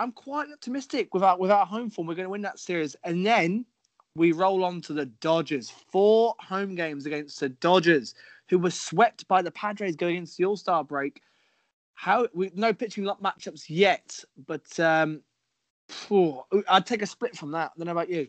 [0.00, 2.08] I'm quite optimistic with our, with our home form.
[2.08, 2.96] We're going to win that series.
[3.04, 3.66] And then
[4.14, 5.68] we roll on to the Dodgers.
[5.68, 8.14] Four home games against the Dodgers,
[8.48, 11.20] who were swept by the Padres going into the All Star break.
[11.92, 15.20] How we no pitching lot matchups yet, but um,
[15.90, 17.72] phew, I'd take a split from that.
[17.74, 18.28] I don't know about you.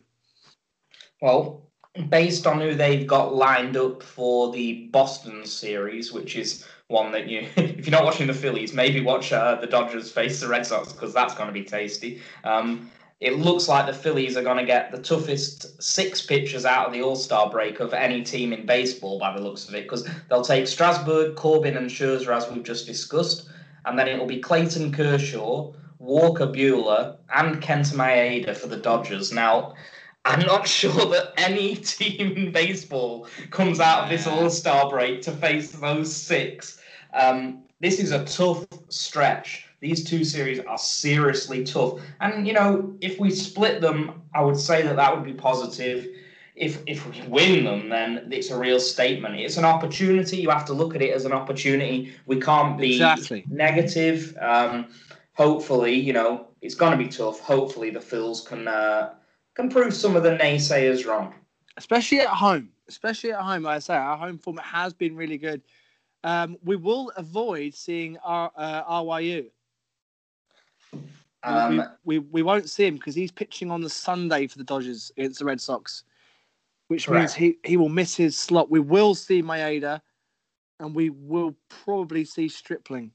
[1.22, 1.70] Well,
[2.10, 7.28] based on who they've got lined up for the Boston series, which is one that
[7.28, 10.64] you, if you're not watching the Phillies, maybe watch uh, the Dodgers face the Red
[10.64, 12.20] Sox because that's going to be tasty.
[12.44, 12.90] Um,
[13.22, 16.92] it looks like the Phillies are going to get the toughest six pitchers out of
[16.92, 20.08] the All Star break of any team in baseball by the looks of it because
[20.28, 23.48] they'll take Strasburg, Corbin, and Scherzer as we've just discussed,
[23.84, 29.32] and then it'll be Clayton Kershaw, Walker Buehler, and Kenta Maeda for the Dodgers.
[29.32, 29.74] Now,
[30.24, 35.22] I'm not sure that any team in baseball comes out of this All Star break
[35.22, 36.81] to face those six.
[37.14, 39.66] Um, this is a tough stretch.
[39.80, 42.00] These two series are seriously tough.
[42.20, 46.08] And, you know, if we split them, I would say that that would be positive.
[46.54, 49.36] If, if we win them, then it's a real statement.
[49.36, 50.36] It's an opportunity.
[50.36, 52.12] You have to look at it as an opportunity.
[52.26, 53.44] We can't be Exactly.
[53.48, 54.36] negative.
[54.40, 54.86] Um,
[55.32, 57.40] hopefully, you know, it's going to be tough.
[57.40, 59.14] Hopefully, the Phils can uh,
[59.54, 61.34] can prove some of the naysayers wrong.
[61.76, 62.68] especially at home.
[62.88, 65.62] Especially at home, like I say, our home form has been really good.
[66.24, 69.46] Um, we will avoid seeing our uh, RYU.
[70.92, 71.00] We-
[71.44, 74.64] Um, we, we, we won't see him because he's pitching on the Sunday for the
[74.64, 76.04] Dodgers against the Red Sox,
[76.86, 78.70] which means he, he will miss his slot.
[78.70, 80.00] We will see Maeda,
[80.78, 83.10] and we will probably see Stripling.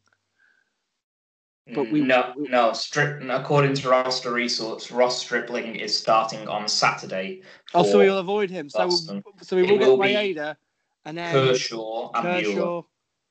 [1.74, 2.74] but we- no, we- no.
[2.74, 7.44] Strip, according to roster resource, Ross Stripling is starting on Saturday.
[7.74, 8.70] Oh, so we will avoid him.
[8.70, 9.24] So Boston.
[9.42, 10.58] so we It will get will Maeda,
[11.06, 12.24] and then Kershaw and.
[12.24, 12.84] Kershaw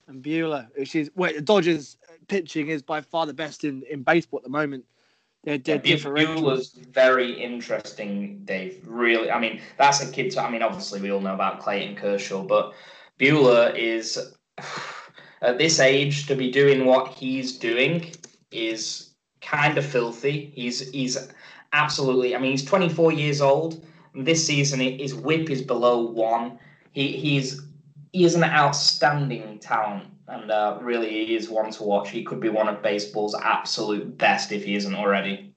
[0.09, 1.96] and Buehler, which is wait, the Dodgers
[2.28, 4.84] pitching is by far the best in, in baseball at the moment.
[5.45, 6.42] They're Yeah, differential.
[6.42, 8.80] Buehler's very interesting, Dave.
[8.84, 10.33] Really, I mean, that's a kid.
[10.33, 12.72] To, I mean, obviously, we all know about Clayton Kershaw, but
[13.18, 14.34] Buehler is
[15.42, 18.12] at this age to be doing what he's doing
[18.50, 19.11] is
[19.41, 20.53] kind of filthy.
[20.54, 21.16] He's he's
[21.72, 22.34] absolutely.
[22.34, 23.84] I mean, he's 24 years old.
[24.14, 26.58] And this season, his WHIP is below one.
[26.92, 27.61] He he's
[28.17, 32.09] he is an outstanding talent, and uh, really, he is one to watch.
[32.09, 35.53] He could be one of baseball's absolute best if he isn't already.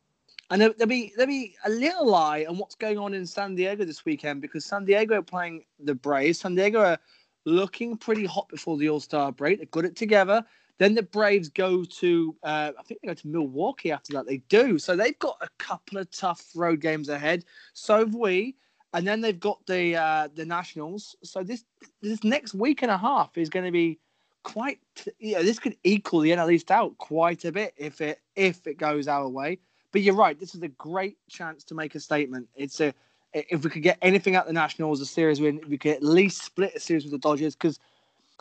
[0.49, 3.56] And there- there'll be there'll be a little lie on what's going on in San
[3.56, 6.40] Diego this weekend because San Diego are playing the Braves.
[6.41, 6.99] San Diego are
[7.45, 9.60] looking pretty hot before the All Star break.
[9.60, 10.44] they've got it together.
[10.80, 14.26] Then the Braves go to uh, I think they go to Milwaukee after that.
[14.27, 14.77] They do.
[14.80, 17.45] So they've got a couple of tough road games ahead.
[17.73, 18.57] So have we.
[18.94, 21.16] And then they've got the uh, the Nationals.
[21.24, 21.64] So this
[22.02, 23.99] this next week and a half is going to be
[24.44, 24.80] quite.
[25.20, 28.66] You know, this could equal the NL East out quite a bit if it if
[28.66, 29.60] it goes our way.
[29.91, 30.40] But you're right.
[30.40, 32.48] This is a great chance to make a statement.
[32.56, 32.94] It's a
[33.34, 36.44] if we could get anything out the Nationals, a series win, we could at least
[36.44, 37.80] split a series with the Dodgers because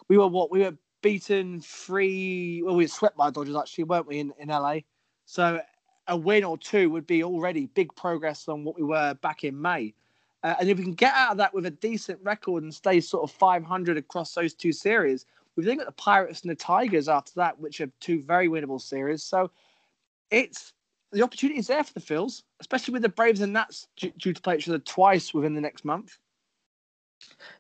[0.09, 2.63] we were what we were beaten three.
[2.63, 4.79] Well, we were swept by the Dodgers actually, weren't we in, in LA?
[5.27, 5.61] So
[6.07, 9.61] a win or two would be already big progress on what we were back in
[9.61, 9.95] May.
[10.43, 13.01] Uh, and if we can get out of that with a decent record and stay
[13.01, 15.27] sort of 500 across those two series,
[15.59, 18.81] We've then got the Pirates and the Tigers after that, which are two very winnable
[18.81, 19.25] series.
[19.25, 19.51] So
[20.31, 20.73] it's
[21.11, 24.41] the opportunity is there for the Phils, especially with the Braves and Nats due, to
[24.41, 26.17] play each other twice within the next month.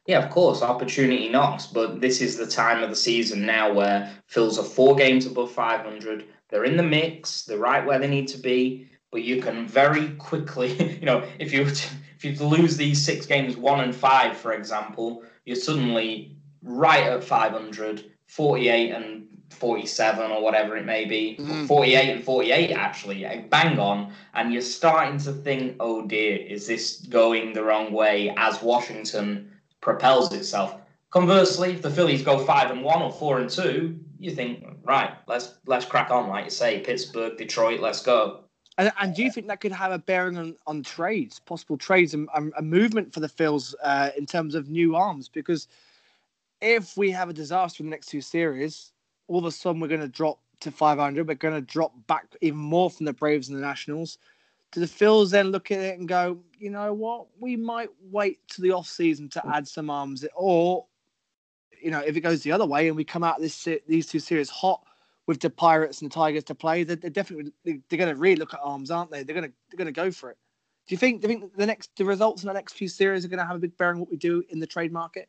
[0.07, 4.15] Yeah, of course, opportunity knocks, but this is the time of the season now where
[4.33, 6.25] Phils are four games above 500.
[6.51, 10.11] They're in the mix, they're right where they need to be, but you can very
[10.11, 11.69] quickly, you know, if you
[12.19, 17.23] if you lose these six games, one and five, for example, you're suddenly right at
[17.23, 21.67] 500, 48 and 47 or whatever it may be, Mm.
[21.67, 26.67] 48 and 48 actually, eh, bang on, and you're starting to think, oh dear, is
[26.67, 29.51] this going the wrong way as Washington
[29.81, 30.75] propels itself?
[31.11, 35.13] Conversely, if the Phillies go five and one or four and two, you think, right,
[35.27, 38.41] let's let's crack on, like you say, Pittsburgh, Detroit, let's go.
[38.79, 42.15] And, and do you think that could have a bearing on, on trades, possible trades,
[42.15, 45.29] and, a movement for the Phils uh, in terms of new arms?
[45.29, 45.67] Because
[46.61, 48.93] if we have a disaster in the next two series,
[49.27, 51.27] all of a sudden we're going to drop to 500.
[51.27, 54.19] We're going to drop back even more from the Braves and the Nationals.
[54.71, 58.47] Do the Phils then look at it and go, you know what, we might wait
[58.49, 60.85] to the off season to add some arms, or
[61.83, 64.19] you know, if it goes the other way and we come out this these two
[64.19, 64.83] series hot
[65.29, 68.37] with the Pirates and the Tigers to play, they're, they're definitely they're going to really
[68.37, 69.23] look at arms, aren't they?
[69.23, 70.39] They're going to they're going to go for it.
[70.89, 71.21] Do you think?
[71.21, 73.45] Do you think the next the results in the next few series are going to
[73.45, 75.29] have a big bearing on what we do in the trade market?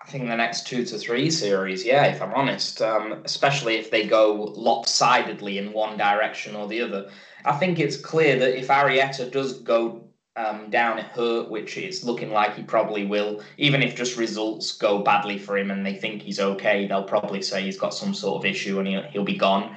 [0.00, 3.90] I think the next two to three series, yeah, if I'm honest, um, especially if
[3.90, 7.10] they go lopsidedly in one direction or the other.
[7.44, 10.04] I think it's clear that if Arrieta does go
[10.40, 14.98] um, down hurt, which is looking like he probably will, even if just results go
[14.98, 18.38] badly for him and they think he's okay, they'll probably say he's got some sort
[18.38, 19.76] of issue and he'll, he'll be gone.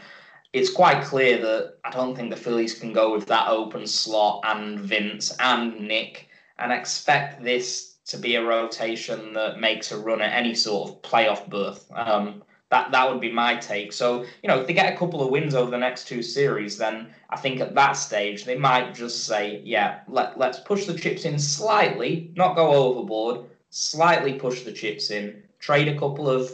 [0.54, 4.44] It's quite clear that I don't think the Phillies can go with that open slot
[4.46, 6.28] and Vince and Nick
[6.60, 11.02] and expect this to be a rotation that makes a run at any sort of
[11.02, 11.90] playoff berth.
[11.92, 12.44] Um,
[12.74, 13.94] that that would be my take.
[13.94, 16.76] So you know, if they get a couple of wins over the next two series,
[16.76, 20.98] then I think at that stage they might just say, yeah, let let's push the
[20.98, 26.52] chips in slightly, not go overboard, slightly push the chips in, trade a couple of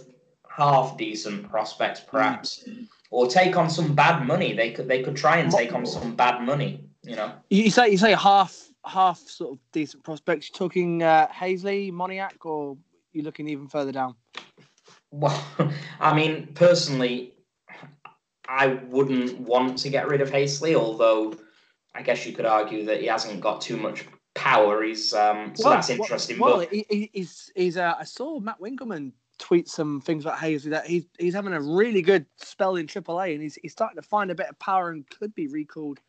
[0.49, 2.67] half decent prospects perhaps,
[3.11, 4.53] or take on some bad money.
[4.53, 6.83] They could they could try and take on some bad money.
[7.03, 7.31] You know.
[7.49, 10.49] You say you say half half sort of decent prospects.
[10.49, 12.75] You're talking uh, Haseley, Moniak, or
[13.13, 14.15] you looking even further down?
[15.11, 15.43] Well,
[15.99, 17.33] I mean, personally,
[18.47, 21.35] I wouldn't want to get rid of Haseley, although
[21.93, 24.05] I guess you could argue that he hasn't got too much
[24.35, 24.83] power.
[24.83, 26.39] He's um, so that's interesting.
[26.39, 27.77] Well, but he, he- he's he's.
[27.77, 31.61] Uh, I saw Matt Winkelman tweet some things about Haseley that he's he's having a
[31.61, 34.89] really good spell in AAA, and he's he's starting to find a bit of power
[34.91, 35.99] and could be recalled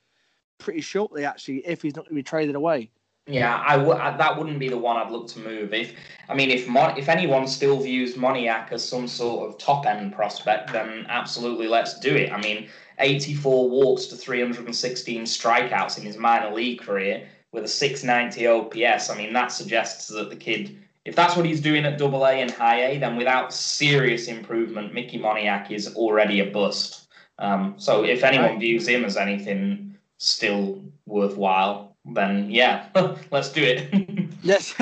[0.59, 2.91] pretty shortly, actually, if he's not going to be traded away.
[3.27, 3.97] Yeah, I would.
[3.97, 5.73] That wouldn't be the one I'd look to move.
[5.73, 5.95] If
[6.29, 10.13] I mean, if Mon- if anyone still views Moniak as some sort of top end
[10.13, 12.33] prospect, then absolutely let's do it.
[12.33, 12.69] I mean,
[12.99, 19.11] 84 walks to 316 strikeouts in his minor league career with a 690 OPS.
[19.11, 22.33] I mean, that suggests that the kid, if that's what he's doing at Double A
[22.33, 27.09] and High A, then without serious improvement, Mickey Moniak is already a bust.
[27.39, 32.87] Um, so if anyone views him as anything still worthwhile, then yeah,
[33.31, 34.31] let's do it.
[34.43, 34.75] Yes.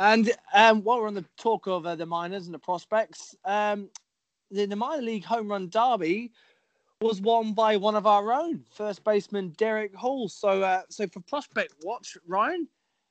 [0.00, 3.88] and um, while we're on the talk of uh, the minors and the prospects, um,
[4.50, 6.32] the, the minor league home run derby
[7.00, 10.28] was won by one of our own, first baseman Derek Hall.
[10.28, 12.66] So, uh, so for prospect watch, Ryan,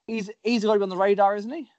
[0.08, 1.70] he's he's got to be on the radar, isn't he?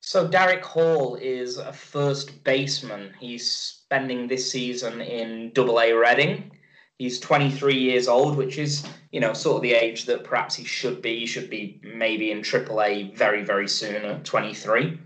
[0.00, 3.12] So Derek Hall is a first baseman.
[3.18, 6.52] He's spending this season in Double A Reading.
[6.98, 10.64] He's 23 years old, which is, you know, sort of the age that perhaps he
[10.64, 11.20] should be.
[11.20, 14.98] He should be maybe in Triple A very, very soon at 23.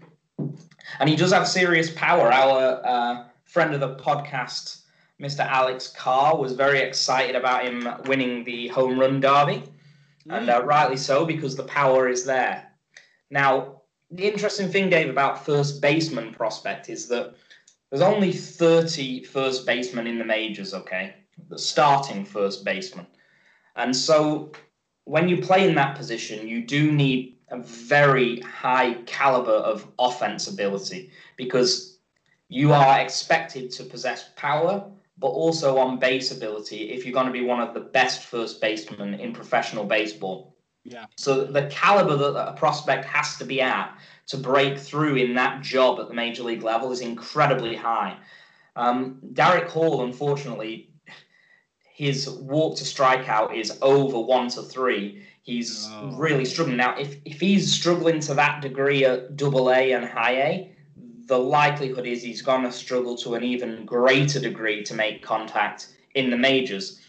[0.98, 2.32] And he does have serious power.
[2.32, 4.85] Our uh, friend of the podcast,
[5.20, 5.40] Mr.
[5.40, 9.62] Alex Carr, was very excited about him winning the home run derby,
[10.31, 12.73] and uh, rightly so because the power is there.
[13.31, 17.35] Now, the interesting thing, Dave, about first baseman prospect is that
[17.90, 21.16] there's only 30 first basemen in the majors, okay?
[21.48, 23.06] The starting first baseman.
[23.77, 24.52] And so
[25.05, 30.48] when you play in that position, you do need a very high caliber of offense
[30.48, 31.98] ability because
[32.48, 34.85] you are expected to possess power,
[35.19, 38.60] but also on base ability if you're going to be one of the best first
[38.60, 40.56] basemen in professional baseball.
[40.85, 41.06] Yeah.
[41.16, 43.97] So the caliber that a prospect has to be at
[44.28, 48.16] to break through in that job at the major league level is incredibly high.
[48.74, 50.91] Um, Derek Hall, unfortunately,
[51.94, 55.23] his walk to strikeout is over one to three.
[55.43, 56.12] He's Oh.
[56.16, 56.97] really struggling now.
[56.98, 60.69] If if he's struggling to that degree at Double A and High A,
[61.27, 65.89] the likelihood is he's going to struggle to an even greater degree to make contact
[66.14, 67.01] in the majors.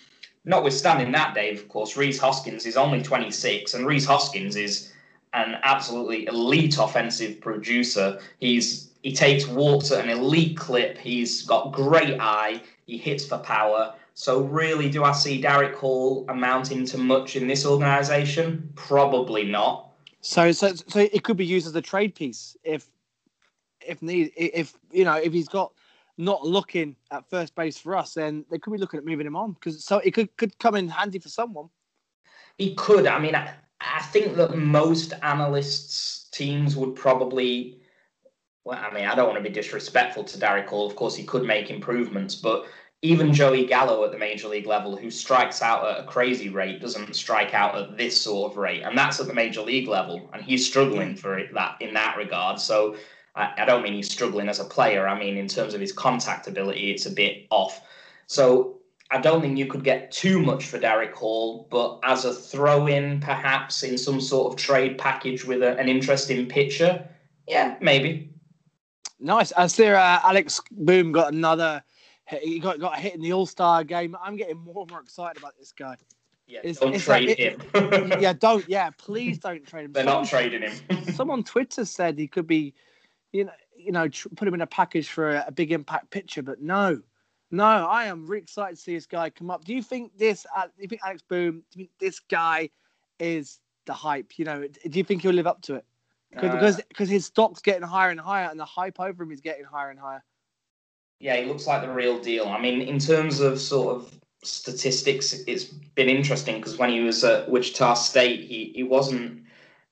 [0.45, 4.91] Notwithstanding that, Dave, of course, Rhys Hoskins is only 26, and Rhys Hoskins is
[5.33, 8.19] an absolutely elite offensive producer.
[8.39, 10.97] He's he takes walks at an elite clip.
[10.97, 12.61] He's got great eye.
[12.85, 13.93] He hits for power.
[14.13, 18.71] So really, do I see Derek Hall amounting to much in this organisation?
[18.75, 19.89] Probably not.
[20.21, 22.87] So, so, so it could be used as a trade piece if,
[23.85, 25.73] if need, if you know, if he's got
[26.17, 29.35] not looking at first base for us, then they could be looking at moving him
[29.35, 31.69] on because so it could could come in handy for someone.
[32.57, 33.07] He could.
[33.07, 37.79] I mean, I, I think that most analysts' teams would probably.
[38.63, 40.87] Well, I mean, I don't want to be disrespectful to Derek Hall.
[40.87, 42.65] Of course, he could make improvements, but
[43.03, 46.79] even Joey Gallo at the major league level, who strikes out at a crazy rate,
[46.79, 50.29] doesn't strike out at this sort of rate, and that's at the major league level,
[50.33, 52.59] and he's struggling for it, that in that regard.
[52.61, 52.95] So
[53.35, 55.05] I, I don't mean he's struggling as a player.
[55.05, 57.81] I mean in terms of his contact ability, it's a bit off.
[58.27, 58.79] So
[59.11, 63.19] I don't think you could get too much for Derek Hall, but as a throw-in,
[63.19, 67.05] perhaps in some sort of trade package with a, an interesting pitcher,
[67.49, 68.29] yeah, maybe.
[69.19, 69.51] Nice.
[69.51, 71.83] I see uh, Alex Boom got another
[72.27, 74.15] he got got a hit in the All Star game.
[74.21, 75.95] I'm getting more and more excited about this guy.
[76.47, 77.61] Yeah, it's, don't it's trade him.
[78.19, 78.67] yeah, don't.
[78.67, 79.93] Yeah, please don't trade him.
[79.93, 81.03] They're someone, not trading him.
[81.13, 82.73] someone on Twitter said he could be,
[83.31, 86.09] you know, you know, tr- put him in a package for a, a, big impact
[86.11, 87.01] pitcher, but no,
[87.49, 87.65] no.
[87.65, 89.63] I am really excited to see this guy come up.
[89.63, 90.45] Do you think this?
[90.55, 91.63] Uh, do you think Alex Bohm?
[91.71, 92.69] Do you think this guy
[93.19, 94.37] is the hype?
[94.37, 95.85] You know, do you think he'll live up to it?
[96.31, 99.39] Because uh, because his stock's getting higher and higher, and the hype over him is
[99.39, 100.23] getting higher and higher.
[101.23, 102.49] Yeah, he looks like the real deal.
[102.49, 107.23] I mean, in terms of sort of statistics, it's been interesting because when he was
[107.23, 109.43] at Wichita State, he, he wasn't.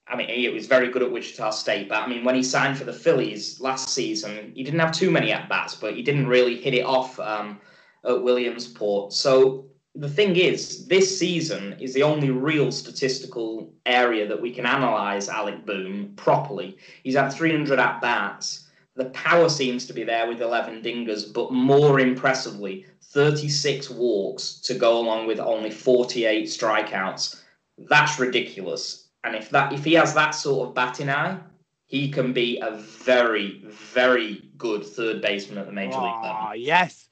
[0.10, 2.78] I mean, he was very good at Wichita State, but I mean, when he signed
[2.78, 6.28] for the Phillies last season, he didn't have too many at bats, but he didn't
[6.28, 7.62] really hit it off um,
[8.04, 9.14] at Williamsport.
[9.14, 14.66] So the thing is, this season is the only real statistical area that we can
[14.66, 16.76] analyze Alec Bohm properly.
[17.04, 18.68] He's had 300 at bats.
[18.96, 24.74] The power seems to be there with 11 dingers, but more impressively, 36 walks to
[24.74, 27.42] go along with only 48 strikeouts.
[27.78, 29.08] That's ridiculous.
[29.24, 31.40] And if that if he has that sort of batting eye,
[31.86, 36.56] he can be a very, very good third baseman at the major oh, league level.
[36.56, 37.10] Yes.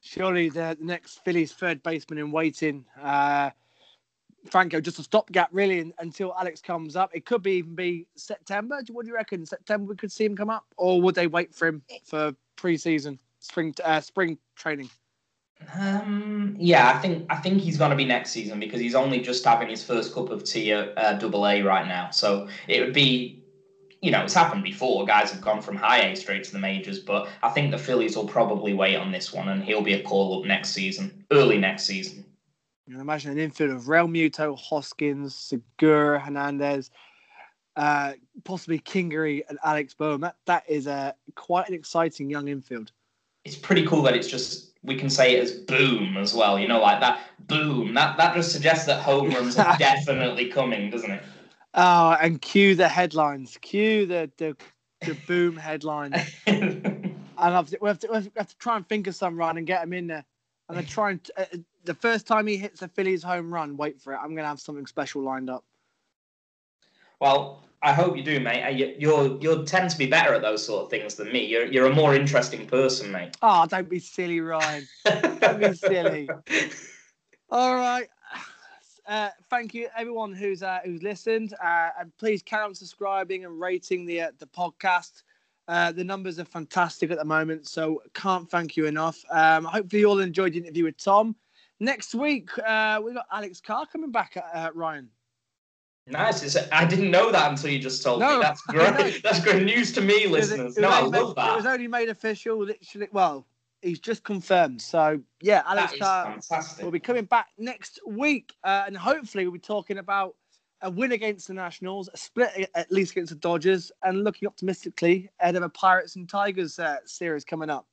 [0.00, 2.84] Surely the next Phillies third baseman in waiting.
[3.00, 3.50] Uh,
[4.46, 7.10] Franco just a stopgap really until Alex comes up.
[7.14, 8.80] It could be even be September.
[8.90, 9.44] What do you reckon?
[9.46, 13.18] September we could see him come up, or would they wait for him for preseason,
[13.40, 14.90] spring uh, spring training?
[15.74, 19.20] Um, yeah, I think I think he's going to be next season because he's only
[19.20, 22.10] just having his first cup of tea at uh, Double A right now.
[22.10, 23.42] So it would be,
[24.02, 25.06] you know, it's happened before.
[25.06, 28.16] Guys have gone from high A straight to the majors, but I think the Phillies
[28.16, 31.56] will probably wait on this one, and he'll be a call up next season, early
[31.56, 32.25] next season.
[32.86, 36.90] You can imagine an infield of Realmuto, Hoskins, Segura, Hernandez,
[37.74, 38.12] uh,
[38.44, 40.20] possibly Kingery and Alex Bohm.
[40.20, 42.92] That that is a quite an exciting young infield.
[43.44, 46.60] It's pretty cool that it's just we can say it as boom as well.
[46.60, 47.92] You know, like that boom.
[47.94, 51.22] That that just suggests that home runs are definitely coming, doesn't it?
[51.74, 53.58] Oh, and cue the headlines.
[53.62, 54.56] Cue the the,
[55.04, 56.14] the boom headlines.
[56.46, 59.66] and I've, we, have to, we have to try and think of some run and
[59.66, 60.24] get them in there.
[60.68, 61.44] And I try and uh,
[61.86, 64.16] the first time he hits a Phillies home run, wait for it.
[64.16, 65.64] I'm going to have something special lined up.
[67.20, 68.96] Well, I hope you do, mate.
[68.98, 71.46] You're you tend to be better at those sort of things than me.
[71.46, 73.36] You're you're a more interesting person, mate.
[73.42, 74.86] Oh, don't be silly, Ryan.
[75.04, 76.28] don't be silly.
[77.50, 78.08] All right.
[79.06, 83.60] Uh, thank you everyone who's uh, who's listened, uh, and please carry on subscribing and
[83.60, 85.22] rating the uh, the podcast.
[85.68, 89.24] Uh, the numbers are fantastic at the moment, so can't thank you enough.
[89.30, 91.36] Um, hopefully, you all enjoyed the interview with Tom.
[91.78, 95.08] Next week, uh, we got Alex Carr coming back, uh, Ryan.
[96.06, 96.42] Nice.
[96.42, 98.42] It's, I didn't know that until you just told no, me.
[98.42, 99.22] That's great.
[99.22, 100.76] That's great news to me, listeners.
[100.76, 101.52] no, I love that.
[101.52, 103.08] It was only made official, literally.
[103.12, 103.46] Well,
[103.82, 104.80] he's just confirmed.
[104.80, 106.38] So yeah, Alex Carr
[106.82, 110.36] will be coming back next week, uh, and hopefully we'll be talking about
[110.82, 115.28] a win against the Nationals, a split at least against the Dodgers, and looking optimistically
[115.40, 117.86] ahead of a Pirates and Tigers uh, series coming up.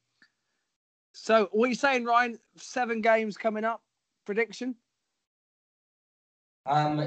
[1.14, 2.40] So, what are you saying, Ryan?
[2.57, 3.81] Seven games coming up.
[4.26, 4.76] Prediction?
[6.65, 6.99] Um,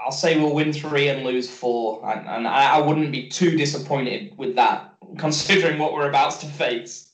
[0.00, 3.56] I'll say we'll win three and lose four, and, and I, I wouldn't be too
[3.56, 7.10] disappointed with that, considering what we're about to face.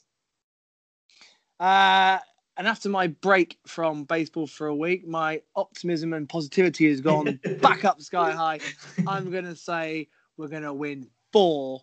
[1.60, 2.18] Uh,
[2.56, 7.38] and after my break from baseball for a week, my optimism and positivity has gone
[7.60, 8.58] back up sky high.
[9.06, 11.82] I'm going to say we're going to win four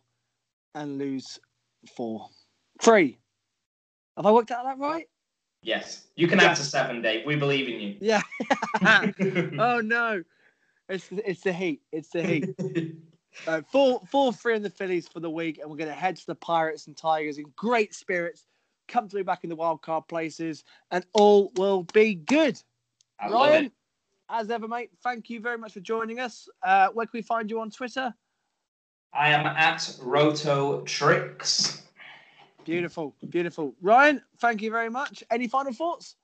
[0.73, 1.39] and lose
[1.95, 2.27] four.
[2.81, 3.17] Three.
[4.17, 5.07] Have I worked out that right?
[5.61, 6.49] Yes, you can Yeah.
[6.49, 7.25] answer seven, Dave.
[7.25, 7.97] We believe in you.
[7.99, 8.21] Yeah.
[9.59, 10.23] oh no.
[10.87, 11.81] It's it's the heat.
[11.91, 12.49] It's the heat.
[13.47, 16.15] Uh, four, four, three in the Phillies for the week, and we're going to head
[16.15, 18.47] to the Pirates and Tigers in great spirits,
[18.87, 22.59] comfortably back in the wild card places, and all will be good.
[23.19, 23.71] I Ryan,
[24.29, 26.49] as ever, mate, thank you very much for joining us.
[26.63, 28.11] Uh, where can we find you on Twitter?
[29.13, 31.84] I am at Roto Tricks.
[32.65, 33.75] Beautiful, beautiful.
[33.81, 35.23] Ryan, thank you very much.
[35.29, 36.15] Any final thoughts?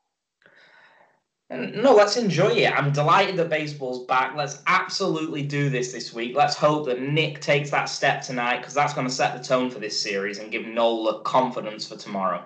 [1.51, 2.71] Um, no, let's enjoy it.
[2.71, 4.35] I'm delighted that baseball's back.
[4.35, 6.35] Let's absolutely do this this week.
[6.35, 9.69] Let's hope that Nick takes that step tonight because that's going to set the tone
[9.69, 12.45] for this series and give Nola confidence for tomorrow.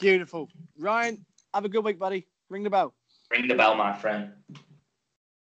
[0.00, 0.48] Beautiful.
[0.78, 2.26] Ryan, have a good week, buddy.
[2.48, 2.94] Ring the bell.
[3.30, 4.32] Ring the bell, my friend.